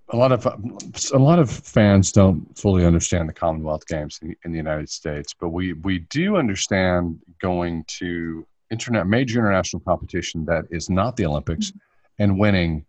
A 0.10 0.15
lot 0.15 0.32
of 0.32 0.45
a 0.45 1.17
lot 1.17 1.39
of 1.39 1.50
fans 1.50 2.12
don't 2.12 2.56
fully 2.58 2.86
understand 2.86 3.28
the 3.28 3.34
Commonwealth 3.34 3.88
Games 3.88 4.19
in, 4.21 4.36
in 4.45 4.52
the 4.52 4.58
United 4.58 4.89
States, 4.89 5.34
but 5.39 5.50
we 5.50 5.74
we 5.74 6.00
do 6.00 6.38
understand 6.38 7.19
going 7.41 7.84
to 8.00 8.45
internet 8.69 9.08
major 9.08 9.39
international 9.39 9.80
competition 9.82 10.45
that 10.45 10.65
is 10.69 10.89
not 10.89 11.17
the 11.17 11.26
Olympics 11.26 11.69
mm-hmm. 11.69 12.24
and 12.24 12.39
winning 12.39 12.86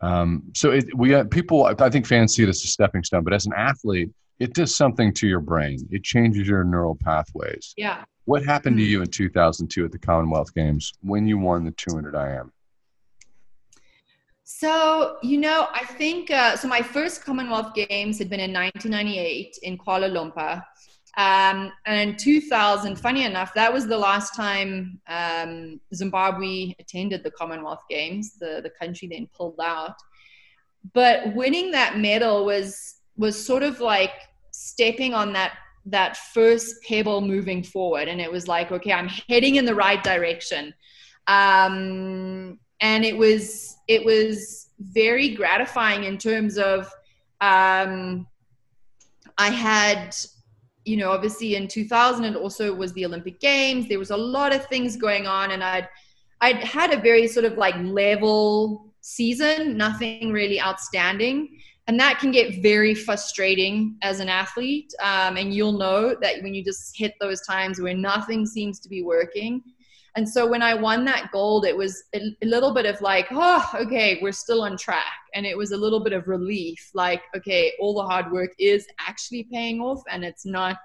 um, 0.00 0.44
so 0.54 0.70
it, 0.70 0.86
we 0.96 1.14
uh, 1.14 1.24
people, 1.24 1.64
I 1.64 1.90
think 1.90 2.06
fans 2.06 2.34
see 2.34 2.44
it 2.44 2.48
as 2.48 2.62
a 2.62 2.68
stepping 2.68 3.02
stone, 3.02 3.24
but 3.24 3.32
as 3.32 3.46
an 3.46 3.52
athlete, 3.56 4.10
it 4.38 4.54
does 4.54 4.74
something 4.74 5.12
to 5.14 5.26
your 5.26 5.40
brain. 5.40 5.78
It 5.90 6.04
changes 6.04 6.46
your 6.46 6.62
neural 6.64 6.96
pathways. 7.02 7.74
Yeah. 7.76 8.04
What 8.24 8.44
happened 8.44 8.76
to 8.76 8.82
you 8.82 9.02
in 9.02 9.08
2002 9.08 9.84
at 9.84 9.90
the 9.90 9.98
Commonwealth 9.98 10.54
Games 10.54 10.92
when 11.02 11.26
you 11.26 11.38
won 11.38 11.64
the 11.64 11.72
200 11.72 12.14
IM? 12.14 12.52
So, 14.44 15.16
you 15.22 15.38
know, 15.38 15.68
I 15.72 15.84
think 15.84 16.30
uh, 16.30 16.56
so. 16.56 16.68
My 16.68 16.80
first 16.80 17.24
Commonwealth 17.24 17.74
Games 17.74 18.18
had 18.18 18.30
been 18.30 18.40
in 18.40 18.52
1998 18.52 19.58
in 19.62 19.76
Kuala 19.76 20.10
Lumpur. 20.10 20.62
Um, 21.18 21.72
and 21.84 22.10
in 22.10 22.16
2000, 22.16 22.94
funny 22.96 23.24
enough, 23.24 23.52
that 23.54 23.72
was 23.72 23.88
the 23.88 23.98
last 23.98 24.36
time 24.36 25.00
um, 25.08 25.80
Zimbabwe 25.92 26.74
attended 26.78 27.24
the 27.24 27.32
Commonwealth 27.32 27.82
Games. 27.90 28.36
The 28.38 28.60
the 28.62 28.70
country 28.70 29.08
then 29.08 29.28
pulled 29.36 29.58
out. 29.60 29.96
But 30.94 31.34
winning 31.34 31.72
that 31.72 31.98
medal 31.98 32.44
was 32.44 33.00
was 33.16 33.44
sort 33.44 33.64
of 33.64 33.80
like 33.80 34.12
stepping 34.52 35.12
on 35.12 35.32
that 35.32 35.54
that 35.86 36.16
first 36.16 36.76
pebble 36.84 37.20
moving 37.20 37.64
forward, 37.64 38.06
and 38.06 38.20
it 38.20 38.30
was 38.30 38.46
like, 38.46 38.70
okay, 38.70 38.92
I'm 38.92 39.08
heading 39.28 39.56
in 39.56 39.64
the 39.64 39.74
right 39.74 40.02
direction. 40.04 40.72
Um, 41.26 42.60
and 42.80 43.04
it 43.04 43.16
was 43.16 43.76
it 43.88 44.04
was 44.04 44.68
very 44.78 45.34
gratifying 45.34 46.04
in 46.04 46.16
terms 46.16 46.58
of 46.58 46.86
um, 47.40 48.24
I 49.36 49.50
had 49.50 50.14
you 50.88 50.96
know 50.96 51.10
obviously 51.10 51.54
in 51.54 51.68
2000 51.68 52.24
it 52.24 52.36
also 52.36 52.74
was 52.74 52.92
the 52.94 53.04
Olympic 53.04 53.38
Games. 53.40 53.88
There 53.88 53.98
was 53.98 54.10
a 54.10 54.16
lot 54.16 54.54
of 54.54 54.66
things 54.66 54.96
going 54.96 55.26
on, 55.26 55.52
and 55.52 55.62
I'd 55.62 55.88
I'd 56.40 56.62
had 56.64 56.92
a 56.92 57.00
very 57.00 57.28
sort 57.28 57.44
of 57.44 57.58
like 57.58 57.76
level 57.78 58.92
season, 59.00 59.76
nothing 59.76 60.32
really 60.32 60.60
outstanding. 60.60 61.58
And 61.86 61.98
that 61.98 62.18
can 62.18 62.30
get 62.30 62.62
very 62.62 62.94
frustrating 62.94 63.96
as 64.02 64.20
an 64.20 64.28
athlete. 64.28 64.92
Um, 65.02 65.38
and 65.38 65.54
you'll 65.54 65.78
know 65.78 66.14
that 66.20 66.42
when 66.42 66.52
you 66.54 66.62
just 66.62 66.96
hit 66.96 67.14
those 67.18 67.40
times 67.46 67.80
where 67.80 67.94
nothing 67.94 68.44
seems 68.44 68.78
to 68.80 68.90
be 68.90 69.02
working, 69.02 69.62
and 70.18 70.28
so 70.28 70.48
when 70.48 70.62
I 70.62 70.74
won 70.74 71.04
that 71.04 71.30
gold, 71.30 71.64
it 71.64 71.76
was 71.76 72.02
a, 72.12 72.34
little 72.42 72.74
bit 72.74 72.86
of 72.86 73.00
like, 73.00 73.28
oh, 73.30 73.64
okay, 73.76 74.18
we're 74.20 74.32
still 74.32 74.62
on 74.62 74.76
track. 74.76 75.14
And 75.32 75.46
it 75.46 75.56
was 75.56 75.70
a 75.70 75.76
little 75.76 76.00
bit 76.00 76.12
of 76.12 76.26
relief 76.26 76.90
like, 76.92 77.22
okay, 77.36 77.72
all 77.78 77.94
the 77.94 78.02
hard 78.02 78.32
work 78.32 78.50
is 78.58 78.84
actually 78.98 79.44
paying 79.44 79.80
off 79.80 80.02
and 80.10 80.24
it's 80.24 80.44
not 80.44 80.78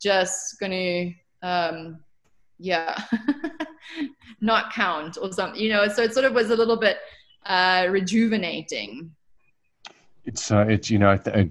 just 0.00 0.58
going 0.58 0.72
to, 0.72 1.46
um, 1.46 1.98
yeah, 2.58 2.98
not 4.40 4.72
count 4.72 5.18
or 5.20 5.30
something, 5.34 5.60
you 5.60 5.68
know. 5.68 5.86
So 5.88 6.04
it 6.04 6.14
sort 6.14 6.24
of 6.24 6.32
was 6.32 6.48
a 6.48 6.56
little 6.56 6.78
bit 6.78 6.96
uh, 7.44 7.88
rejuvenating. 7.90 9.14
It's, 10.24 10.50
uh, 10.50 10.64
it's, 10.66 10.90
you 10.90 10.98
know, 10.98 11.14
th- 11.18 11.50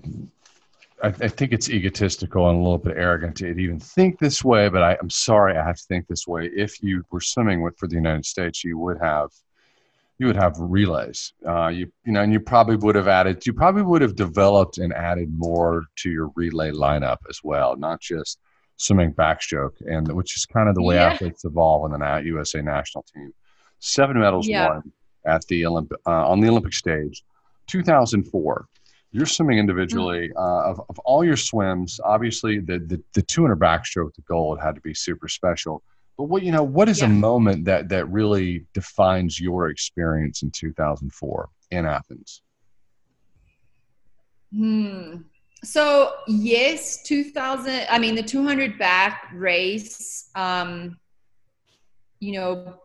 I, 1.03 1.08
I, 1.08 1.27
think 1.27 1.51
it's 1.51 1.69
egotistical 1.69 2.49
and 2.49 2.58
a 2.58 2.62
little 2.62 2.77
bit 2.77 2.97
arrogant 2.97 3.36
to 3.38 3.47
even 3.47 3.79
think 3.79 4.19
this 4.19 4.43
way, 4.43 4.69
but 4.69 4.81
I, 4.81 4.97
am 5.01 5.10
sorry 5.10 5.58
I 5.58 5.63
have 5.63 5.77
to 5.77 5.84
think 5.84 6.08
this 6.08 6.27
way. 6.27 6.49
If 6.55 6.81
you 6.81 7.03
were 7.12 7.21
swimming 7.21 7.62
with 7.62 7.77
for 7.77 7.88
the 7.88 7.95
United 7.95 8.25
States, 8.25 8.63
you 8.63 8.77
would 8.77 8.99
have 8.99 9.29
you 10.17 10.27
would 10.27 10.38
have 10.38 10.55
relays. 10.58 11.34
Uh, 11.45 11.67
you 11.67 11.91
you 12.05 12.13
know, 12.13 12.21
and 12.21 12.31
you 12.31 12.39
probably 12.39 12.77
would 12.77 12.95
have 12.95 13.10
added. 13.10 13.45
You 13.45 13.53
probably 13.53 13.81
would 13.81 14.01
have 14.01 14.15
developed 14.15 14.77
and 14.77 14.93
added 14.93 15.29
more 15.38 15.86
to 15.97 16.10
your 16.10 16.31
relay 16.36 16.71
lineup 16.71 17.17
as 17.29 17.41
well, 17.43 17.75
not 17.75 17.99
just 17.99 18.39
swimming 18.77 19.13
backstroke, 19.13 19.81
and 19.88 20.12
which 20.13 20.38
is 20.38 20.45
kind 20.45 20.69
of 20.69 20.75
the 20.75 20.81
way 20.81 20.95
yeah. 20.95 21.12
athletes 21.12 21.43
evolve 21.43 21.91
in 21.91 21.99
the 21.99 22.21
USA 22.25 22.62
national 22.62 23.05
team. 23.13 23.34
Seven 23.79 24.19
medals 24.19 24.47
yeah. 24.47 24.69
won 24.69 24.91
at 25.25 25.45
the 25.47 25.63
Olymp- 25.63 25.91
uh, 26.05 26.29
on 26.29 26.39
the 26.39 26.47
Olympic 26.47 26.73
stage, 26.73 27.23
2004 27.67 28.67
you're 29.15 29.25
swimming 29.25 29.58
individually 29.58 30.30
mm-hmm. 30.30 30.38
uh, 30.38 30.71
of, 30.71 30.82
of 30.89 30.99
all 30.99 31.23
your 31.23 31.38
swims 31.38 31.99
obviously 32.04 32.60
the, 32.60 32.80
the, 32.80 33.01
the 33.13 33.21
200 33.21 33.58
backstroke 33.58 34.13
the 34.15 34.21
gold 34.23 34.60
had 34.62 34.75
to 34.75 34.82
be 34.82 34.93
super 34.93 35.30
special 35.30 35.82
but 36.17 36.25
what 36.25 36.43
you 36.43 36.51
know 36.51 36.63
what 36.63 36.89
is 36.89 36.99
yeah. 36.99 37.06
a 37.06 37.10
moment 37.10 37.63
that 37.65 37.88
that 37.88 38.06
really 38.10 38.65
defines 38.73 39.39
your 39.39 39.69
experience 39.69 40.43
in 40.43 40.51
2004 40.51 41.49
in 41.71 41.86
athens 41.86 42.41
hmm 44.54 45.15
so 45.63 46.12
yes 46.28 47.01
2000 47.04 47.86
i 47.89 47.97
mean 47.97 48.15
the 48.15 48.21
200 48.21 48.78
back 48.78 49.30
race 49.34 50.30
um 50.36 50.97
you 52.19 52.34
know 52.34 52.80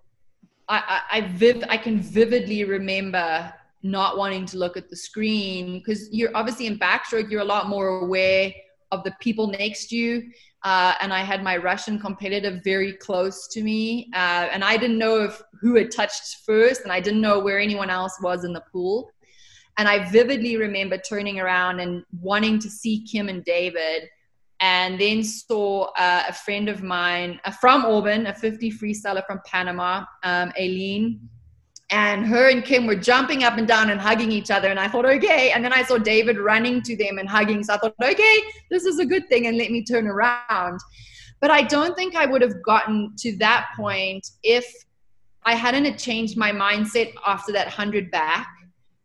I, 0.69 1.03
I, 1.11 1.19
I, 1.19 1.21
viv, 1.23 1.65
I 1.69 1.77
can 1.77 2.01
vividly 2.01 2.63
remember 2.63 3.53
not 3.83 4.19
wanting 4.19 4.45
to 4.47 4.59
look 4.59 4.77
at 4.77 4.91
the 4.91 4.97
screen 4.97 5.79
because 5.79 6.09
you're 6.13 6.35
obviously 6.35 6.67
in 6.67 6.79
backstroke 6.79 7.31
you're 7.31 7.41
a 7.41 7.45
lot 7.45 7.69
more 7.69 8.01
aware 8.01 8.53
of 8.93 9.05
the 9.05 9.13
people 9.21 9.47
next 9.47 9.89
to 9.89 9.97
you. 9.97 10.31
Uh, 10.63 10.95
and 11.01 11.11
i 11.11 11.21
had 11.21 11.43
my 11.43 11.57
russian 11.57 11.99
competitor 11.99 12.61
very 12.63 12.93
close 12.93 13.49
to 13.49 13.63
me 13.63 14.11
uh, 14.13 14.47
and 14.53 14.63
i 14.63 14.77
didn't 14.77 14.99
know 14.99 15.23
if 15.23 15.41
who 15.59 15.75
had 15.75 15.91
touched 15.91 16.37
first 16.45 16.83
and 16.83 16.93
i 16.93 17.01
didn't 17.01 17.23
know 17.23 17.39
where 17.39 17.59
anyone 17.59 17.89
else 17.89 18.19
was 18.23 18.45
in 18.45 18.53
the 18.53 18.63
pool. 18.71 19.11
And 19.79 19.89
i 19.89 20.11
vividly 20.11 20.59
remember 20.59 20.99
turning 20.99 21.41
around 21.41 21.81
and 21.81 22.05
wanting 22.21 22.59
to 22.59 22.69
see 22.69 23.07
kim 23.11 23.31
and 23.31 23.43
david 23.43 24.11
and 24.61 25.01
then 25.01 25.25
saw 25.25 25.85
uh, 25.97 26.25
a 26.29 26.33
friend 26.35 26.69
of 26.69 26.83
mine 26.83 27.41
uh, 27.47 27.51
from 27.51 27.87
auburn 27.87 28.27
a 28.27 28.35
50 28.35 28.71
freestyler 28.73 29.25
from 29.27 29.41
panama 29.47 30.05
um, 30.25 30.53
eileen 30.59 31.27
and 31.91 32.25
her 32.27 32.49
and 32.49 32.65
Kim 32.65 32.87
were 32.87 32.95
jumping 32.95 33.43
up 33.43 33.59
and 33.59 33.67
down 33.67 33.91
and 33.91 34.01
hugging 34.01 34.31
each 34.31 34.51
other. 34.51 34.69
And 34.69 34.79
I 34.79 34.87
thought, 34.87 35.05
okay. 35.05 35.51
And 35.51 35.65
then 35.65 35.73
I 35.73 35.83
saw 35.83 35.99
David 35.99 36.39
running 36.39 36.83
to 36.83 36.97
them 36.97 37.19
and 37.19 37.29
hugging. 37.29 37.65
So 37.65 37.75
I 37.75 37.79
thought, 37.79 37.95
okay, 38.03 38.39
this 38.71 38.85
is 38.85 39.01
a 39.01 39.05
good 39.05 39.29
thing. 39.29 39.49
And 39.49 39.59
let 39.59 39.71
me 39.73 39.85
turn 39.85 40.07
around. 40.07 40.79
But 41.41 41.51
I 41.51 41.63
don't 41.63 41.97
think 41.97 42.15
I 42.15 42.27
would 42.27 42.43
have 42.43 42.63
gotten 42.63 43.13
to 43.19 43.37
that 43.39 43.71
point 43.77 44.29
if 44.45 44.73
I 45.45 45.55
hadn't 45.55 45.99
changed 45.99 46.37
my 46.37 46.53
mindset 46.53 47.13
after 47.27 47.51
that 47.53 47.67
100 47.67 48.11
back. 48.11 48.47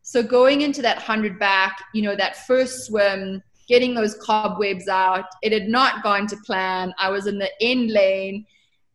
So 0.04 0.22
going 0.22 0.62
into 0.62 0.84
that 0.84 0.98
100 0.98 1.40
back, 1.40 1.82
you 1.94 2.04
know, 2.04 2.16
that 2.16 2.46
first 2.46 2.86
swim, 2.86 3.42
getting 3.68 3.96
those 3.96 4.16
cobwebs 4.22 4.88
out, 4.88 5.26
it 5.42 5.52
had 5.52 5.68
not 5.68 6.04
gone 6.04 6.28
to 6.28 6.38
plan. 6.46 6.94
I 7.00 7.10
was 7.10 7.26
in 7.26 7.40
the 7.40 7.50
end 7.62 7.90
lane 7.90 8.46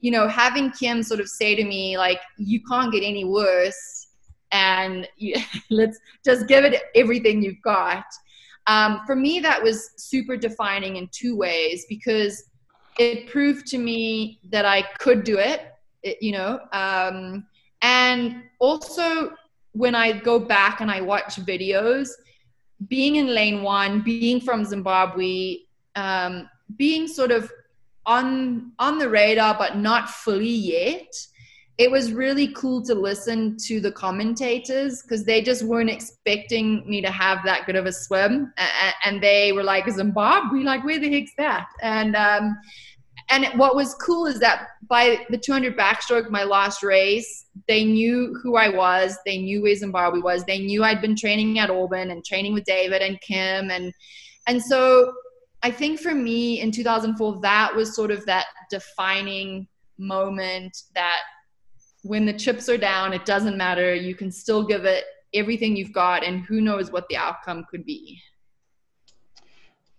you 0.00 0.10
know, 0.10 0.28
having 0.28 0.70
Kim 0.70 1.02
sort 1.02 1.20
of 1.20 1.28
say 1.28 1.54
to 1.54 1.64
me, 1.64 1.98
like, 1.98 2.20
you 2.38 2.60
can't 2.64 2.92
get 2.92 3.02
any 3.02 3.24
worse, 3.24 4.08
and 4.52 5.08
you, 5.16 5.36
let's 5.70 5.98
just 6.24 6.46
give 6.48 6.64
it 6.64 6.82
everything 6.94 7.42
you've 7.42 7.62
got. 7.62 8.04
Um, 8.66 9.00
for 9.06 9.16
me, 9.16 9.40
that 9.40 9.62
was 9.62 9.90
super 9.96 10.36
defining 10.36 10.96
in 10.96 11.08
two 11.12 11.36
ways 11.36 11.86
because 11.88 12.44
it 12.98 13.28
proved 13.28 13.66
to 13.68 13.78
me 13.78 14.40
that 14.50 14.64
I 14.64 14.82
could 14.98 15.24
do 15.24 15.38
it, 15.38 15.72
it 16.02 16.18
you 16.22 16.32
know, 16.32 16.60
um, 16.72 17.46
and 17.82 18.42
also 18.58 19.32
when 19.72 19.94
I 19.94 20.12
go 20.12 20.38
back 20.38 20.80
and 20.80 20.90
I 20.90 21.00
watch 21.00 21.36
videos, 21.36 22.08
being 22.88 23.16
in 23.16 23.34
lane 23.34 23.62
one, 23.62 24.02
being 24.02 24.40
from 24.40 24.64
Zimbabwe, 24.64 25.58
um, 25.96 26.48
being 26.76 27.06
sort 27.06 27.30
of 27.30 27.50
on 28.10 28.72
on 28.80 28.98
the 28.98 29.08
radar 29.08 29.56
but 29.56 29.76
not 29.76 30.10
fully 30.10 30.48
yet. 30.48 31.14
It 31.78 31.90
was 31.90 32.12
really 32.12 32.48
cool 32.48 32.82
to 32.82 32.94
listen 32.94 33.56
to 33.66 33.80
the 33.80 33.92
commentators 33.92 35.00
because 35.00 35.24
they 35.24 35.40
just 35.40 35.62
weren't 35.62 35.88
expecting 35.88 36.86
me 36.90 37.00
to 37.00 37.10
have 37.10 37.38
that 37.44 37.64
good 37.64 37.76
of 37.76 37.86
a 37.86 37.92
swim. 37.92 38.52
And 39.04 39.22
they 39.22 39.52
were 39.52 39.62
like 39.62 39.88
zimbabwe 39.88 40.62
like 40.62 40.84
where 40.84 40.98
the 40.98 41.10
heck's 41.10 41.32
that? 41.38 41.68
And 41.82 42.16
um, 42.16 42.58
and 43.30 43.46
what 43.58 43.76
was 43.76 43.94
cool 43.94 44.26
is 44.26 44.40
that 44.40 44.66
by 44.88 45.24
the 45.30 45.38
200 45.38 45.78
backstroke 45.78 46.30
my 46.30 46.42
last 46.42 46.82
race 46.82 47.46
they 47.68 47.84
knew 47.84 48.36
who 48.42 48.56
i 48.56 48.68
was. 48.68 49.16
They 49.24 49.38
knew 49.38 49.62
where 49.62 49.76
zimbabwe 49.76 50.20
was. 50.20 50.44
They 50.44 50.58
knew 50.58 50.82
i'd 50.82 51.00
been 51.00 51.16
training 51.16 51.60
at 51.60 51.70
auburn 51.70 52.10
and 52.10 52.24
training 52.24 52.54
with 52.54 52.64
david 52.64 53.02
and 53.02 53.20
kim 53.20 53.70
and 53.70 53.94
and 54.48 54.60
so 54.60 55.12
I 55.62 55.70
think 55.70 56.00
for 56.00 56.14
me 56.14 56.60
in 56.60 56.70
2004, 56.70 57.40
that 57.42 57.74
was 57.74 57.94
sort 57.94 58.10
of 58.10 58.24
that 58.26 58.46
defining 58.70 59.68
moment 59.98 60.84
that 60.94 61.20
when 62.02 62.24
the 62.24 62.32
chips 62.32 62.68
are 62.68 62.78
down, 62.78 63.12
it 63.12 63.26
doesn't 63.26 63.56
matter. 63.56 63.94
You 63.94 64.14
can 64.14 64.32
still 64.32 64.64
give 64.64 64.84
it 64.84 65.04
everything 65.34 65.76
you've 65.76 65.92
got, 65.92 66.24
and 66.24 66.42
who 66.42 66.60
knows 66.60 66.90
what 66.90 67.06
the 67.08 67.16
outcome 67.16 67.66
could 67.70 67.84
be. 67.84 68.18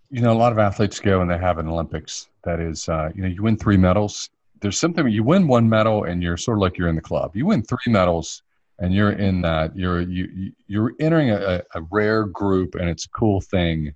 You 0.10 0.22
know, 0.22 0.34
a 0.34 0.34
lot 0.34 0.52
of 0.52 0.58
athletes 0.58 1.00
go 1.00 1.22
and 1.22 1.30
they 1.30 1.38
have 1.38 1.58
an 1.58 1.68
Olympics. 1.68 2.28
That 2.44 2.60
is, 2.60 2.90
uh, 2.90 3.12
you 3.16 3.22
know, 3.22 3.30
you 3.30 3.44
win 3.44 3.56
three 3.56 3.78
medals. 3.78 4.30
There's 4.60 4.80
something 4.80 5.08
you 5.08 5.24
win 5.24 5.48
one 5.48 5.70
medal 5.70 6.04
and 6.04 6.22
you're 6.22 6.38
sort 6.38 6.58
of 6.58 6.62
like 6.62 6.78
you're 6.78 6.90
in 6.90 6.96
the 6.96 7.02
club. 7.02 7.36
You 7.36 7.46
win 7.46 7.64
three 7.64 7.92
medals 7.94 8.44
and 8.80 8.94
you're 8.94 9.14
in 9.14 9.42
that. 9.44 9.76
You're 9.78 10.02
you 10.02 10.52
you're 10.68 10.94
entering 11.00 11.30
a, 11.30 11.62
a 11.76 11.82
rare 11.92 12.26
group, 12.26 12.76
and 12.76 12.90
it's 12.90 13.06
a 13.06 13.10
cool 13.10 13.40
thing 13.40 13.94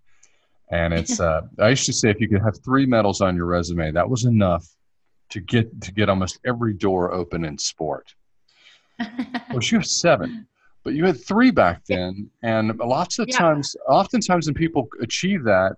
and 0.70 0.94
it's 0.94 1.20
uh, 1.20 1.42
I 1.60 1.70
used 1.70 1.86
to 1.86 1.94
say 1.94 2.10
if 2.10 2.20
you 2.20 2.28
could 2.28 2.42
have 2.42 2.58
three 2.64 2.86
medals 2.86 3.22
on 3.22 3.36
your 3.36 3.46
resume, 3.46 3.92
that 3.92 4.10
was 4.10 4.26
enough 4.26 4.68
to 5.30 5.40
get 5.40 5.82
to 5.82 5.92
get 5.92 6.10
almost 6.10 6.40
every 6.46 6.74
door 6.74 7.14
open 7.14 7.46
in 7.46 7.58
sport. 7.58 8.14
well, 9.00 9.62
you 9.62 9.78
have 9.78 9.86
seven, 9.86 10.48
but 10.84 10.94
you 10.94 11.06
had 11.06 11.24
three 11.24 11.52
back 11.52 11.84
then, 11.86 12.30
and 12.42 12.78
lots 12.80 13.20
of 13.20 13.28
yeah. 13.28 13.38
times, 13.38 13.76
oftentimes, 13.88 14.48
when 14.48 14.56
people 14.56 14.88
achieve 15.02 15.44
that, 15.44 15.76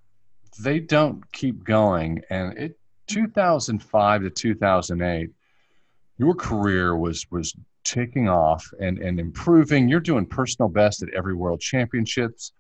they 0.60 0.80
don't 0.80 1.30
keep 1.32 1.64
going. 1.64 2.22
And 2.30 2.58
it 2.58 2.80
2005 3.08 4.22
to 4.22 4.30
2008, 4.30 5.30
your 6.18 6.36
career 6.36 6.96
was 6.96 7.26
was 7.30 7.54
taking 7.84 8.30
off 8.30 8.66
and 8.80 9.00
and 9.00 9.20
improving. 9.20 9.90
You're 9.90 10.00
doing 10.00 10.26
personal 10.26 10.70
best 10.70 11.04
at 11.04 11.10
every 11.14 11.34
World 11.34 11.60
Championships. 11.60 12.54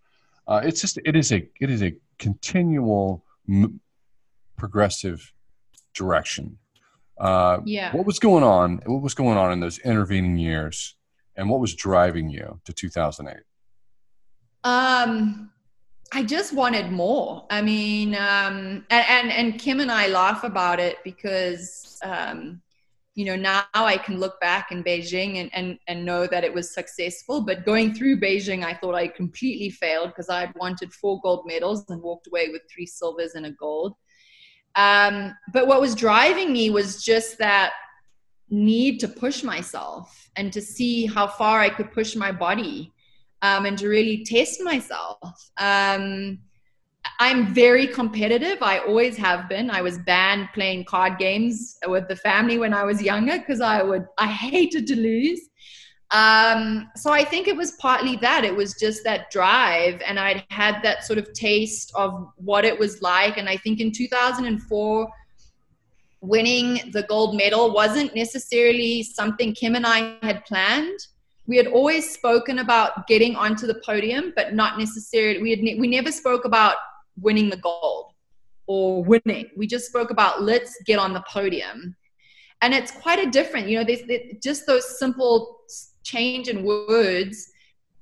Uh, 0.47 0.61
it's 0.63 0.81
just 0.81 0.99
it 1.05 1.15
is 1.15 1.31
a 1.31 1.47
it 1.59 1.69
is 1.69 1.83
a 1.83 1.93
continual 2.19 3.23
m- 3.49 3.79
progressive 4.57 5.33
direction. 5.93 6.57
Uh, 7.17 7.59
yeah. 7.65 7.95
What 7.95 8.05
was 8.05 8.19
going 8.19 8.43
on? 8.43 8.81
What 8.85 9.01
was 9.01 9.13
going 9.13 9.37
on 9.37 9.51
in 9.51 9.59
those 9.59 9.79
intervening 9.79 10.37
years, 10.37 10.95
and 11.35 11.49
what 11.49 11.59
was 11.59 11.73
driving 11.73 12.29
you 12.29 12.59
to 12.65 12.73
2008? 12.73 13.43
Um, 14.63 15.51
I 16.13 16.23
just 16.23 16.53
wanted 16.53 16.91
more. 16.91 17.45
I 17.49 17.61
mean, 17.61 18.13
um, 18.15 18.85
and, 18.89 19.05
and 19.09 19.31
and 19.31 19.59
Kim 19.59 19.79
and 19.79 19.91
I 19.91 20.07
laugh 20.07 20.43
about 20.43 20.79
it 20.79 20.97
because 21.03 21.99
um, 22.03 22.61
you 23.17 23.25
know 23.25 23.35
now 23.35 23.63
I 23.73 23.97
can 23.97 24.19
look 24.19 24.39
back 24.39 24.71
in 24.71 24.83
Beijing 24.83 25.37
and, 25.37 25.49
and 25.51 25.79
and 25.87 26.05
know 26.05 26.27
that 26.27 26.43
it 26.43 26.53
was 26.53 26.71
successful. 26.71 27.41
But 27.41 27.65
going 27.65 27.95
through 27.95 28.19
Beijing, 28.19 28.63
I 28.63 28.75
thought 28.75 28.93
I 28.93 29.07
completely 29.07 29.71
failed 29.71 30.09
because 30.09 30.29
I 30.29 30.41
had 30.41 30.53
wanted 30.55 30.93
four 30.93 31.19
gold 31.21 31.45
medals 31.47 31.83
and 31.89 31.99
walked 32.03 32.27
away 32.27 32.49
with 32.49 32.61
three 32.71 32.85
silvers 32.85 33.33
and 33.33 33.47
a 33.47 33.51
gold. 33.53 33.95
Um, 34.75 35.35
but 35.51 35.65
what 35.65 35.81
was 35.81 35.95
driving 35.95 36.53
me 36.53 36.69
was 36.69 37.03
just 37.03 37.39
that 37.39 37.73
need 38.51 38.99
to 38.99 39.07
push 39.07 39.41
myself 39.43 40.29
and 40.35 40.53
to 40.53 40.61
see 40.61 41.07
how 41.07 41.25
far 41.25 41.59
I 41.59 41.69
could 41.69 41.91
push 41.91 42.15
my 42.15 42.31
body 42.31 42.93
um, 43.41 43.65
and 43.65 43.79
to 43.79 43.87
really 43.87 44.23
test 44.25 44.61
myself. 44.61 45.17
Um, 45.57 46.37
I'm 47.19 47.53
very 47.53 47.87
competitive. 47.87 48.59
I 48.61 48.79
always 48.79 49.17
have 49.17 49.49
been. 49.49 49.71
I 49.71 49.81
was 49.81 49.97
banned 49.97 50.49
playing 50.53 50.85
card 50.85 51.17
games 51.17 51.77
with 51.87 52.07
the 52.07 52.15
family 52.15 52.59
when 52.59 52.73
I 52.73 52.83
was 52.83 53.01
younger 53.01 53.39
because 53.39 53.59
I 53.59 53.81
would 53.81 54.05
I 54.17 54.27
hated 54.27 54.85
to 54.87 54.95
lose. 54.95 55.41
Um, 56.11 56.89
so 56.95 57.11
I 57.11 57.23
think 57.23 57.47
it 57.47 57.55
was 57.55 57.71
partly 57.71 58.15
that. 58.17 58.45
It 58.45 58.55
was 58.55 58.75
just 58.79 59.03
that 59.03 59.29
drive, 59.31 60.01
and 60.05 60.19
I'd 60.19 60.45
had 60.49 60.81
that 60.83 61.03
sort 61.03 61.19
of 61.19 61.33
taste 61.33 61.91
of 61.95 62.29
what 62.37 62.63
it 62.63 62.77
was 62.77 63.01
like. 63.01 63.37
And 63.37 63.49
I 63.49 63.57
think 63.57 63.79
in 63.81 63.91
2004, 63.91 65.09
winning 66.21 66.91
the 66.91 67.03
gold 67.03 67.35
medal 67.35 67.73
wasn't 67.73 68.15
necessarily 68.15 69.03
something 69.03 69.53
Kim 69.53 69.75
and 69.75 69.85
I 69.85 70.17
had 70.21 70.45
planned. 70.45 70.99
We 71.45 71.57
had 71.57 71.67
always 71.67 72.09
spoken 72.09 72.59
about 72.59 73.07
getting 73.07 73.35
onto 73.35 73.67
the 73.67 73.81
podium, 73.85 74.33
but 74.35 74.53
not 74.53 74.77
necessarily. 74.77 75.41
We 75.41 75.49
had 75.49 75.59
ne- 75.59 75.79
we 75.79 75.87
never 75.87 76.11
spoke 76.11 76.45
about 76.45 76.75
winning 77.19 77.49
the 77.49 77.57
gold 77.57 78.11
or 78.67 79.03
winning. 79.03 79.49
We 79.55 79.67
just 79.67 79.87
spoke 79.87 80.11
about 80.11 80.41
let's 80.41 80.77
get 80.85 80.99
on 80.99 81.13
the 81.13 81.23
podium. 81.27 81.95
And 82.61 82.73
it's 82.73 82.91
quite 82.91 83.19
a 83.19 83.29
different, 83.29 83.67
you 83.67 83.77
know, 83.77 83.83
there's, 83.83 84.01
just 84.41 84.65
those 84.65 84.97
simple 84.97 85.59
change 86.03 86.47
in 86.47 86.63
words 86.63 87.51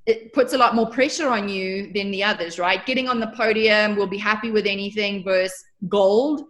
it 0.06 0.34
puts 0.34 0.54
a 0.54 0.58
lot 0.58 0.76
more 0.76 0.88
pressure 0.90 1.30
on 1.30 1.50
you 1.50 1.92
than 1.94 2.12
the 2.12 2.24
others, 2.24 2.60
right? 2.60 2.86
Getting 2.86 3.08
on 3.08 3.20
the 3.20 3.28
podium, 3.36 3.96
we'll 3.96 4.08
be 4.08 4.20
happy 4.20 4.52
with 4.52 4.68
anything 4.68 5.24
versus 5.24 5.64
gold 5.90 6.44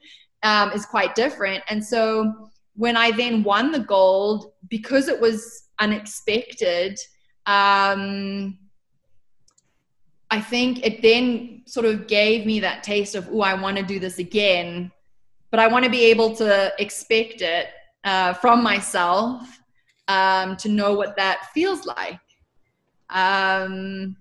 um, 0.43 0.71
is 0.71 0.85
quite 0.85 1.15
different. 1.15 1.63
And 1.69 1.83
so 1.83 2.49
when 2.75 2.97
I 2.97 3.11
then 3.11 3.43
won 3.43 3.71
the 3.71 3.79
gold, 3.79 4.51
because 4.69 5.07
it 5.07 5.19
was 5.19 5.63
unexpected, 5.79 6.99
um, 7.45 8.57
I 10.31 10.41
think 10.41 10.85
it 10.85 11.01
then 11.01 11.61
sort 11.65 11.85
of 11.85 12.07
gave 12.07 12.45
me 12.45 12.59
that 12.59 12.83
taste 12.83 13.15
of, 13.15 13.29
oh, 13.31 13.41
I 13.41 13.53
want 13.53 13.77
to 13.77 13.83
do 13.83 13.99
this 13.99 14.19
again, 14.19 14.91
but 15.51 15.59
I 15.59 15.67
want 15.67 15.85
to 15.85 15.91
be 15.91 16.05
able 16.05 16.35
to 16.37 16.73
expect 16.79 17.41
it 17.41 17.67
uh, 18.03 18.33
from 18.33 18.63
myself 18.63 19.59
um, 20.07 20.57
to 20.57 20.69
know 20.69 20.93
what 20.93 21.15
that 21.17 21.47
feels 21.53 21.85
like. 21.85 22.19
Um, 23.09 24.15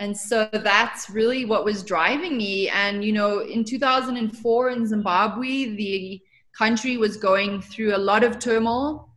and 0.00 0.16
so 0.16 0.48
that's 0.52 1.08
really 1.08 1.44
what 1.44 1.64
was 1.64 1.82
driving 1.82 2.36
me. 2.36 2.68
And, 2.70 3.04
you 3.04 3.12
know, 3.12 3.40
in 3.40 3.64
2004 3.64 4.70
in 4.70 4.86
Zimbabwe, 4.86 5.76
the 5.76 6.20
country 6.56 6.96
was 6.96 7.16
going 7.16 7.60
through 7.60 7.94
a 7.94 7.98
lot 7.98 8.24
of 8.24 8.38
turmoil. 8.38 9.08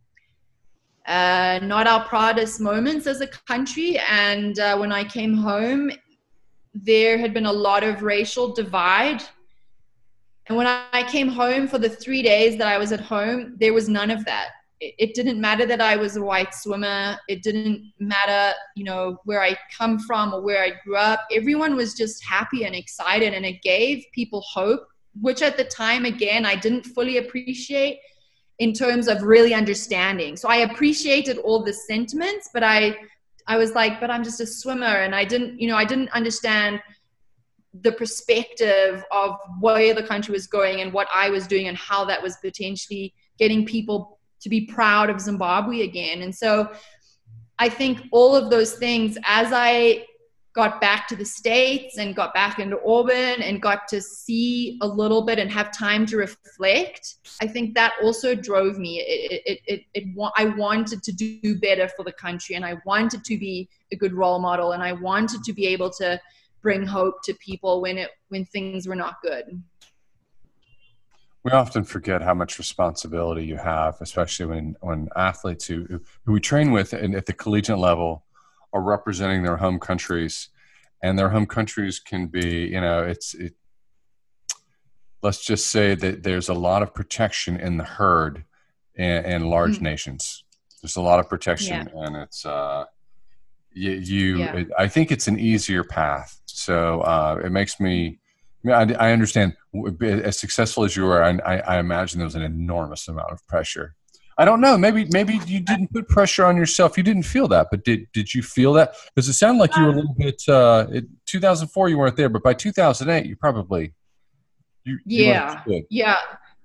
Uh, 1.06 1.58
not 1.62 1.86
our 1.86 2.04
proudest 2.04 2.60
moments 2.60 3.06
as 3.06 3.22
a 3.22 3.26
country. 3.26 3.98
And 3.98 4.58
uh, 4.58 4.76
when 4.76 4.92
I 4.92 5.04
came 5.04 5.34
home, 5.34 5.90
there 6.74 7.18
had 7.18 7.34
been 7.34 7.46
a 7.46 7.52
lot 7.52 7.82
of 7.84 8.02
racial 8.02 8.52
divide. 8.54 9.22
And 10.46 10.56
when 10.56 10.66
I 10.66 11.04
came 11.08 11.28
home 11.28 11.68
for 11.68 11.78
the 11.78 11.88
three 11.88 12.22
days 12.22 12.56
that 12.58 12.68
I 12.68 12.78
was 12.78 12.92
at 12.92 13.00
home, 13.00 13.56
there 13.58 13.74
was 13.74 13.88
none 13.88 14.10
of 14.10 14.24
that 14.24 14.48
it 14.80 15.14
didn't 15.14 15.40
matter 15.40 15.66
that 15.66 15.80
I 15.80 15.96
was 15.96 16.16
a 16.16 16.22
white 16.22 16.54
swimmer. 16.54 17.18
It 17.28 17.42
didn't 17.42 17.92
matter, 17.98 18.56
you 18.76 18.84
know, 18.84 19.18
where 19.24 19.42
I 19.42 19.56
come 19.76 19.98
from 19.98 20.32
or 20.32 20.40
where 20.40 20.62
I 20.62 20.72
grew 20.84 20.96
up. 20.96 21.26
Everyone 21.32 21.74
was 21.74 21.94
just 21.94 22.24
happy 22.24 22.64
and 22.64 22.74
excited, 22.74 23.34
and 23.34 23.44
it 23.44 23.60
gave 23.62 24.04
people 24.12 24.42
hope, 24.42 24.86
which 25.20 25.42
at 25.42 25.56
the 25.56 25.64
time, 25.64 26.04
again, 26.04 26.46
I 26.46 26.54
didn't 26.54 26.84
fully 26.84 27.18
appreciate 27.18 27.98
in 28.60 28.72
terms 28.72 29.08
of 29.08 29.22
really 29.22 29.54
understanding. 29.54 30.36
So 30.36 30.48
I 30.48 30.58
appreciated 30.58 31.38
all 31.38 31.62
the 31.64 31.72
sentiments, 31.72 32.50
but 32.52 32.62
I, 32.62 32.96
I 33.48 33.56
was 33.56 33.72
like, 33.74 33.98
but 33.98 34.10
I'm 34.10 34.22
just 34.22 34.40
a 34.40 34.46
swimmer, 34.46 34.84
and 34.86 35.14
I 35.14 35.24
didn't, 35.24 35.60
you 35.60 35.68
know, 35.68 35.76
I 35.76 35.84
didn't 35.84 36.10
understand 36.10 36.80
the 37.80 37.92
perspective 37.92 39.02
of 39.10 39.36
where 39.60 39.94
the 39.94 40.02
country 40.02 40.32
was 40.32 40.46
going 40.46 40.80
and 40.80 40.92
what 40.92 41.08
I 41.14 41.30
was 41.30 41.46
doing 41.46 41.68
and 41.68 41.76
how 41.76 42.04
that 42.06 42.22
was 42.22 42.36
potentially 42.36 43.14
getting 43.38 43.64
people 43.64 44.18
to 44.40 44.48
be 44.48 44.66
proud 44.66 45.10
of 45.10 45.20
Zimbabwe 45.20 45.82
again. 45.82 46.22
And 46.22 46.34
so 46.34 46.70
I 47.58 47.68
think 47.68 48.00
all 48.12 48.36
of 48.36 48.50
those 48.50 48.74
things, 48.74 49.18
as 49.24 49.48
I 49.52 50.04
got 50.54 50.80
back 50.80 51.06
to 51.08 51.16
the 51.16 51.24
States 51.24 51.98
and 51.98 52.16
got 52.16 52.34
back 52.34 52.58
into 52.58 52.80
Auburn 52.84 53.42
and 53.42 53.62
got 53.62 53.86
to 53.88 54.00
see 54.00 54.78
a 54.82 54.86
little 54.86 55.22
bit 55.22 55.38
and 55.38 55.50
have 55.50 55.76
time 55.76 56.06
to 56.06 56.16
reflect, 56.16 57.16
I 57.40 57.46
think 57.46 57.74
that 57.74 57.92
also 58.02 58.34
drove 58.34 58.78
me. 58.78 59.00
It, 59.00 59.42
it, 59.46 59.60
it, 59.66 59.82
it, 59.94 60.30
I 60.36 60.46
wanted 60.46 61.02
to 61.02 61.12
do 61.12 61.58
better 61.58 61.88
for 61.88 62.04
the 62.04 62.12
country 62.12 62.56
and 62.56 62.64
I 62.64 62.78
wanted 62.84 63.24
to 63.24 63.38
be 63.38 63.68
a 63.92 63.96
good 63.96 64.14
role 64.14 64.38
model 64.38 64.72
and 64.72 64.82
I 64.82 64.92
wanted 64.92 65.44
to 65.44 65.52
be 65.52 65.66
able 65.66 65.90
to 65.90 66.20
bring 66.62 66.84
hope 66.84 67.22
to 67.24 67.34
people 67.34 67.80
when 67.80 67.98
it 67.98 68.10
when 68.28 68.44
things 68.44 68.88
were 68.88 68.96
not 68.96 69.22
good. 69.22 69.62
We 71.44 71.52
often 71.52 71.84
forget 71.84 72.20
how 72.20 72.34
much 72.34 72.58
responsibility 72.58 73.46
you 73.46 73.56
have, 73.56 73.96
especially 74.00 74.46
when, 74.46 74.76
when 74.80 75.08
athletes 75.16 75.66
who, 75.66 76.00
who 76.24 76.32
we 76.32 76.40
train 76.40 76.72
with 76.72 76.92
and 76.92 77.14
at 77.14 77.26
the 77.26 77.32
collegiate 77.32 77.78
level 77.78 78.24
are 78.72 78.82
representing 78.82 79.42
their 79.42 79.56
home 79.56 79.78
countries, 79.78 80.48
and 81.02 81.18
their 81.18 81.30
home 81.30 81.46
countries 81.46 81.98
can 81.98 82.26
be, 82.26 82.66
you 82.66 82.80
know, 82.80 83.02
it's 83.02 83.34
it, 83.34 83.54
let's 85.22 85.44
just 85.44 85.68
say 85.68 85.94
that 85.94 86.22
there's 86.22 86.48
a 86.48 86.54
lot 86.54 86.82
of 86.82 86.94
protection 86.94 87.58
in 87.58 87.76
the 87.76 87.84
herd 87.84 88.44
in, 88.94 89.24
in 89.24 89.50
large 89.50 89.76
mm-hmm. 89.76 89.84
nations. 89.84 90.44
There's 90.82 90.96
a 90.96 91.02
lot 91.02 91.18
of 91.18 91.28
protection, 91.28 91.90
yeah. 91.92 92.04
and 92.04 92.16
it's 92.16 92.46
uh, 92.46 92.84
you. 93.72 93.92
you 93.92 94.38
yeah. 94.38 94.56
it, 94.56 94.68
I 94.78 94.88
think 94.88 95.10
it's 95.10 95.28
an 95.28 95.38
easier 95.38 95.84
path, 95.84 96.40
so 96.46 97.00
uh, 97.00 97.40
it 97.44 97.50
makes 97.50 97.80
me 97.80 98.18
I, 98.64 98.84
mean, 98.84 98.96
I, 98.96 99.08
I 99.08 99.12
understand. 99.12 99.56
As 100.00 100.38
successful 100.38 100.84
as 100.84 100.96
you 100.96 101.06
are, 101.06 101.22
I, 101.22 101.58
I 101.58 101.78
imagine 101.78 102.18
there 102.18 102.26
was 102.26 102.34
an 102.34 102.42
enormous 102.42 103.06
amount 103.06 103.30
of 103.30 103.46
pressure. 103.46 103.94
I 104.38 104.44
don't 104.44 104.60
know. 104.60 104.78
Maybe 104.78 105.06
maybe 105.10 105.40
you 105.46 105.60
didn't 105.60 105.92
put 105.92 106.08
pressure 106.08 106.44
on 106.44 106.56
yourself. 106.56 106.96
You 106.96 107.02
didn't 107.02 107.24
feel 107.24 107.48
that, 107.48 107.68
but 107.70 107.84
did 107.84 108.06
did 108.12 108.32
you 108.32 108.42
feel 108.42 108.72
that? 108.74 108.94
Because 109.14 109.28
it 109.28 109.34
sounded 109.34 109.60
like 109.60 109.76
you 109.76 109.82
were 109.82 109.90
a 109.90 109.96
little 109.96 110.14
bit. 110.14 110.42
Uh, 110.48 110.86
in 110.92 111.08
2004, 111.26 111.88
you 111.88 111.98
weren't 111.98 112.16
there, 112.16 112.28
but 112.28 112.42
by 112.42 112.54
2008, 112.54 113.26
you 113.26 113.36
probably. 113.36 113.92
You, 114.84 114.98
yeah. 115.04 115.62
You 115.66 115.84
yeah. 115.90 116.16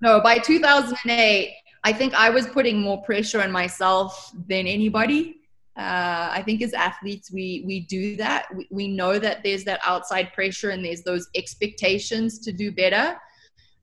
No, 0.01 0.21
by 0.21 0.38
2008, 0.38 1.53
I 1.83 1.93
think 1.93 2.13
I 2.13 2.29
was 2.29 2.47
putting 2.47 2.79
more 2.79 3.01
pressure 3.01 3.41
on 3.41 3.51
myself 3.51 4.31
than 4.47 4.67
anybody 4.67 5.38
uh, 5.75 6.29
I 6.31 6.43
think 6.45 6.62
as 6.62 6.73
athletes, 6.73 7.31
we 7.31 7.63
we 7.65 7.79
do 7.81 8.15
that. 8.17 8.45
We, 8.55 8.67
we 8.69 8.88
know 8.88 9.17
that 9.17 9.41
there's 9.43 9.63
that 9.63 9.79
outside 9.83 10.31
pressure 10.31 10.69
and 10.69 10.86
there's 10.86 11.01
those 11.01 11.27
expectations 11.36 12.38
to 12.39 12.51
do 12.51 12.71
better. 12.71 13.17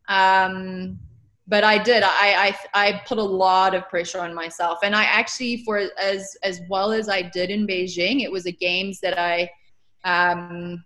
Um, 0.09 1.01
but 1.51 1.65
I 1.65 1.79
did. 1.79 2.05
I, 2.05 2.55
I 2.75 2.83
I 2.87 3.03
put 3.07 3.19
a 3.19 3.23
lot 3.23 3.75
of 3.75 3.89
pressure 3.89 4.21
on 4.21 4.33
myself, 4.35 4.79
and 4.85 4.95
I 4.95 5.03
actually, 5.03 5.65
for 5.65 5.83
as 6.01 6.37
as 6.45 6.61
well 6.71 6.93
as 6.93 7.09
I 7.09 7.23
did 7.23 7.51
in 7.51 7.67
Beijing, 7.67 8.23
it 8.23 8.31
was 8.31 8.47
a 8.47 8.53
games 8.53 9.01
that 9.01 9.19
I 9.19 9.51
um, 10.05 10.85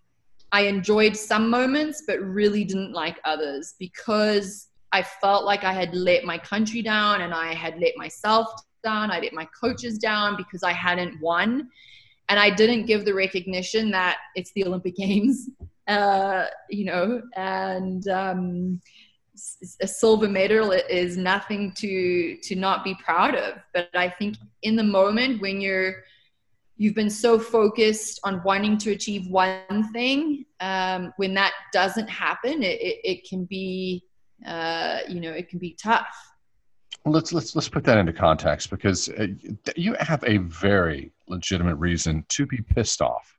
I 0.53 0.62
enjoyed 0.62 1.16
some 1.16 1.50
moments, 1.50 2.05
but 2.07 2.18
really 2.20 2.64
didn't 2.64 2.92
like 2.92 3.20
others 3.24 3.74
because 3.79 4.68
I 4.92 5.03
felt 5.03 5.44
like 5.44 5.64
I 5.64 5.72
had 5.72 5.94
let 5.94 6.24
my 6.24 6.38
country 6.38 6.81
down 6.81 7.20
and 7.20 7.35
I 7.35 7.53
had 7.53 7.79
let 7.79 7.96
myself 7.96 8.48
down. 8.83 9.11
I 9.11 9.18
let 9.18 9.33
my 9.33 9.46
coaches 9.61 9.98
down 9.98 10.37
because 10.37 10.62
I 10.62 10.72
hadn't 10.72 11.20
won. 11.20 11.68
And 12.29 12.38
I 12.38 12.48
didn't 12.48 12.87
give 12.87 13.05
the 13.05 13.12
recognition 13.12 13.90
that 13.90 14.18
it's 14.35 14.53
the 14.53 14.64
Olympic 14.64 14.94
Games, 15.05 15.50
uh, 15.88 16.46
you 16.70 16.85
know, 16.85 17.20
and 17.37 18.07
um, 18.09 18.81
a 19.80 19.86
silver 19.86 20.28
medal 20.28 20.72
is 20.72 21.16
nothing 21.16 21.72
to 21.72 22.36
to 22.42 22.54
not 22.54 22.84
be 22.84 22.94
proud 22.94 23.34
of. 23.34 23.58
But 23.72 23.88
I 23.94 24.08
think 24.08 24.36
in 24.62 24.76
the 24.76 24.84
moment 24.84 25.40
when 25.40 25.60
you're 25.60 26.04
you've 26.76 26.94
been 26.94 27.10
so 27.10 27.38
focused 27.38 28.20
on 28.24 28.42
wanting 28.44 28.76
to 28.78 28.90
achieve 28.92 29.28
one 29.28 29.92
thing, 29.92 30.44
um, 30.60 31.12
when 31.18 31.32
that 31.34 31.52
doesn't 31.72 32.08
happen, 32.08 32.64
it, 32.64 32.80
it, 32.80 33.00
it 33.04 33.28
can 33.28 33.44
be 33.44 34.04
uh, 34.46 34.98
you 35.08 35.20
know, 35.20 35.30
it 35.30 35.48
can 35.48 35.58
be 35.58 35.76
tough. 35.80 36.14
let's 37.06 37.32
let's 37.32 37.54
let's 37.54 37.68
put 37.68 37.84
that 37.84 37.98
into 37.98 38.12
context 38.12 38.70
because 38.70 39.08
uh, 39.08 39.26
you 39.76 39.94
have 40.00 40.22
a 40.24 40.38
very 40.38 41.12
legitimate 41.28 41.76
reason 41.76 42.24
to 42.28 42.46
be 42.46 42.58
pissed 42.58 43.00
off 43.00 43.38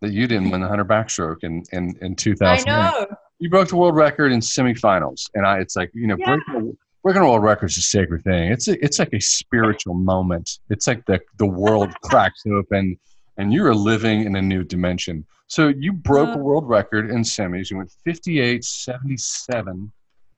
that 0.00 0.12
you 0.12 0.26
didn't 0.26 0.50
win 0.50 0.60
the 0.60 0.68
hundred 0.68 0.88
backstroke 0.88 1.42
in 1.42 1.64
in 1.72 1.96
in 2.00 2.14
2000. 2.14 2.68
I 2.68 2.70
know. 2.70 3.06
You 3.38 3.50
broke 3.50 3.68
the 3.68 3.76
world 3.76 3.94
record 3.96 4.32
in 4.32 4.40
semifinals, 4.40 5.28
and 5.34 5.46
I 5.46 5.58
it's 5.58 5.76
like 5.76 5.90
you 5.94 6.06
know 6.06 6.16
Yeah. 6.18 6.36
breaking, 6.46 6.76
breaking 7.02 7.22
a 7.22 7.26
world 7.26 7.42
record 7.42 7.66
is 7.70 7.76
a 7.78 7.82
sacred 7.82 8.24
thing. 8.24 8.50
It's 8.50 8.68
a, 8.68 8.82
it's 8.84 8.98
like 8.98 9.12
a 9.12 9.20
spiritual 9.20 9.94
moment. 9.94 10.58
It's 10.70 10.86
like 10.86 11.04
the 11.06 11.20
the 11.38 11.46
world 11.46 11.90
cracks 12.02 12.42
open, 12.46 12.98
and 13.36 13.52
you 13.52 13.64
are 13.66 13.74
living 13.74 14.24
in 14.24 14.36
a 14.36 14.42
new 14.42 14.64
dimension. 14.64 15.24
So 15.48 15.68
you 15.68 15.92
broke 15.92 16.30
a 16.30 16.32
Uh. 16.32 16.38
world 16.38 16.68
record 16.68 17.10
in 17.10 17.20
semis. 17.22 17.70
You 17.70 17.76
went 17.76 17.92
58 18.04 18.64
77. 18.64 19.92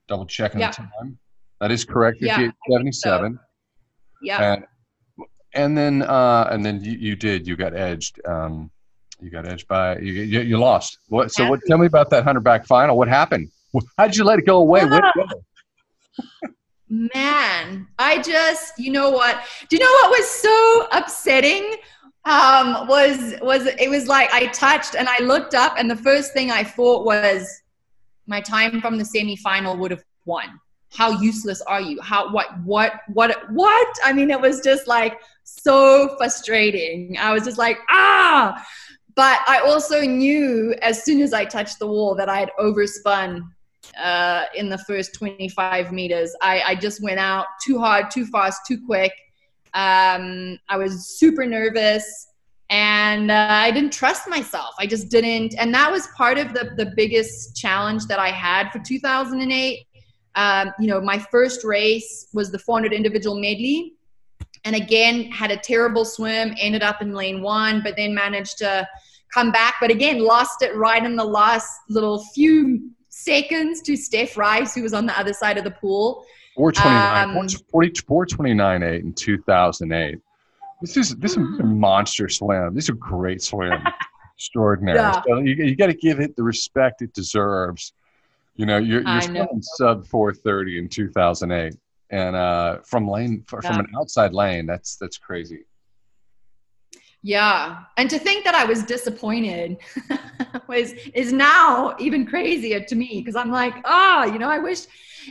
Double 0.08 0.26
checking 0.26 0.60
Yeah. 0.60 0.70
the 0.70 0.76
time. 0.76 1.18
That 1.60 1.70
is 1.70 1.84
correct. 1.84 2.18
Yeah, 2.20 2.36
58 2.36 2.48
I 2.78 2.82
think 2.82 2.94
77. 2.94 3.38
Yeah. 4.22 4.52
And, 4.54 4.64
and 5.54 5.78
then 5.78 6.02
uh, 6.02 6.48
and 6.50 6.64
then 6.64 6.82
you, 6.82 6.92
you 6.92 7.16
did. 7.16 7.46
You 7.46 7.56
got 7.56 7.74
edged. 7.74 8.20
Um, 8.26 8.70
you 9.20 9.30
got 9.30 9.46
edged 9.46 9.66
by 9.68 9.98
you. 9.98 10.12
You, 10.12 10.40
you 10.40 10.58
lost. 10.58 10.98
What? 11.08 11.32
So 11.32 11.48
what? 11.48 11.60
Tell 11.66 11.78
me 11.78 11.86
about 11.86 12.10
that 12.10 12.24
hundred 12.24 12.44
back 12.44 12.66
final. 12.66 12.96
What 12.96 13.08
happened? 13.08 13.50
How 13.96 14.06
did 14.06 14.16
you 14.16 14.24
let 14.24 14.38
it 14.38 14.46
go 14.46 14.58
away? 14.58 14.86
Go? 14.88 15.00
Man, 16.88 17.86
I 17.98 18.22
just, 18.22 18.72
you 18.78 18.90
know 18.90 19.10
what? 19.10 19.42
Do 19.68 19.76
you 19.76 19.84
know 19.84 19.90
what 20.02 20.10
was 20.10 20.30
so 20.30 20.88
upsetting? 20.92 21.76
Um, 22.24 22.86
was 22.88 23.34
was 23.42 23.66
it 23.66 23.88
was 23.88 24.06
like 24.06 24.30
I 24.32 24.46
touched 24.46 24.94
and 24.94 25.08
I 25.08 25.18
looked 25.20 25.54
up 25.54 25.74
and 25.78 25.90
the 25.90 25.96
first 25.96 26.32
thing 26.32 26.50
I 26.50 26.62
thought 26.62 27.04
was 27.04 27.48
my 28.26 28.40
time 28.40 28.80
from 28.80 28.98
the 28.98 29.04
semifinal 29.04 29.78
would 29.78 29.90
have 29.90 30.04
won. 30.24 30.60
How 30.90 31.20
useless 31.20 31.60
are 31.62 31.80
you? 31.80 32.00
How 32.02 32.32
what 32.32 32.46
what 32.64 33.00
what 33.08 33.50
what? 33.50 33.98
I 34.04 34.12
mean, 34.12 34.30
it 34.30 34.40
was 34.40 34.60
just 34.60 34.86
like 34.86 35.18
so 35.44 36.14
frustrating. 36.16 37.16
I 37.18 37.32
was 37.32 37.44
just 37.44 37.58
like, 37.58 37.78
ah. 37.90 38.64
But 39.18 39.40
I 39.48 39.58
also 39.66 40.02
knew 40.02 40.76
as 40.80 41.02
soon 41.02 41.20
as 41.22 41.32
I 41.32 41.44
touched 41.44 41.80
the 41.80 41.88
wall 41.88 42.14
that 42.14 42.28
I 42.28 42.38
had 42.38 42.52
overspun 42.56 43.42
uh, 44.00 44.44
in 44.54 44.68
the 44.68 44.78
first 44.78 45.12
25 45.12 45.90
meters. 45.90 46.32
I, 46.40 46.62
I 46.64 46.74
just 46.76 47.02
went 47.02 47.18
out 47.18 47.46
too 47.66 47.80
hard, 47.80 48.12
too 48.12 48.26
fast, 48.26 48.60
too 48.64 48.78
quick. 48.86 49.10
Um, 49.74 50.56
I 50.68 50.76
was 50.76 51.18
super 51.18 51.44
nervous 51.44 52.28
and 52.70 53.32
uh, 53.32 53.48
I 53.50 53.72
didn't 53.72 53.92
trust 53.92 54.28
myself. 54.28 54.76
I 54.78 54.86
just 54.86 55.08
didn't. 55.08 55.56
And 55.58 55.74
that 55.74 55.90
was 55.90 56.06
part 56.16 56.38
of 56.38 56.54
the, 56.54 56.70
the 56.76 56.92
biggest 56.94 57.56
challenge 57.56 58.06
that 58.06 58.20
I 58.20 58.28
had 58.28 58.70
for 58.70 58.78
2008. 58.78 59.84
Um, 60.36 60.72
you 60.78 60.86
know, 60.86 61.00
my 61.00 61.18
first 61.18 61.64
race 61.64 62.28
was 62.32 62.52
the 62.52 62.58
400 62.60 62.92
individual 62.92 63.34
medley. 63.34 63.94
And 64.68 64.76
again, 64.76 65.30
had 65.30 65.50
a 65.50 65.56
terrible 65.56 66.04
swim, 66.04 66.54
ended 66.60 66.82
up 66.82 67.00
in 67.00 67.14
lane 67.14 67.40
one, 67.40 67.80
but 67.82 67.96
then 67.96 68.14
managed 68.14 68.58
to 68.58 68.86
come 69.32 69.50
back. 69.50 69.76
But 69.80 69.90
again, 69.90 70.18
lost 70.18 70.60
it 70.60 70.76
right 70.76 71.02
in 71.02 71.16
the 71.16 71.24
last 71.24 71.70
little 71.88 72.22
few 72.34 72.90
seconds 73.08 73.80
to 73.80 73.96
Steph 73.96 74.36
Rice, 74.36 74.74
who 74.74 74.82
was 74.82 74.92
on 74.92 75.06
the 75.06 75.18
other 75.18 75.32
side 75.32 75.56
of 75.56 75.64
the 75.64 75.70
pool. 75.70 76.26
429, 76.56 77.38
Um, 77.38 77.48
40, 77.70 78.00
429 78.06 78.82
8 78.82 79.04
in 79.04 79.14
2008. 79.14 80.18
This 80.82 80.98
is 80.98 81.16
this 81.16 81.30
is 81.30 81.38
a 81.38 81.64
monster 81.64 82.28
swim. 82.28 82.74
These 82.74 82.90
are 82.90 82.94
great 82.94 83.40
swim. 83.40 83.72
Extraordinary. 84.36 84.98
Yeah. 84.98 85.22
So 85.26 85.38
you, 85.38 85.54
you 85.54 85.76
got 85.76 85.86
to 85.86 85.94
give 85.94 86.20
it 86.20 86.36
the 86.36 86.42
respect 86.42 87.00
it 87.00 87.14
deserves. 87.14 87.94
You 88.56 88.66
know, 88.66 88.76
you're, 88.76 89.00
you're 89.00 89.48
sub 89.62 90.06
430 90.06 90.78
in 90.78 90.88
2008. 90.90 91.74
And 92.10 92.36
uh, 92.36 92.78
from 92.84 93.08
lane 93.08 93.44
from 93.48 93.60
Yeah. 93.62 93.80
an 93.80 93.86
outside 93.96 94.32
lane, 94.32 94.66
that's 94.66 94.96
that's 94.96 95.18
crazy. 95.18 95.64
Yeah, 97.22 97.80
and 97.96 98.08
to 98.10 98.18
think 98.18 98.44
that 98.44 98.54
I 98.54 98.64
was 98.64 98.84
disappointed 98.84 99.76
was 100.68 100.92
is 101.14 101.32
now 101.32 101.96
even 101.98 102.24
crazier 102.24 102.80
to 102.80 102.94
me 102.94 103.20
because 103.20 103.34
I'm 103.34 103.50
like, 103.50 103.74
ah, 103.84 104.24
you 104.24 104.38
know, 104.38 104.48
I 104.48 104.58
wish. 104.58 104.80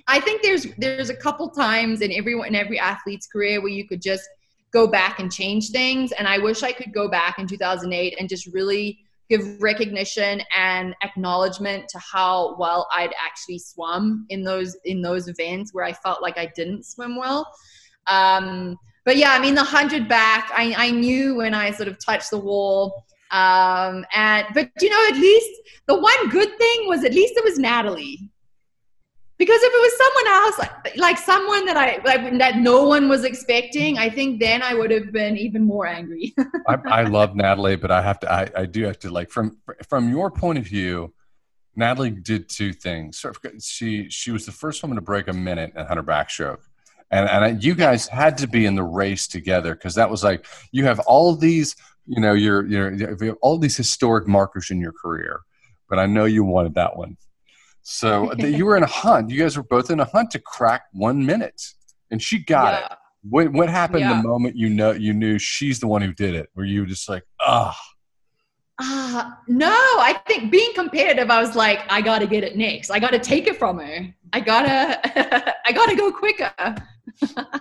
I 0.08 0.20
think 0.20 0.44
there's 0.44 0.68
there's 0.78 1.10
a 1.10 1.16
couple 1.16 1.50
times 1.50 2.02
in 2.02 2.12
everyone 2.12 2.50
in 2.50 2.56
every 2.56 2.78
athlete's 2.78 3.26
career 3.26 3.62
where 3.62 3.72
you 3.72 3.88
could 3.88 4.02
just 4.02 4.28
go 4.74 4.86
back 4.86 5.20
and 5.20 5.32
change 5.32 5.70
things, 5.72 6.12
and 6.12 6.28
I 6.28 6.38
wish 6.40 6.62
I 6.62 6.74
could 6.74 6.94
go 6.94 7.08
back 7.08 7.40
in 7.40 7.48
2008 7.48 8.16
and 8.20 8.28
just 8.30 8.48
really 8.48 9.00
give 9.30 9.62
recognition 9.62 10.42
and 10.56 10.96
acknowledgement 11.04 11.88
to 11.90 12.00
how 12.00 12.56
well 12.58 12.88
I'd 12.92 13.14
actually 13.24 13.60
swum 13.60 14.26
in 14.30 14.44
those 14.44 14.76
in 14.86 15.02
those 15.02 15.28
events 15.28 15.74
where 15.74 15.86
I 15.86 15.94
felt 15.94 16.22
like 16.22 16.38
I 16.38 16.52
didn't 16.56 16.86
swim 16.86 17.18
well. 17.18 17.48
Um, 18.08 18.78
but 19.06 19.18
yeah, 19.18 19.32
I 19.32 19.40
mean 19.40 19.56
the 19.56 19.64
hundred 19.64 20.08
back, 20.08 20.52
I, 20.54 20.74
I 20.78 20.92
knew 20.92 21.36
when 21.36 21.54
I 21.54 21.72
sort 21.72 21.88
of 21.88 21.98
touched 22.04 22.30
the 22.30 22.38
wall. 22.38 23.06
Um, 23.32 24.06
and 24.14 24.48
but 24.54 24.70
you 24.82 24.90
know, 24.90 25.06
at 25.10 25.16
least 25.16 25.62
the 25.88 25.98
one 25.98 26.30
good 26.30 26.58
thing 26.58 26.88
was 26.88 27.04
at 27.04 27.14
least 27.14 27.34
it 27.38 27.44
was 27.44 27.58
Natalie. 27.58 28.30
Because 29.38 29.60
if 29.62 29.72
it 29.72 29.82
was 29.82 29.98
someone 29.98 30.28
else, 30.34 30.60
like, 30.60 30.98
like 30.98 31.18
someone 31.20 31.66
that 31.68 31.78
I 31.78 32.02
like, 32.04 32.38
that 32.40 32.58
no 32.58 32.88
one 32.88 33.08
was 33.08 33.24
expecting, 33.24 34.00
I 34.00 34.10
think 34.10 34.40
then 34.40 34.64
I 34.64 34.74
would 34.74 34.90
have 34.90 35.12
been 35.12 35.38
even 35.38 35.64
more 35.64 35.86
angry. 35.86 36.34
I, 36.68 36.78
I 36.86 37.04
love 37.04 37.36
Natalie, 37.36 37.76
but 37.76 37.92
I 37.92 38.02
have 38.02 38.20
to. 38.22 38.32
I, 38.32 38.50
I 38.56 38.66
do 38.66 38.84
have 38.86 38.98
to 39.00 39.12
like 39.12 39.30
from 39.30 39.58
from 39.88 40.10
your 40.10 40.32
point 40.32 40.58
of 40.58 40.66
view. 40.66 41.14
Natalie 41.76 42.10
did 42.10 42.50
two 42.50 42.74
things. 42.74 43.24
She 43.60 44.10
she 44.10 44.32
was 44.32 44.48
the 44.48 44.52
first 44.52 44.82
woman 44.82 44.96
to 44.96 45.02
break 45.02 45.28
a 45.28 45.34
minute 45.34 45.72
in 45.76 45.86
hundred 45.86 46.08
backstroke, 46.08 46.62
and 47.12 47.30
and 47.30 47.46
I, 47.46 47.50
you 47.50 47.76
guys 47.76 48.08
had 48.08 48.40
to 48.40 48.48
be 48.48 48.66
in 48.66 48.74
the 48.74 48.84
race 48.84 49.28
together 49.28 49.76
because 49.76 49.94
that 49.96 50.10
was 50.10 50.24
like 50.24 50.48
you 50.72 50.86
have 50.86 51.00
all 51.02 51.36
these. 51.36 51.76
You 52.08 52.22
know, 52.22 52.34
you're 52.34 52.66
you're 52.66 52.92
you 52.94 53.06
have 53.28 53.38
all 53.42 53.60
these 53.60 53.78
historic 53.78 54.28
markers 54.28 54.72
in 54.72 54.80
your 54.80 54.94
career, 54.94 55.42
but 55.88 56.00
I 56.00 56.08
know 56.08 56.26
you 56.26 56.44
wanted 56.44 56.74
that 56.74 56.98
one. 56.98 57.18
So 57.90 58.34
you 58.38 58.66
were 58.66 58.76
in 58.76 58.84
a 58.84 58.88
hunt. 58.88 59.30
You 59.30 59.40
guys 59.40 59.56
were 59.56 59.64
both 59.64 59.90
in 59.90 60.02
a 60.02 60.06
hunt 60.06 60.32
to 60.32 60.40
crack 60.40 60.84
one 60.92 61.26
minute, 61.26 61.62
and 62.12 62.22
she 62.22 62.38
got 62.44 62.74
it. 62.74 62.98
What 63.24 63.52
what 63.54 63.70
happened 63.70 64.02
Yeah. 64.02 64.22
the 64.22 64.28
moment 64.28 64.58
you 64.58 64.70
know 64.70 64.92
you 64.92 65.14
knew 65.14 65.40
she's 65.40 65.80
the 65.80 65.88
one 65.88 66.02
who 66.02 66.12
did 66.14 66.36
it? 66.36 66.50
Were 66.54 66.66
you 66.66 66.86
just 66.86 67.08
like, 67.08 67.24
ah, 67.40 67.80
Ah, 68.80 69.40
no, 69.48 69.70
I 69.72 70.22
think 70.28 70.52
being 70.52 70.72
competitive, 70.76 71.32
I 71.32 71.42
was 71.42 71.56
like, 71.56 71.80
I 71.90 72.00
gotta 72.02 72.28
get 72.28 72.44
it 72.44 72.56
next. 72.58 72.92
I 72.92 73.00
gotta 73.00 73.18
take 73.18 73.48
it 73.48 73.58
from 73.58 73.80
her. 73.80 74.14
I 74.34 74.40
gotta, 74.40 75.00
I 75.66 75.72
gotta 75.72 75.96
go 75.96 76.12
quicker. 76.12 76.54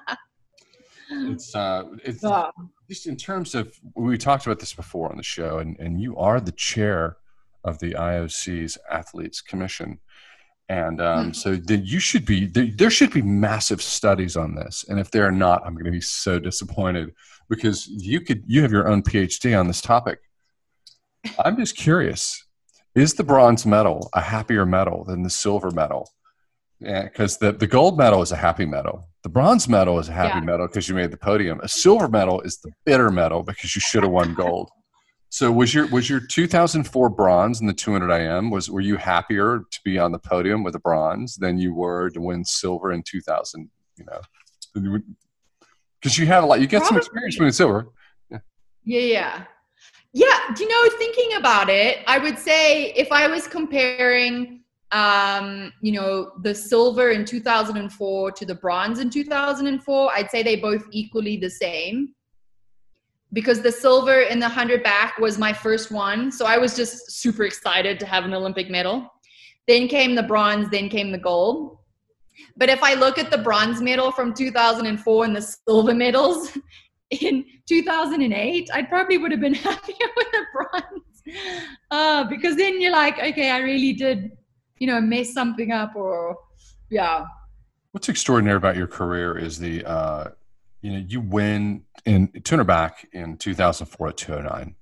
it's 1.10 1.54
uh, 1.54 1.84
it's 2.04 2.22
Yeah. 2.22 2.50
just 2.90 3.06
in 3.06 3.16
terms 3.16 3.54
of 3.54 3.72
we 3.94 4.18
talked 4.18 4.44
about 4.44 4.58
this 4.58 4.74
before 4.74 5.08
on 5.10 5.16
the 5.16 5.22
show, 5.22 5.58
and 5.58 5.78
and 5.78 6.00
you 6.00 6.16
are 6.18 6.40
the 6.40 6.52
chair 6.52 7.16
of 7.64 7.78
the 7.78 7.92
IOC's 7.94 8.76
Athletes 8.90 9.40
Commission, 9.40 9.98
and 10.68 11.00
um, 11.00 11.32
so 11.34 11.54
then 11.56 11.84
you 11.84 12.00
should 12.00 12.24
be 12.24 12.46
there, 12.46 12.66
there. 12.66 12.90
should 12.90 13.12
be 13.12 13.22
massive 13.22 13.80
studies 13.80 14.36
on 14.36 14.54
this, 14.54 14.84
and 14.88 14.98
if 14.98 15.10
there 15.10 15.24
are 15.26 15.32
not, 15.32 15.64
I'm 15.64 15.74
going 15.74 15.84
to 15.84 15.90
be 15.90 16.00
so 16.00 16.38
disappointed 16.38 17.14
because 17.48 17.86
you 17.86 18.20
could 18.20 18.42
you 18.46 18.62
have 18.62 18.72
your 18.72 18.88
own 18.88 19.02
PhD 19.02 19.58
on 19.58 19.68
this 19.68 19.80
topic. 19.80 20.18
I'm 21.44 21.56
just 21.56 21.76
curious: 21.76 22.44
is 22.94 23.14
the 23.14 23.24
bronze 23.24 23.64
medal 23.64 24.10
a 24.14 24.20
happier 24.20 24.66
medal 24.66 25.04
than 25.04 25.22
the 25.22 25.30
silver 25.30 25.70
medal? 25.70 26.10
Yeah, 26.80 27.04
because 27.04 27.38
the, 27.38 27.52
the 27.52 27.66
gold 27.66 27.96
medal 27.96 28.20
is 28.20 28.32
a 28.32 28.36
happy 28.36 28.66
medal. 28.66 29.08
The 29.22 29.30
bronze 29.30 29.66
medal 29.68 29.98
is 29.98 30.08
a 30.08 30.12
happy 30.12 30.40
Yeah. 30.40 30.44
medal 30.44 30.66
because 30.66 30.88
you 30.88 30.94
made 30.94 31.10
the 31.10 31.16
podium. 31.16 31.58
A 31.62 31.68
silver 31.68 32.06
medal 32.06 32.42
is 32.42 32.58
the 32.58 32.70
bitter 32.84 33.10
medal 33.10 33.42
because 33.42 33.74
you 33.74 33.80
should 33.80 34.02
have 34.02 34.12
won 34.12 34.34
gold. 34.34 34.68
So 35.36 35.52
was 35.52 35.74
your 35.74 35.86
was 35.88 36.08
your 36.08 36.20
2004 36.20 37.10
bronze 37.10 37.60
in 37.60 37.66
the 37.66 37.74
200 37.74 38.10
IM 38.10 38.48
was 38.48 38.70
were 38.70 38.80
you 38.80 38.96
happier 38.96 39.64
to 39.70 39.80
be 39.84 39.98
on 39.98 40.10
the 40.10 40.18
podium 40.18 40.62
with 40.62 40.74
a 40.76 40.78
bronze 40.78 41.36
than 41.36 41.58
you 41.58 41.74
were 41.74 42.08
to 42.08 42.22
win 42.22 42.42
silver 42.42 42.90
in 42.90 43.02
2000? 43.02 43.68
You 43.98 44.06
know, 44.06 44.98
because 46.00 46.16
you 46.16 46.24
had 46.24 46.42
a 46.42 46.46
lot. 46.46 46.62
You 46.62 46.66
get 46.66 46.86
some 46.86 46.96
experience 46.96 47.38
winning 47.38 47.52
silver. 47.52 47.88
Yeah, 48.30 48.38
yeah. 49.00 49.44
Yeah, 50.14 50.54
do 50.54 50.64
you 50.64 50.70
know, 50.70 50.96
thinking 50.96 51.36
about 51.36 51.68
it, 51.68 51.98
I 52.06 52.16
would 52.16 52.38
say 52.38 52.94
if 52.94 53.12
I 53.12 53.26
was 53.26 53.46
comparing, 53.46 54.62
um, 54.92 55.70
you 55.82 55.92
know, 55.92 56.32
the 56.44 56.54
silver 56.54 57.10
in 57.10 57.26
2004 57.26 58.32
to 58.32 58.46
the 58.46 58.54
bronze 58.54 59.00
in 59.00 59.10
2004, 59.10 60.12
I'd 60.14 60.30
say 60.30 60.42
they 60.42 60.56
both 60.56 60.84
equally 60.92 61.36
the 61.36 61.50
same. 61.50 62.14
Because 63.36 63.60
the 63.60 63.70
silver 63.70 64.22
in 64.22 64.38
the 64.38 64.46
100 64.46 64.82
back 64.82 65.18
was 65.18 65.38
my 65.38 65.52
first 65.52 65.90
one. 65.90 66.32
So 66.32 66.46
I 66.46 66.56
was 66.56 66.74
just 66.74 67.10
super 67.20 67.44
excited 67.44 68.00
to 68.00 68.06
have 68.06 68.24
an 68.24 68.32
Olympic 68.32 68.70
medal. 68.70 69.12
Then 69.68 69.88
came 69.88 70.14
the 70.14 70.22
bronze, 70.22 70.70
then 70.70 70.88
came 70.88 71.12
the 71.12 71.18
gold. 71.18 71.76
But 72.56 72.70
if 72.70 72.82
I 72.82 72.94
look 72.94 73.18
at 73.18 73.30
the 73.30 73.36
bronze 73.36 73.82
medal 73.82 74.10
from 74.10 74.32
2004 74.32 75.24
and 75.26 75.36
the 75.36 75.42
silver 75.42 75.94
medals, 75.94 76.56
in 77.10 77.44
2008, 77.68 78.70
I 78.72 78.82
probably 78.82 79.18
would 79.18 79.32
have 79.32 79.40
been 79.42 79.54
happier 79.68 80.08
with 80.16 80.26
the 80.32 80.44
bronze. 80.54 81.36
Uh, 81.90 82.24
because 82.24 82.56
then 82.56 82.80
you're 82.80 82.92
like, 82.92 83.18
okay, 83.18 83.50
I 83.50 83.58
really 83.58 83.92
did, 83.92 84.32
you 84.78 84.86
know, 84.86 84.98
mess 85.02 85.34
something 85.34 85.72
up 85.72 85.94
or 85.94 86.38
yeah. 86.88 87.26
What's 87.92 88.08
extraordinary 88.08 88.56
about 88.56 88.76
your 88.76 88.86
career 88.86 89.36
is 89.36 89.58
the, 89.58 89.84
uh, 89.84 90.30
you 90.82 90.92
know, 90.92 91.04
you 91.06 91.20
win 91.20 91.82
in 92.04 92.28
200 92.44 92.64
back 92.64 93.08
in 93.12 93.36
2004 93.36 94.08
at 94.08 94.16
209. 94.16 94.74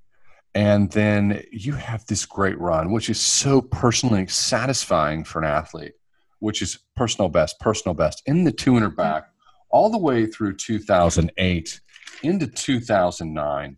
And 0.55 0.91
then 0.93 1.43
you 1.51 1.73
have 1.73 2.07
this 2.07 2.25
great 2.25 2.59
run, 2.61 2.93
which 2.93 3.11
is 3.11 3.21
so 3.21 3.61
personally 3.61 4.27
satisfying 4.29 5.25
for 5.25 5.41
an 5.41 5.47
athlete, 5.47 5.95
which 6.39 6.63
is 6.63 6.79
personal 6.95 7.29
best, 7.29 7.59
personal 7.59 7.95
best 7.95 8.23
in 8.27 8.45
the 8.45 8.53
200 8.53 8.89
mm-hmm. 8.89 8.97
back 8.97 9.25
all 9.71 9.91
the 9.91 9.99
way 9.99 10.27
through 10.27 10.57
2008 10.57 11.81
into 12.23 12.47
2009. 12.47 13.77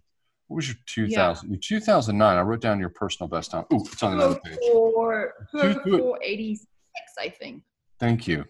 What 0.49 0.57
was 0.57 0.69
your 0.69 0.77
2000? 0.87 1.51
Yeah. 1.51 1.57
2009. 1.63 2.37
I 2.37 2.41
wrote 2.43 2.61
down 2.61 2.79
your 2.79 2.91
personal 2.91 3.29
best 3.29 3.51
time. 3.51 3.65
Oh, 3.73 3.81
it's 3.81 4.03
on 4.03 4.13
another 4.13 4.39
page. 4.45 4.59
486, 4.73 6.67
I 7.19 7.29
think. 7.31 7.63
Thank 7.99 8.29
you. 8.29 8.45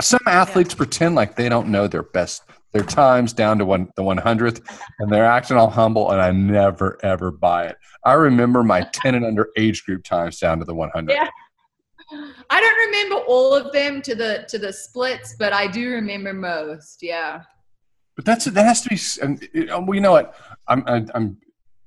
Some 0.00 0.20
athletes 0.26 0.72
yeah. 0.72 0.78
pretend 0.78 1.14
like 1.14 1.36
they 1.36 1.48
don't 1.48 1.68
know 1.68 1.86
their 1.86 2.02
best 2.02 2.42
their 2.72 2.84
times 2.84 3.32
down 3.32 3.58
to 3.58 3.64
one 3.64 3.88
the 3.96 4.02
100th 4.02 4.62
and 4.98 5.10
they're 5.10 5.24
acting 5.24 5.56
all 5.56 5.70
humble 5.70 6.10
and 6.10 6.20
i 6.20 6.30
never 6.30 6.98
ever 7.02 7.30
buy 7.30 7.66
it. 7.66 7.76
I 8.04 8.14
remember 8.14 8.62
my 8.62 8.82
10 8.92 9.14
and 9.14 9.24
under 9.24 9.48
age 9.56 9.84
group 9.84 10.04
times 10.04 10.38
down 10.38 10.58
to 10.58 10.64
the 10.64 10.74
100 10.74 11.12
yeah. 11.12 11.28
i 12.50 12.60
don't 12.60 12.86
remember 12.86 13.16
all 13.26 13.54
of 13.54 13.72
them 13.72 14.02
to 14.02 14.14
the 14.14 14.44
to 14.48 14.58
the 14.58 14.72
splits 14.72 15.34
but 15.38 15.52
i 15.52 15.66
do 15.66 15.90
remember 15.90 16.32
most 16.32 17.02
yeah. 17.02 17.42
But 18.16 18.24
that's 18.24 18.46
that 18.46 18.64
has 18.64 18.80
to 18.82 18.88
be 18.88 19.68
well 19.68 19.94
you 19.94 20.00
know 20.00 20.10
what? 20.10 20.34
I'm 20.66 20.82
i'm 20.86 21.38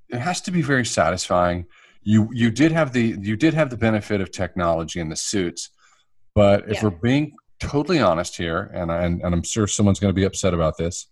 it 0.07 0.19
has 0.19 0.39
to 0.41 0.51
be 0.51 0.61
very 0.61 0.85
satisfying. 0.85 1.65
You 2.03 2.29
you 2.31 2.49
did 2.51 2.71
have 2.71 2.93
the 2.93 3.17
you 3.19 3.35
did 3.35 3.53
have 3.53 3.69
the 3.69 3.75
benefit 3.75 4.21
of 4.21 4.31
technology 4.31 5.01
and 5.01 5.11
the 5.11 5.17
suits 5.17 5.71
but 6.33 6.69
if 6.69 6.75
yeah. 6.75 6.83
we're 6.83 6.89
being 6.91 7.33
totally 7.61 7.99
honest 7.99 8.35
here, 8.35 8.71
and, 8.73 8.91
I, 8.91 9.03
and, 9.03 9.21
and 9.21 9.33
I'm 9.33 9.43
sure 9.43 9.67
someone's 9.67 9.99
going 9.99 10.13
to 10.13 10.19
be 10.19 10.25
upset 10.25 10.53
about 10.53 10.77
this. 10.77 11.07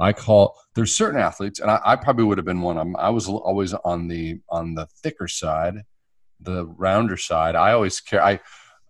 I 0.00 0.12
call 0.12 0.56
there's 0.74 0.94
certain 0.94 1.20
athletes, 1.20 1.58
and 1.58 1.70
I, 1.70 1.80
I 1.84 1.96
probably 1.96 2.24
would 2.24 2.38
have 2.38 2.44
been 2.44 2.60
one 2.60 2.78
of 2.78 2.86
them. 2.86 2.96
I 2.96 3.10
was 3.10 3.28
always 3.28 3.74
on 3.74 4.06
the 4.06 4.40
on 4.48 4.74
the 4.74 4.86
thicker 5.02 5.26
side, 5.26 5.82
the 6.40 6.66
rounder 6.66 7.16
side. 7.16 7.56
I 7.56 7.72
always 7.72 8.00
care. 8.00 8.22
I 8.22 8.40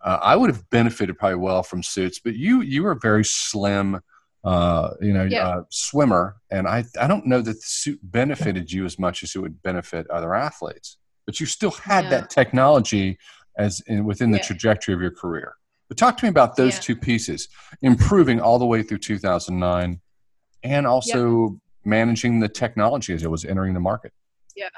uh, 0.04 0.18
I 0.20 0.36
would 0.36 0.50
have 0.50 0.68
benefited 0.68 1.18
probably 1.18 1.36
well 1.36 1.62
from 1.62 1.82
suits, 1.82 2.20
but 2.22 2.34
you 2.34 2.60
you 2.60 2.82
were 2.82 2.92
a 2.92 2.98
very 3.00 3.24
slim, 3.24 4.00
uh, 4.44 4.90
you 5.00 5.14
know, 5.14 5.24
yeah. 5.24 5.48
uh, 5.48 5.62
swimmer, 5.70 6.36
and 6.50 6.68
I 6.68 6.84
I 7.00 7.06
don't 7.06 7.26
know 7.26 7.40
that 7.40 7.54
the 7.54 7.62
suit 7.62 8.00
benefited 8.02 8.70
you 8.70 8.84
as 8.84 8.98
much 8.98 9.22
as 9.22 9.34
it 9.34 9.38
would 9.38 9.62
benefit 9.62 10.06
other 10.10 10.34
athletes. 10.34 10.98
But 11.24 11.40
you 11.40 11.46
still 11.46 11.70
had 11.70 12.04
yeah. 12.04 12.10
that 12.10 12.30
technology 12.30 13.18
as 13.56 13.80
in, 13.86 14.04
within 14.04 14.30
the 14.30 14.38
yeah. 14.38 14.44
trajectory 14.44 14.94
of 14.94 15.00
your 15.00 15.10
career. 15.10 15.54
But 15.88 15.96
talk 15.96 16.16
to 16.18 16.24
me 16.24 16.28
about 16.28 16.56
those 16.56 16.74
yeah. 16.74 16.80
two 16.80 16.96
pieces, 16.96 17.48
improving 17.82 18.40
all 18.40 18.58
the 18.58 18.66
way 18.66 18.82
through 18.82 18.98
2009 18.98 20.00
and 20.62 20.86
also 20.86 21.50
yep. 21.50 21.60
managing 21.84 22.40
the 22.40 22.48
technology 22.48 23.14
as 23.14 23.22
it 23.22 23.30
was 23.30 23.44
entering 23.44 23.74
the 23.74 23.80
market. 23.80 24.12
Yeah. 24.54 24.68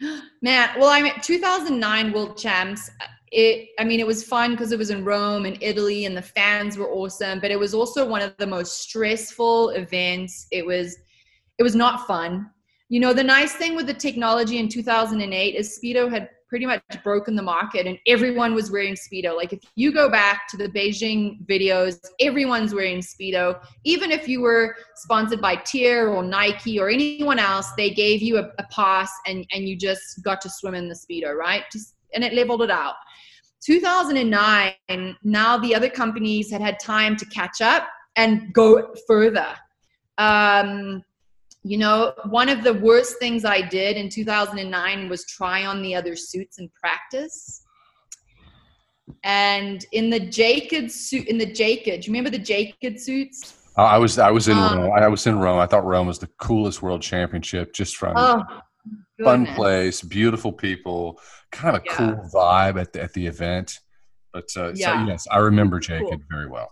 Man, 0.42 0.70
well, 0.78 0.88
I 0.88 1.02
mean, 1.02 1.12
2009 1.20 2.12
World 2.12 2.38
Champs, 2.38 2.90
uh, 3.00 3.06
it, 3.32 3.68
I 3.78 3.84
mean, 3.84 4.00
it 4.00 4.06
was 4.06 4.24
fun 4.24 4.52
because 4.52 4.72
it 4.72 4.78
was 4.78 4.90
in 4.90 5.04
Rome 5.04 5.44
and 5.44 5.56
Italy 5.60 6.04
and 6.04 6.16
the 6.16 6.22
fans 6.22 6.76
were 6.76 6.90
awesome, 6.90 7.38
but 7.40 7.50
it 7.50 7.58
was 7.58 7.74
also 7.74 8.06
one 8.06 8.22
of 8.22 8.36
the 8.38 8.46
most 8.46 8.80
stressful 8.80 9.70
events. 9.70 10.46
It 10.50 10.66
was, 10.66 10.96
it 11.58 11.62
was 11.62 11.76
not 11.76 12.06
fun. 12.06 12.50
You 12.88 12.98
know, 12.98 13.12
the 13.12 13.22
nice 13.22 13.52
thing 13.52 13.76
with 13.76 13.86
the 13.86 13.94
technology 13.94 14.58
in 14.58 14.68
2008 14.68 15.54
is 15.54 15.78
Speedo 15.78 16.10
had 16.10 16.28
pretty 16.50 16.66
much 16.66 16.82
broken 17.04 17.36
the 17.36 17.42
market 17.42 17.86
and 17.86 17.96
everyone 18.08 18.54
was 18.54 18.72
wearing 18.72 18.94
speedo. 18.94 19.36
Like 19.36 19.52
if 19.52 19.60
you 19.76 19.92
go 19.92 20.10
back 20.10 20.48
to 20.48 20.56
the 20.56 20.68
beijing 20.68 21.46
videos 21.46 21.96
everyone's 22.20 22.74
wearing 22.74 22.98
speedo. 22.98 23.64
Even 23.84 24.10
if 24.10 24.28
you 24.28 24.40
were 24.42 24.74
sponsored 24.96 25.40
by 25.40 25.54
TYR 25.56 26.08
or 26.08 26.24
nike 26.24 26.78
or 26.78 26.90
anyone 26.90 27.38
else 27.38 27.70
they 27.76 27.90
gave 27.90 28.20
you 28.20 28.38
a, 28.38 28.50
a 28.58 28.64
pass 28.70 29.10
and 29.26 29.46
and 29.52 29.68
you 29.68 29.76
just 29.76 30.22
got 30.24 30.40
to 30.42 30.50
swim 30.50 30.74
in 30.74 30.88
the 30.88 30.94
speedo 30.94 31.34
right? 31.34 31.62
Just 31.72 31.94
and 32.14 32.24
it 32.24 32.34
leveled 32.34 32.62
it 32.62 32.70
out. 32.70 32.96
2009 33.62 34.74
now 35.22 35.56
the 35.56 35.74
other 35.74 35.88
companies 35.88 36.50
had 36.50 36.60
had 36.60 36.80
time 36.80 37.16
to 37.16 37.24
catch 37.26 37.60
up 37.60 37.86
and 38.16 38.52
go 38.52 38.92
further. 39.06 39.54
Um, 40.18 41.02
you 41.62 41.76
know, 41.76 42.14
one 42.28 42.48
of 42.48 42.64
the 42.64 42.74
worst 42.74 43.18
things 43.18 43.44
I 43.44 43.60
did 43.60 43.96
in 43.96 44.08
2009 44.08 45.08
was 45.08 45.26
try 45.26 45.66
on 45.66 45.82
the 45.82 45.94
other 45.94 46.16
suits 46.16 46.58
in 46.58 46.70
practice. 46.80 47.62
And 49.24 49.84
in 49.92 50.08
the 50.08 50.20
Jaked 50.20 50.90
suit, 50.90 51.26
in 51.26 51.36
the 51.36 51.46
Jaked, 51.46 51.84
do 51.84 51.92
you 51.92 52.12
remember 52.12 52.30
the 52.30 52.38
Jaked 52.38 53.00
suits? 53.00 53.68
Uh, 53.76 53.82
I 53.82 53.98
was 53.98 54.18
I 54.18 54.30
was 54.30 54.48
in 54.48 54.56
um, 54.56 54.78
Rome. 54.78 54.92
I 54.92 55.08
was 55.08 55.26
in 55.26 55.38
Rome. 55.38 55.58
I 55.58 55.66
thought 55.66 55.84
Rome 55.84 56.06
was 56.06 56.18
the 56.18 56.30
coolest 56.38 56.82
world 56.82 57.02
championship, 57.02 57.72
just 57.72 57.96
from 57.96 58.14
oh, 58.16 58.42
fun 59.22 59.46
place, 59.46 60.02
beautiful 60.02 60.52
people, 60.52 61.20
kind 61.52 61.76
of 61.76 61.82
a 61.82 61.84
yeah. 61.86 61.96
cool 61.96 62.30
vibe 62.32 62.80
at 62.80 62.92
the, 62.92 63.02
at 63.02 63.12
the 63.12 63.26
event. 63.26 63.78
But 64.32 64.48
uh, 64.56 64.72
yeah. 64.74 65.02
so 65.02 65.06
yes, 65.08 65.26
I 65.30 65.38
remember 65.38 65.78
Jaked 65.78 66.08
cool. 66.08 66.18
very 66.30 66.48
well. 66.48 66.70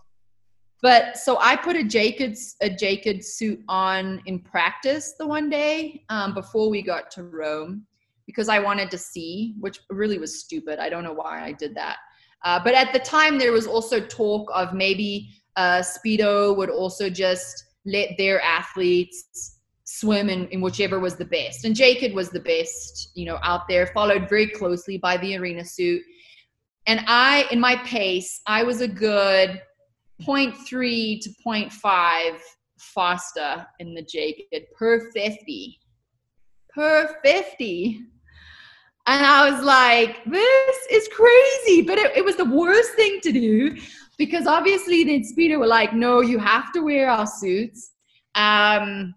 But 0.81 1.17
so 1.17 1.37
I 1.39 1.55
put 1.55 1.75
a 1.75 1.83
Jacobs 1.83 2.55
a 2.61 2.69
Jacobs 2.69 3.33
suit 3.33 3.59
on 3.67 4.21
in 4.25 4.39
practice 4.39 5.15
the 5.19 5.27
one 5.27 5.49
day 5.49 6.03
um, 6.09 6.33
before 6.33 6.69
we 6.69 6.81
got 6.81 7.11
to 7.11 7.23
Rome 7.23 7.85
because 8.25 8.47
I 8.47 8.59
wanted 8.59 8.91
to 8.91 8.97
see, 8.97 9.55
which 9.59 9.79
really 9.89 10.19
was 10.19 10.39
stupid. 10.39 10.79
I 10.79 10.87
don't 10.87 11.03
know 11.03 11.13
why 11.13 11.43
I 11.43 11.51
did 11.51 11.75
that. 11.75 11.97
Uh, 12.45 12.59
but 12.63 12.75
at 12.75 12.93
the 12.93 12.99
time, 12.99 13.37
there 13.37 13.51
was 13.51 13.67
also 13.67 13.99
talk 13.99 14.49
of 14.53 14.73
maybe 14.73 15.29
uh, 15.55 15.81
Speedo 15.81 16.55
would 16.55 16.69
also 16.69 17.09
just 17.09 17.65
let 17.85 18.09
their 18.17 18.39
athletes 18.41 19.57
swim 19.83 20.29
in, 20.29 20.47
in 20.49 20.61
whichever 20.61 20.99
was 20.99 21.15
the 21.15 21.25
best. 21.25 21.65
And 21.65 21.75
Jaked 21.75 22.13
was 22.13 22.29
the 22.29 22.39
best, 22.39 23.09
you 23.15 23.25
know, 23.25 23.39
out 23.41 23.67
there, 23.67 23.87
followed 23.87 24.29
very 24.29 24.47
closely 24.47 24.97
by 24.97 25.17
the 25.17 25.35
arena 25.35 25.65
suit. 25.65 26.03
And 26.85 27.03
I, 27.07 27.45
in 27.51 27.59
my 27.59 27.77
pace, 27.77 28.41
I 28.45 28.63
was 28.63 28.81
a 28.81 28.87
good 28.87 29.59
0.3 30.21 31.21
to 31.21 31.29
0.5 31.45 32.39
faster 32.77 33.65
in 33.79 33.93
the 33.93 34.01
Jaked 34.01 34.53
per 34.77 35.11
50. 35.11 35.79
Per 36.73 37.15
50. 37.23 38.01
And 39.07 39.25
I 39.25 39.49
was 39.49 39.63
like, 39.63 40.23
this 40.25 40.77
is 40.91 41.07
crazy. 41.09 41.81
But 41.81 41.97
it, 41.97 42.17
it 42.17 42.25
was 42.25 42.35
the 42.35 42.45
worst 42.45 42.93
thing 42.93 43.19
to 43.23 43.31
do 43.31 43.77
because 44.17 44.45
obviously 44.45 45.03
the 45.03 45.23
speeder 45.23 45.57
were 45.57 45.67
like, 45.67 45.93
no, 45.93 46.21
you 46.21 46.37
have 46.37 46.71
to 46.73 46.81
wear 46.81 47.09
our 47.09 47.25
suits. 47.25 47.91
Um, 48.35 49.15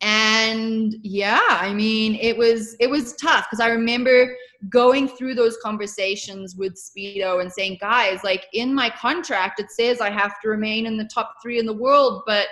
and 0.00 0.94
yeah, 1.02 1.40
I 1.48 1.72
mean, 1.72 2.16
it 2.16 2.36
was 2.36 2.76
it 2.80 2.90
was 2.90 3.14
tough 3.14 3.46
because 3.48 3.60
I 3.60 3.68
remember 3.68 4.34
going 4.68 5.08
through 5.08 5.34
those 5.34 5.56
conversations 5.62 6.56
with 6.56 6.74
Speedo 6.74 7.40
and 7.40 7.52
saying, 7.52 7.78
guys, 7.80 8.24
like 8.24 8.46
in 8.52 8.74
my 8.74 8.90
contract, 8.90 9.60
it 9.60 9.70
says 9.70 10.00
I 10.00 10.10
have 10.10 10.40
to 10.42 10.48
remain 10.48 10.86
in 10.86 10.96
the 10.96 11.08
top 11.12 11.34
three 11.42 11.58
in 11.58 11.66
the 11.66 11.76
world, 11.76 12.22
but 12.26 12.48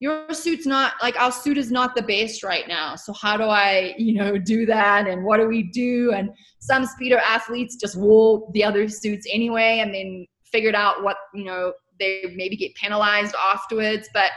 your 0.00 0.32
suit's 0.32 0.66
not 0.66 0.94
like 1.02 1.20
our 1.20 1.30
suit 1.30 1.58
is 1.58 1.70
not 1.70 1.94
the 1.94 2.02
best 2.02 2.42
right 2.42 2.66
now. 2.66 2.96
So 2.96 3.12
how 3.12 3.36
do 3.36 3.44
I, 3.44 3.94
you 3.98 4.14
know, 4.14 4.38
do 4.38 4.64
that? 4.64 5.06
And 5.06 5.24
what 5.24 5.36
do 5.36 5.46
we 5.46 5.64
do? 5.64 6.12
And 6.12 6.30
some 6.58 6.86
Speedo 6.86 7.20
athletes 7.20 7.76
just 7.76 7.96
wore 7.96 8.48
the 8.54 8.64
other 8.64 8.88
suits 8.88 9.26
anyway 9.30 9.80
and 9.80 9.94
then 9.94 10.26
figured 10.44 10.74
out 10.74 11.02
what, 11.02 11.16
you 11.34 11.44
know, 11.44 11.74
they 11.98 12.32
maybe 12.34 12.56
get 12.56 12.74
penalized 12.76 13.34
afterwards. 13.34 14.08
But 14.14 14.30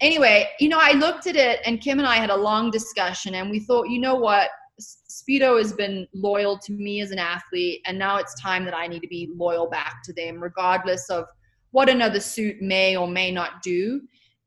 anyway, 0.00 0.48
you 0.58 0.68
know, 0.68 0.78
I 0.80 0.92
looked 0.92 1.26
at 1.26 1.36
it 1.36 1.60
and 1.64 1.80
Kim 1.80 1.98
and 1.98 2.06
I 2.06 2.16
had 2.16 2.30
a 2.30 2.36
long 2.36 2.70
discussion 2.70 3.34
and 3.34 3.50
we 3.50 3.60
thought, 3.60 3.88
you 3.88 4.00
know 4.00 4.14
what? 4.14 4.50
Speedo 4.80 5.58
has 5.58 5.72
been 5.72 6.06
loyal 6.14 6.58
to 6.58 6.72
me 6.72 7.02
as 7.02 7.10
an 7.10 7.18
athlete, 7.18 7.82
and 7.84 7.98
now 7.98 8.16
it's 8.16 8.40
time 8.40 8.64
that 8.64 8.74
I 8.74 8.86
need 8.86 9.00
to 9.00 9.08
be 9.08 9.30
loyal 9.34 9.68
back 9.68 10.02
to 10.04 10.12
them, 10.14 10.42
regardless 10.42 11.10
of 11.10 11.26
what 11.72 11.90
another 11.90 12.18
suit 12.18 12.62
may 12.62 12.96
or 12.96 13.06
may 13.06 13.30
not 13.30 13.60
do. 13.62 14.00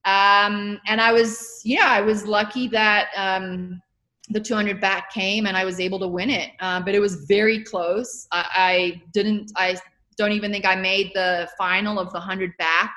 Um, 0.05 0.79
and 0.87 0.99
I 0.99 1.13
was, 1.13 1.61
yeah, 1.63 1.87
I 1.87 2.01
was 2.01 2.25
lucky 2.25 2.67
that 2.69 3.09
um, 3.15 3.81
the 4.29 4.39
200 4.39 4.81
back 4.81 5.11
came 5.13 5.47
and 5.47 5.55
I 5.55 5.63
was 5.63 5.79
able 5.79 5.99
to 5.99 6.07
win 6.07 6.29
it. 6.29 6.51
Uh, 6.59 6.81
but 6.81 6.93
it 6.93 6.99
was 6.99 7.25
very 7.25 7.63
close. 7.63 8.27
I, 8.31 8.45
I 8.55 9.01
didn't, 9.13 9.51
I 9.55 9.77
don't 10.17 10.33
even 10.33 10.51
think 10.51 10.65
I 10.65 10.75
made 10.75 11.11
the 11.13 11.47
final 11.57 11.99
of 11.99 12.07
the 12.07 12.19
100 12.19 12.51
back. 12.57 12.93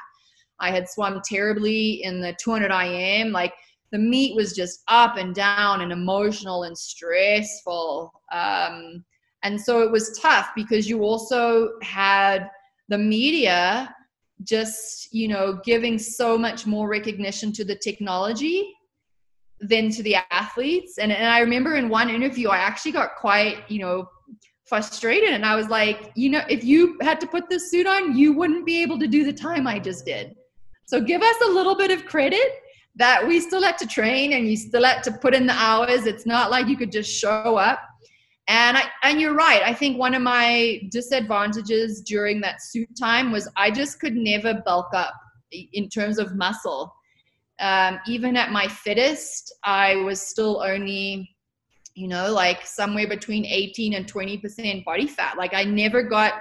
I 0.61 0.70
had 0.70 0.88
swum 0.88 1.20
terribly 1.24 2.02
in 2.04 2.20
the 2.20 2.34
200 2.42 2.70
IM. 2.70 3.32
Like 3.32 3.52
the 3.92 3.98
meet 3.98 4.34
was 4.34 4.54
just 4.54 4.82
up 4.88 5.16
and 5.16 5.34
down 5.34 5.82
and 5.82 5.92
emotional 5.92 6.64
and 6.64 6.76
stressful. 6.76 8.12
Um, 8.32 9.04
and 9.42 9.61
so 9.61 9.82
it 9.82 9.90
was 9.90 10.18
tough 10.18 10.50
because 10.57 10.88
you 10.88 11.02
also 11.02 11.72
had 11.82 12.48
the 12.88 12.98
media 12.98 13.94
just, 14.44 15.12
you 15.14 15.28
know, 15.28 15.61
giving 15.64 15.98
so 15.98 16.36
much 16.36 16.66
more 16.66 16.88
recognition 16.88 17.52
to 17.52 17.64
the 17.64 17.76
technology 17.76 18.72
than 19.61 19.90
to 19.90 20.02
the 20.02 20.16
athletes. 20.30 20.98
And, 20.98 21.11
and 21.11 21.28
I 21.28 21.40
remember 21.40 21.76
in 21.76 21.88
one 21.88 22.11
interview, 22.11 22.48
I 22.48 22.59
actually 22.59 22.92
got 22.92 23.16
quite, 23.16 23.70
you 23.70 23.78
know, 23.78 24.09
frustrated 24.66 25.30
and 25.30 25.46
I 25.46 25.54
was 25.54 25.68
like, 25.68 26.11
you 26.16 26.28
know, 26.28 26.42
if 26.50 26.64
you 26.64 26.98
had 27.00 27.20
to 27.20 27.26
put 27.26 27.48
this 27.48 27.70
suit 27.70 27.86
on, 27.86 28.16
you 28.16 28.32
wouldn't 28.32 28.66
be 28.66 28.82
able 28.82 28.98
to 28.98 29.07
do 29.07 29.24
the 29.24 29.32
time 29.32 29.66
I 29.66 29.78
just 29.78 30.04
did. 30.04 30.34
So 30.87 31.01
give 31.01 31.22
us 31.22 31.37
a 31.47 31.51
little 31.51 31.74
bit 31.74 31.91
of 31.91 32.07
credit 32.07 32.62
that 32.97 33.26
we 33.26 33.41
still 33.41 33.62
had 33.62 33.76
to 33.78 33.87
train 33.87 34.32
and 34.32 34.49
you 34.49 34.57
still 34.57 34.84
had 34.84 35.03
to 35.05 35.12
put 35.12 35.34
in 35.34 35.47
the 35.47 35.53
hours. 35.53 36.07
It's 36.07 36.26
not 36.26 36.51
like 36.51 36.66
you 36.66 36.76
could 36.76 36.91
just 36.91 37.11
show 37.11 37.57
up. 37.57 37.80
And 38.49 38.76
I 38.76 38.84
and 39.03 39.20
you're 39.20 39.34
right. 39.34 39.62
I 39.62 39.74
think 39.74 39.99
one 39.99 40.14
of 40.14 40.22
my 40.22 40.80
disadvantages 40.91 42.01
during 42.03 42.41
that 42.43 42.62
suit 42.62 42.89
time 42.99 43.32
was 43.32 43.49
I 43.57 43.70
just 43.70 44.01
could 44.01 44.14
never 44.14 44.55
bulk 44.64 44.95
up 44.95 45.14
in 45.51 45.89
terms 45.89 46.18
of 46.18 46.37
muscle. 46.37 46.95
Um, 47.59 47.99
even 48.07 48.37
at 48.37 48.53
my 48.53 48.68
fittest, 48.68 49.53
I 49.64 49.97
was 49.97 50.20
still 50.20 50.62
only 50.62 51.37
you 51.97 52.09
know, 52.09 52.30
like 52.30 52.64
somewhere 52.64 53.09
between 53.09 53.47
18 53.47 53.95
and 53.95 54.07
20% 54.07 54.84
body 54.84 55.07
fat. 55.07 55.39
Like 55.39 55.55
I 55.55 55.64
never 55.64 56.03
got 56.03 56.34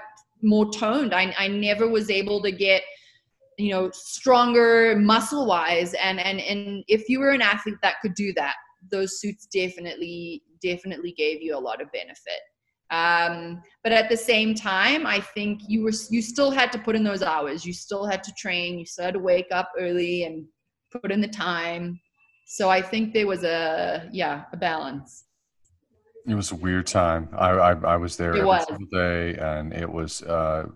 more 0.43 0.70
toned. 0.70 1.14
I, 1.14 1.34
I 1.39 1.48
never 1.48 1.88
was 1.88 2.10
able 2.10 2.41
to 2.43 2.52
get, 2.52 2.84
you 3.58 3.72
know, 3.72 3.89
stronger 3.93 4.95
muscle 4.97 5.45
wise. 5.45 5.93
And, 5.95 6.20
and, 6.20 6.39
and 6.39 6.84
if 6.88 7.10
you 7.10 7.20
were 7.20 7.32
an 7.32 7.41
athlete 7.41 7.76
that 7.82 7.95
could 8.01 8.14
do 8.16 8.34
that, 8.34 8.56
those 8.91 9.20
suits 9.20 9.47
definitely, 9.47 10.43
definitely 10.62 11.14
gave 11.14 11.41
you 11.41 11.58
a 11.58 11.60
lot 11.60 11.82
of 11.82 11.91
benefit. 11.91 12.41
Um, 12.91 13.62
but 13.84 13.91
at 13.91 14.10
the 14.10 14.18
same 14.18 14.53
time, 14.53 15.06
I 15.08 15.20
think 15.20 15.62
you 15.68 15.84
were, 15.84 15.93
you 16.10 16.22
still 16.22 16.51
had 16.51 16.72
to 16.74 16.80
put 16.80 16.95
in 16.95 17.03
those 17.03 17.24
hours. 17.24 17.66
You 17.66 17.74
still 17.74 18.06
had 18.06 18.24
to 18.24 18.34
train. 18.38 18.78
You 18.78 18.86
still 18.86 19.06
had 19.06 19.16
to 19.16 19.20
wake 19.20 19.47
up 19.51 19.72
early 19.80 20.24
and 20.24 20.45
put 20.91 21.12
in 21.12 21.22
the 21.22 21.28
time. 21.28 21.99
So 22.45 22.70
I 22.70 22.82
think 22.82 23.14
there 23.14 23.26
was 23.26 23.43
a, 23.43 24.08
yeah, 24.12 24.43
a 24.53 24.58
balance. 24.58 25.26
It 26.28 26.34
was 26.34 26.51
a 26.51 26.56
weird 26.56 26.88
time. 26.88 27.30
I 27.34 27.49
I, 27.51 27.72
I 27.74 27.97
was 27.97 28.18
there 28.18 28.34
it 28.34 28.38
every 28.38 28.47
was. 28.47 28.66
single 28.66 28.88
day, 28.91 29.36
and 29.36 29.72
it 29.72 29.91
was 29.91 30.24
uh, 30.24 30.68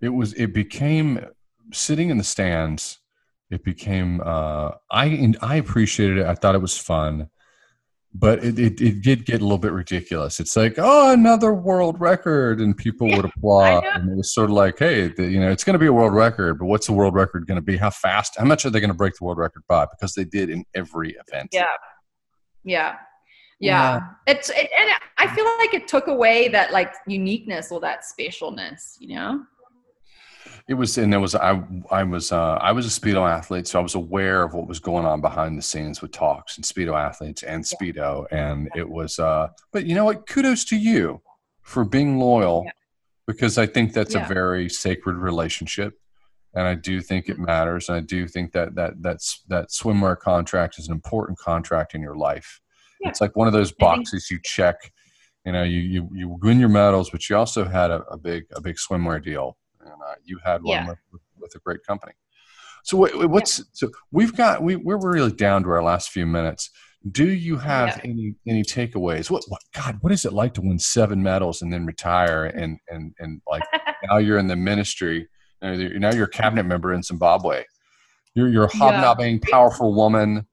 it 0.00 0.10
was 0.10 0.32
it 0.34 0.54
became 0.54 1.26
sitting 1.72 2.10
in 2.10 2.18
the 2.18 2.24
stands. 2.24 2.98
It 3.50 3.64
became 3.64 4.20
uh, 4.24 4.72
I 4.90 5.34
I 5.42 5.56
appreciated 5.56 6.18
it. 6.18 6.26
I 6.26 6.34
thought 6.34 6.54
it 6.54 6.62
was 6.62 6.78
fun, 6.78 7.28
but 8.14 8.42
it, 8.42 8.58
it, 8.58 8.80
it 8.80 9.02
did 9.02 9.26
get 9.26 9.40
a 9.40 9.44
little 9.44 9.58
bit 9.58 9.72
ridiculous. 9.72 10.40
It's 10.40 10.56
like 10.56 10.76
oh 10.78 11.12
another 11.12 11.52
world 11.52 12.00
record, 12.00 12.60
and 12.60 12.74
people 12.74 13.08
would 13.08 13.26
applaud, 13.26 13.84
and 13.84 14.10
it 14.10 14.16
was 14.16 14.32
sort 14.32 14.48
of 14.48 14.56
like 14.56 14.78
hey 14.78 15.08
the, 15.08 15.26
you 15.26 15.38
know 15.38 15.50
it's 15.50 15.64
going 15.64 15.74
to 15.74 15.78
be 15.78 15.86
a 15.86 15.92
world 15.92 16.14
record, 16.14 16.58
but 16.58 16.64
what's 16.64 16.86
the 16.86 16.94
world 16.94 17.14
record 17.14 17.46
going 17.46 17.56
to 17.56 17.62
be? 17.62 17.76
How 17.76 17.90
fast? 17.90 18.36
How 18.38 18.46
much 18.46 18.64
are 18.64 18.70
they 18.70 18.80
going 18.80 18.88
to 18.88 18.96
break 18.96 19.14
the 19.18 19.24
world 19.24 19.38
record 19.38 19.64
by? 19.68 19.84
Because 19.84 20.14
they 20.14 20.24
did 20.24 20.48
in 20.48 20.64
every 20.74 21.10
event. 21.28 21.50
Yeah, 21.52 21.66
yeah 22.64 22.96
yeah, 23.62 23.94
yeah. 23.94 24.00
it's 24.26 24.50
it, 24.50 24.68
and 24.76 24.90
i 25.18 25.32
feel 25.34 25.44
like 25.58 25.72
it 25.72 25.86
took 25.86 26.08
away 26.08 26.48
that 26.48 26.72
like 26.72 26.92
uniqueness 27.06 27.70
or 27.70 27.80
that 27.80 28.00
specialness 28.02 28.96
you 28.98 29.14
know 29.14 29.44
it 30.68 30.74
was 30.74 30.96
and 30.98 31.12
there 31.12 31.20
was 31.20 31.34
i 31.34 31.62
i 31.90 32.02
was 32.02 32.32
uh, 32.32 32.54
i 32.60 32.72
was 32.72 32.86
a 32.86 33.00
speedo 33.00 33.28
athlete 33.28 33.66
so 33.66 33.78
i 33.78 33.82
was 33.82 33.94
aware 33.94 34.42
of 34.42 34.54
what 34.54 34.66
was 34.66 34.78
going 34.78 35.04
on 35.04 35.20
behind 35.20 35.58
the 35.58 35.62
scenes 35.62 36.00
with 36.00 36.12
talks 36.12 36.56
and 36.56 36.64
speedo 36.64 36.98
athletes 36.98 37.42
and 37.42 37.64
speedo 37.64 38.26
and 38.30 38.68
it 38.74 38.88
was 38.88 39.18
uh 39.18 39.48
but 39.72 39.86
you 39.86 39.94
know 39.94 40.04
what 40.04 40.26
kudos 40.26 40.64
to 40.64 40.76
you 40.76 41.20
for 41.62 41.84
being 41.84 42.18
loyal 42.18 42.62
yeah. 42.64 42.72
because 43.26 43.58
i 43.58 43.66
think 43.66 43.92
that's 43.92 44.14
yeah. 44.14 44.24
a 44.24 44.28
very 44.28 44.68
sacred 44.68 45.16
relationship 45.16 45.94
and 46.54 46.66
i 46.66 46.74
do 46.74 47.00
think 47.00 47.28
it 47.28 47.38
matters 47.38 47.88
and 47.88 47.96
i 47.96 48.00
do 48.00 48.26
think 48.26 48.52
that 48.52 48.74
that 48.74 48.94
that's 49.02 49.42
that 49.48 49.68
swimwear 49.68 50.18
contract 50.18 50.78
is 50.78 50.86
an 50.86 50.92
important 50.92 51.38
contract 51.38 51.94
in 51.94 52.00
your 52.00 52.16
life 52.16 52.60
yeah. 53.02 53.08
It's 53.08 53.20
like 53.20 53.36
one 53.36 53.46
of 53.46 53.52
those 53.52 53.72
boxes 53.72 54.30
you 54.30 54.38
check. 54.42 54.92
You 55.44 55.52
know, 55.52 55.64
you 55.64 55.80
you 55.80 56.08
you 56.14 56.38
win 56.40 56.60
your 56.60 56.68
medals, 56.68 57.10
but 57.10 57.28
you 57.28 57.36
also 57.36 57.64
had 57.64 57.90
a, 57.90 58.02
a 58.04 58.16
big 58.16 58.44
a 58.54 58.60
big 58.60 58.76
swimwear 58.76 59.22
deal, 59.22 59.56
and 59.82 59.92
uh, 59.92 60.14
you 60.24 60.38
had 60.44 60.62
one 60.62 60.84
yeah. 60.84 60.88
with, 60.88 61.22
with, 61.38 61.54
a 61.54 61.58
great 61.60 61.84
company. 61.86 62.12
So 62.84 62.96
what, 62.96 63.30
what's 63.30 63.58
yeah. 63.58 63.64
so 63.72 63.90
we've 64.10 64.34
got 64.34 64.62
we 64.62 64.76
we're 64.76 64.98
really 64.98 65.32
down 65.32 65.62
to 65.64 65.70
our 65.70 65.82
last 65.82 66.10
few 66.10 66.26
minutes. 66.26 66.70
Do 67.10 67.28
you 67.28 67.56
have 67.56 67.88
yeah. 67.88 68.10
any 68.10 68.34
any 68.46 68.62
takeaways? 68.62 69.30
What, 69.30 69.44
what 69.48 69.60
God? 69.74 69.98
What 70.00 70.12
is 70.12 70.24
it 70.24 70.32
like 70.32 70.54
to 70.54 70.60
win 70.60 70.78
seven 70.78 71.22
medals 71.22 71.62
and 71.62 71.72
then 71.72 71.86
retire 71.86 72.46
and 72.46 72.78
and 72.88 73.14
and 73.18 73.40
like 73.46 73.62
now 74.04 74.18
you're 74.18 74.38
in 74.38 74.46
the 74.46 74.56
ministry? 74.56 75.28
Now 75.60 76.10
you're 76.10 76.24
a 76.24 76.30
cabinet 76.30 76.64
member 76.64 76.92
in 76.92 77.02
Zimbabwe. 77.02 77.64
You're 78.34 78.48
you're 78.48 78.64
a 78.64 78.76
hobnobbing, 78.76 79.40
powerful 79.40 79.94
woman 79.94 80.46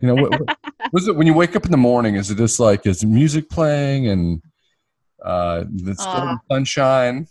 you 0.00 0.08
know, 0.08 0.14
what, 0.14 0.40
what 0.40 0.58
was 0.92 1.08
it 1.08 1.16
when 1.16 1.26
you 1.26 1.34
wake 1.34 1.56
up 1.56 1.64
in 1.64 1.70
the 1.70 1.76
morning? 1.76 2.16
Is 2.16 2.30
it 2.30 2.36
just 2.36 2.60
like 2.60 2.86
is 2.86 3.04
music 3.04 3.48
playing 3.48 4.08
and 4.08 4.42
uh, 5.24 5.64
the 5.68 5.96
uh, 5.98 6.36
sunshine? 6.50 7.26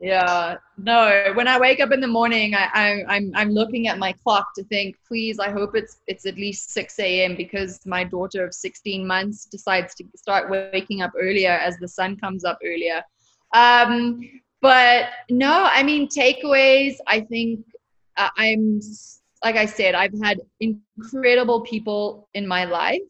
Yeah, 0.00 0.56
no. 0.78 1.32
When 1.34 1.46
I 1.46 1.58
wake 1.58 1.78
up 1.78 1.92
in 1.92 2.00
the 2.00 2.06
morning, 2.06 2.54
I, 2.54 2.68
I, 2.72 3.04
I'm 3.06 3.32
I'm 3.34 3.50
looking 3.50 3.86
at 3.86 3.98
my 3.98 4.12
clock 4.12 4.54
to 4.56 4.64
think, 4.64 4.96
please, 5.06 5.38
I 5.38 5.50
hope 5.50 5.72
it's 5.74 5.98
it's 6.06 6.24
at 6.24 6.36
least 6.36 6.70
six 6.70 6.98
a.m. 6.98 7.36
because 7.36 7.84
my 7.84 8.02
daughter 8.02 8.42
of 8.46 8.54
16 8.54 9.06
months 9.06 9.44
decides 9.44 9.94
to 9.96 10.04
start 10.16 10.48
waking 10.48 11.02
up 11.02 11.12
earlier 11.20 11.50
as 11.50 11.76
the 11.76 11.88
sun 11.88 12.16
comes 12.16 12.44
up 12.46 12.58
earlier. 12.64 13.02
Um, 13.54 14.22
but 14.62 15.10
no, 15.28 15.68
I 15.70 15.82
mean 15.82 16.08
takeaways. 16.08 16.96
I 17.06 17.20
think 17.20 17.60
uh, 18.16 18.30
I'm 18.38 18.80
like 19.44 19.56
I 19.56 19.66
said, 19.66 19.94
I've 19.94 20.18
had 20.22 20.40
incredible 20.60 21.60
people 21.60 22.28
in 22.32 22.46
my 22.46 22.64
life. 22.64 23.00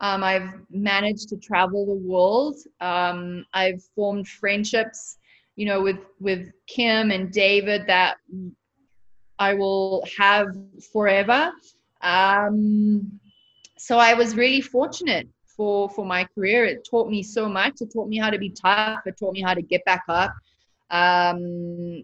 Um, 0.00 0.24
I've 0.24 0.52
managed 0.70 1.28
to 1.28 1.36
travel 1.36 1.86
the 1.86 2.08
world. 2.08 2.56
Um, 2.80 3.44
I've 3.52 3.82
formed 3.94 4.26
friendships, 4.28 5.18
you 5.60 5.66
know, 5.66 5.82
with 5.82 5.98
with 6.20 6.50
Kim 6.66 7.10
and 7.10 7.30
David 7.30 7.86
that 7.86 8.16
I 9.38 9.52
will 9.52 10.02
have 10.18 10.56
forever. 10.90 11.52
Um, 12.00 13.20
so 13.76 13.98
I 13.98 14.14
was 14.14 14.36
really 14.36 14.62
fortunate 14.62 15.28
for 15.44 15.90
for 15.90 16.06
my 16.06 16.24
career. 16.24 16.64
It 16.64 16.88
taught 16.90 17.10
me 17.10 17.22
so 17.22 17.46
much. 17.46 17.82
It 17.82 17.92
taught 17.92 18.08
me 18.08 18.16
how 18.16 18.30
to 18.30 18.38
be 18.38 18.48
tough. 18.48 19.00
It 19.04 19.18
taught 19.18 19.34
me 19.34 19.42
how 19.42 19.52
to 19.52 19.60
get 19.60 19.84
back 19.84 20.04
up. 20.08 20.32
Um, 20.90 21.42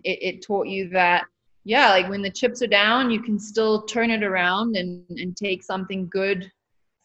it, 0.05 0.19
it 0.29 0.43
taught 0.43 0.67
you 0.67 0.91
that 0.91 1.25
yeah, 1.65 1.89
like 1.89 2.11
when 2.11 2.21
the 2.21 2.31
chips 2.31 2.61
are 2.61 2.67
down, 2.67 3.11
you 3.11 3.23
can 3.23 3.39
still 3.39 3.85
turn 3.85 4.11
it 4.11 4.23
around 4.23 4.77
and, 4.77 5.03
and 5.09 5.35
take 5.35 5.63
something 5.63 6.09
good 6.09 6.53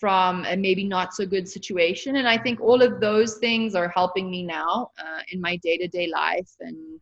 from 0.01 0.43
a 0.45 0.57
maybe 0.57 0.83
not 0.83 1.13
so 1.13 1.27
good 1.27 1.47
situation. 1.47 2.15
And 2.15 2.27
I 2.27 2.35
think 2.35 2.59
all 2.59 2.81
of 2.81 2.99
those 2.99 3.37
things 3.37 3.75
are 3.75 3.87
helping 3.89 4.31
me 4.31 4.41
now 4.41 4.89
uh, 4.97 5.21
in 5.31 5.39
my 5.39 5.57
day 5.57 5.77
to 5.77 5.87
day 5.87 6.07
life. 6.07 6.49
And 6.59 7.01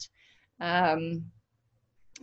um, 0.59 1.23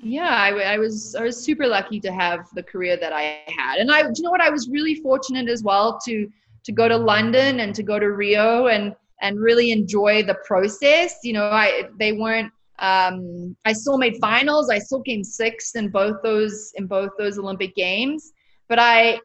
yeah, 0.02 0.36
I, 0.36 0.74
I, 0.74 0.78
was 0.78 1.14
I 1.14 1.22
was 1.22 1.42
super 1.42 1.66
lucky 1.66 1.98
to 2.00 2.12
have 2.12 2.40
the 2.54 2.62
career 2.62 2.98
that 2.98 3.14
I 3.14 3.42
had. 3.46 3.78
And 3.78 3.90
I, 3.90 4.00
you 4.02 4.22
know 4.22 4.30
what, 4.30 4.42
I 4.42 4.50
was 4.50 4.68
really 4.68 4.96
fortunate 4.96 5.48
as 5.48 5.62
well 5.62 5.98
to 6.04 6.28
to 6.64 6.72
go 6.72 6.88
to 6.88 6.96
London 6.96 7.60
and 7.60 7.74
to 7.74 7.82
go 7.82 7.98
to 7.98 8.12
Rio 8.12 8.66
and 8.66 8.94
and 9.22 9.40
really 9.40 9.70
enjoy 9.70 10.24
the 10.24 10.36
process. 10.44 11.14
You 11.22 11.32
know, 11.32 11.44
I 11.44 11.84
they 11.98 12.12
weren't 12.12 12.52
um, 12.80 13.56
I 13.64 13.72
still 13.72 13.96
made 13.96 14.18
finals. 14.20 14.68
I 14.68 14.78
still 14.78 15.00
came 15.00 15.24
sixth 15.24 15.74
in 15.74 15.88
both 15.88 16.16
those 16.22 16.72
in 16.74 16.86
both 16.86 17.12
those 17.16 17.38
Olympic 17.38 17.74
games, 17.74 18.32
but 18.68 18.78
I 18.78 19.20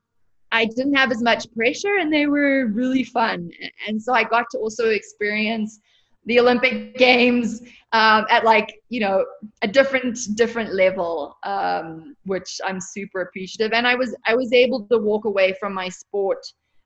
I 0.52 0.66
didn't 0.66 0.96
have 0.96 1.12
as 1.12 1.22
much 1.22 1.52
pressure, 1.54 1.98
and 2.00 2.12
they 2.12 2.28
were 2.28 2.68
really 2.68 3.04
fun. 3.04 3.52
And 3.88 4.02
so 4.02 4.14
I 4.14 4.24
got 4.24 4.46
to 4.52 4.58
also 4.58 4.90
experience 4.90 5.80
the 6.26 6.40
Olympic 6.40 6.96
Games 6.98 7.62
um, 7.94 8.26
at 8.30 8.44
like 8.44 8.82
you 8.90 9.00
know 9.00 9.26
a 9.62 9.68
different 9.68 10.18
different 10.36 10.74
level, 10.74 11.38
um, 11.44 12.16
which 12.26 12.60
I'm 12.66 12.80
super 12.80 13.22
appreciative. 13.22 13.74
And 13.74 13.88
I 13.88 13.96
was 13.96 14.16
I 14.26 14.36
was 14.36 14.52
able 14.54 14.86
to 14.88 14.98
walk 14.98 15.26
away 15.26 15.56
from 15.60 15.74
my 15.74 15.90
sport, 15.90 16.46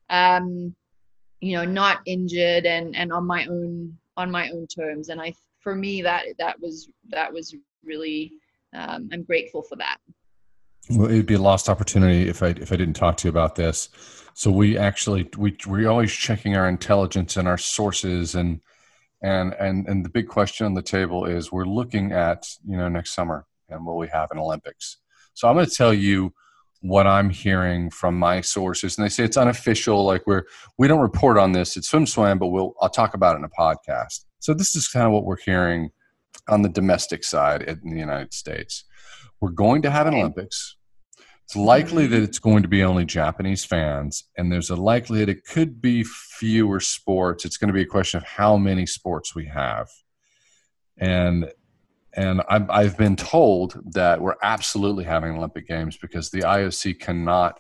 um, 0.10 0.76
you 1.42 1.58
know, 1.58 1.66
not 1.66 2.00
injured 2.06 2.66
and 2.66 2.96
and 2.96 3.12
on 3.12 3.26
my 3.26 3.46
own 3.46 3.98
on 4.18 4.32
my 4.32 4.50
own 4.52 4.68
terms. 4.68 5.10
And 5.10 5.20
I 5.22 5.34
for 5.66 5.76
me 5.76 6.02
that 6.04 6.26
that 6.38 6.62
was 6.62 6.90
that 7.10 7.34
was 7.34 7.56
really 7.84 8.32
um, 8.74 9.10
i'm 9.12 9.24
grateful 9.24 9.64
for 9.64 9.76
that 9.76 9.98
well 10.90 11.10
it'd 11.10 11.26
be 11.26 11.36
a 11.36 11.40
lost 11.40 11.70
opportunity 11.70 12.30
if 12.30 12.44
i 12.44 12.48
if 12.48 12.72
i 12.72 12.76
didn't 12.76 12.96
talk 12.96 13.18
to 13.18 13.28
you 13.28 13.30
about 13.30 13.56
this. 13.56 13.90
So 14.34 14.52
we 14.52 14.78
actually 14.78 15.30
we 15.38 15.56
we're 15.66 15.90
always 15.90 16.12
checking 16.12 16.56
our 16.58 16.68
intelligence 16.68 17.38
and 17.38 17.48
our 17.48 17.58
sources 17.58 18.36
and 18.36 18.62
and 19.22 19.54
and 19.54 19.88
and 19.88 20.04
the 20.04 20.10
big 20.10 20.28
question 20.28 20.66
on 20.66 20.74
the 20.74 20.82
table 20.82 21.26
is 21.26 21.52
we're 21.52 21.66
looking 21.66 22.12
at 22.12 22.46
you 22.66 22.78
know 22.78 22.90
next 22.90 23.14
summer 23.14 23.46
and 23.70 23.86
will 23.86 23.98
we 23.98 24.08
have 24.10 24.32
an 24.32 24.38
olympics. 24.38 24.98
So 25.34 25.48
i'm 25.48 25.56
going 25.56 25.66
to 25.66 25.72
tell 25.72 25.94
you 25.94 26.34
what 26.82 27.08
i'm 27.08 27.30
hearing 27.30 27.90
from 27.90 28.20
my 28.20 28.42
sources 28.42 28.98
and 28.98 29.06
they 29.06 29.10
say 29.10 29.24
it's 29.24 29.38
unofficial 29.38 30.04
like 30.06 30.28
we're 30.28 30.44
we 30.78 30.88
don't 30.88 31.00
report 31.00 31.38
on 31.38 31.54
this 31.54 31.78
at 31.78 31.84
SwimSwam 31.84 32.38
but 32.38 32.48
we'll 32.48 32.74
i'll 32.82 32.90
talk 32.90 33.14
about 33.14 33.36
it 33.36 33.40
in 33.40 33.46
a 33.46 33.50
podcast. 33.50 34.26
So 34.40 34.54
this 34.54 34.76
is 34.76 34.88
kind 34.88 35.08
of 35.08 35.12
what 35.12 35.24
we're 35.24 35.38
hearing 35.38 35.90
on 36.48 36.62
the 36.62 36.70
domestic 36.70 37.24
side 37.24 37.64
in 37.64 37.80
the 37.90 38.00
United 38.00 38.34
States. 38.34 38.84
We're 39.42 39.52
going 39.52 39.82
to 39.84 39.92
have 39.92 40.08
an 40.08 40.14
Olympics. 40.14 40.78
It's 41.46 41.56
likely 41.56 42.06
mm-hmm. 42.06 42.14
that 42.14 42.24
it's 42.24 42.40
going 42.40 42.64
to 42.64 42.68
be 42.68 42.84
only 42.84 43.06
Japanese 43.06 43.64
fans, 43.64 44.24
and 44.36 44.52
there's 44.52 44.72
a 44.72 44.76
likelihood 44.76 45.30
it 45.30 45.46
could 45.46 45.80
be 45.80 46.04
fewer 46.04 46.80
sports. 46.80 47.46
It's 47.46 47.58
going 47.58 47.68
to 47.68 47.74
be 47.74 47.84
a 47.84 47.86
question 47.86 48.18
of 48.18 48.24
how 48.24 48.58
many 48.58 48.88
sports 48.88 49.36
we 49.36 49.46
have, 49.46 49.88
and 50.98 51.52
and 52.16 52.42
I've, 52.50 52.70
I've 52.70 52.98
been 52.98 53.16
told 53.16 53.80
that 53.94 54.22
we're 54.22 54.38
absolutely 54.42 55.04
having 55.04 55.36
Olympic 55.36 55.68
Games 55.68 55.98
because 55.98 56.32
the 56.32 56.42
IOC 56.42 57.00
cannot, 57.00 57.60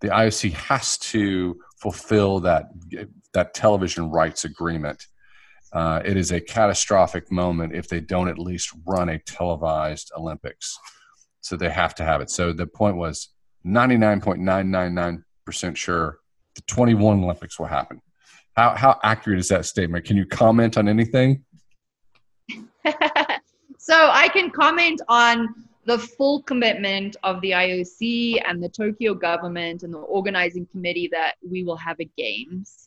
the 0.00 0.08
IOC 0.08 0.52
has 0.52 0.98
to 0.98 1.58
fulfill 1.80 2.40
that 2.40 2.66
that 3.32 3.54
television 3.54 4.10
rights 4.10 4.44
agreement. 4.44 5.06
Uh, 5.74 6.00
it 6.04 6.16
is 6.16 6.30
a 6.30 6.40
catastrophic 6.40 7.32
moment 7.32 7.74
if 7.74 7.88
they 7.88 8.00
don't 8.00 8.28
at 8.28 8.38
least 8.38 8.70
run 8.86 9.08
a 9.08 9.18
televised 9.18 10.12
Olympics. 10.16 10.78
So 11.40 11.56
they 11.56 11.68
have 11.68 11.96
to 11.96 12.04
have 12.04 12.20
it. 12.20 12.30
So 12.30 12.52
the 12.52 12.66
point 12.66 12.96
was 12.96 13.30
99.999% 13.66 15.76
sure 15.76 16.18
the 16.54 16.62
21 16.62 17.24
Olympics 17.24 17.58
will 17.58 17.66
happen. 17.66 18.00
How, 18.56 18.76
how 18.76 19.00
accurate 19.02 19.40
is 19.40 19.48
that 19.48 19.66
statement? 19.66 20.04
Can 20.04 20.16
you 20.16 20.26
comment 20.26 20.78
on 20.78 20.88
anything? 20.88 21.44
so 23.78 24.10
I 24.12 24.28
can 24.28 24.50
comment 24.50 25.00
on 25.08 25.48
the 25.86 25.98
full 25.98 26.44
commitment 26.44 27.16
of 27.24 27.40
the 27.40 27.50
IOC 27.50 28.40
and 28.46 28.62
the 28.62 28.68
Tokyo 28.68 29.12
government 29.12 29.82
and 29.82 29.92
the 29.92 29.98
organizing 29.98 30.66
committee 30.66 31.08
that 31.12 31.34
we 31.42 31.64
will 31.64 31.76
have 31.76 31.98
a 32.00 32.04
games. 32.16 32.83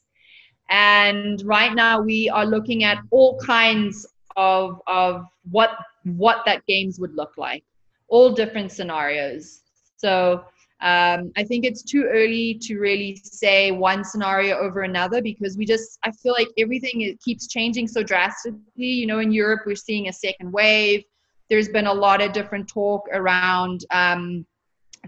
And 0.70 1.42
right 1.46 1.74
now 1.74 2.02
we 2.02 2.30
are 2.30 2.46
looking 2.46 2.84
at 2.84 3.00
all 3.12 3.40
kinds 3.40 4.06
of, 4.36 4.82
of 4.88 5.26
what 5.50 5.72
what 6.04 6.44
that 6.46 6.66
games 6.68 7.00
would 7.00 7.14
look 7.16 7.34
like 7.38 7.66
all 8.08 8.32
different 8.32 8.72
scenarios. 8.72 9.62
So 9.98 10.44
um, 10.80 11.32
I 11.36 11.44
think 11.44 11.66
it's 11.66 11.82
too 11.82 12.04
early 12.04 12.60
to 12.62 12.78
really 12.78 13.20
say 13.24 13.72
one 13.72 14.04
scenario 14.04 14.58
over 14.58 14.82
another 14.82 15.22
because 15.22 15.58
we 15.58 15.66
just, 15.66 15.98
I 16.04 16.12
feel 16.12 16.34
like 16.34 16.50
everything 16.58 17.18
keeps 17.24 17.48
changing 17.48 17.88
so 17.88 18.04
drastically. 18.04 18.62
You 18.76 19.08
know, 19.08 19.20
in 19.20 19.32
Europe, 19.32 19.62
we're 19.66 19.76
seeing 19.76 20.08
a 20.08 20.14
second 20.14 20.52
wave. 20.52 21.04
There's 21.50 21.70
been 21.70 21.88
a 21.88 21.94
lot 21.94 22.22
of 22.22 22.32
different 22.34 22.68
talk 22.68 23.08
around 23.12 23.86
um, 23.92 24.46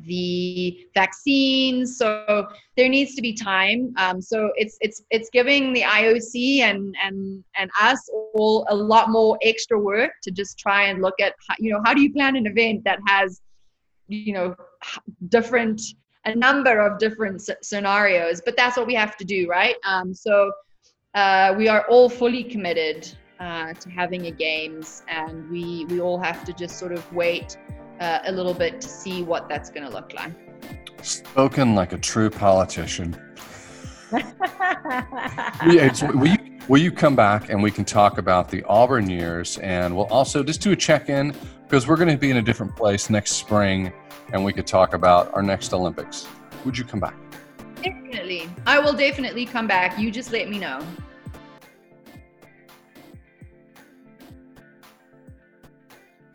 the 0.06 0.88
vaccines. 0.94 1.98
So 1.98 2.48
there 2.78 2.90
needs 2.90 3.16
to 3.16 3.22
be 3.22 3.34
time. 3.34 3.94
Um, 3.98 4.22
so 4.22 4.52
it's 4.56 4.78
it's 4.82 5.04
it's 5.10 5.30
giving 5.32 5.74
the 5.74 5.82
IOC 5.82 6.60
and 6.62 6.96
and 7.04 7.44
and 7.58 7.70
us 7.80 8.10
all 8.34 8.66
a 8.70 8.76
lot 8.76 9.10
more 9.10 9.38
extra 9.42 9.80
work 9.80 10.12
to 10.24 10.32
just 10.32 10.58
try 10.58 10.84
and 10.84 11.02
look 11.02 11.16
at 11.20 11.34
how, 11.48 11.56
you 11.60 11.72
know 11.72 11.82
how 11.86 11.94
do 11.94 12.02
you 12.02 12.14
plan 12.14 12.36
an 12.36 12.46
event 12.46 12.84
that 12.84 13.00
has 13.08 13.42
you 14.08 14.34
know 14.34 14.56
different 15.30 15.82
a 16.26 16.36
number 16.36 16.80
of 16.80 17.00
different 17.00 17.42
scenarios. 17.62 18.42
But 18.44 18.58
that's 18.58 18.78
what 18.78 18.88
we 18.88 18.96
have 18.96 19.18
to 19.18 19.26
do, 19.26 19.48
right? 19.48 19.76
Um, 19.86 20.14
so 20.14 20.52
uh, 21.16 21.56
we 21.58 21.68
are 21.68 21.86
all 21.88 22.10
fully 22.10 22.44
committed 22.44 23.10
uh, 23.40 23.74
to 23.74 23.90
having 23.90 24.28
a 24.28 24.32
games, 24.32 25.04
and 25.08 25.50
we 25.50 25.86
we 25.86 26.02
all 26.02 26.20
have 26.20 26.44
to 26.46 26.54
just 26.54 26.78
sort 26.78 26.92
of 26.92 27.12
wait 27.14 27.58
uh, 28.00 28.20
a 28.26 28.32
little 28.32 28.54
bit 28.54 28.82
to 28.82 28.88
see 28.88 29.24
what 29.24 29.48
that's 29.50 29.70
going 29.70 29.86
to 29.86 29.94
look 29.94 30.14
like. 30.14 30.32
Spoken 31.02 31.76
like 31.76 31.94
a 31.94 31.98
true 31.98 32.30
politician. 32.30 33.16
yeah, 34.12 35.92
will, 36.14 36.28
you, 36.28 36.38
will 36.68 36.82
you 36.82 36.92
come 36.92 37.16
back 37.16 37.50
and 37.50 37.62
we 37.62 37.72
can 37.72 37.86
talk 37.86 38.18
about 38.18 38.50
the 38.50 38.64
Auburn 38.64 39.10
years 39.10 39.58
and 39.60 39.96
we'll 39.96 40.08
also 40.08 40.44
just 40.44 40.62
do 40.62 40.72
a 40.72 40.76
check 40.76 41.10
in 41.10 41.34
because 41.64 41.88
we're 41.88 41.96
going 41.96 42.10
to 42.10 42.18
be 42.18 42.32
in 42.32 42.38
a 42.38 42.42
different 42.42 42.76
place 42.76 43.10
next 43.10 43.34
spring 43.34 43.94
and 44.34 44.44
we 44.44 44.52
could 44.52 44.66
talk 44.68 44.94
about 44.94 45.34
our 45.34 45.44
next 45.44 45.74
Olympics. 45.74 46.28
Would 46.66 46.78
you 46.78 46.84
come 46.84 47.00
back? 47.00 47.16
Definitely. 47.84 48.50
I 48.66 48.80
will 48.80 48.94
definitely 48.94 49.46
come 49.46 49.68
back. 49.68 49.98
You 49.98 50.12
just 50.12 50.32
let 50.32 50.50
me 50.50 50.60
know. 50.60 50.82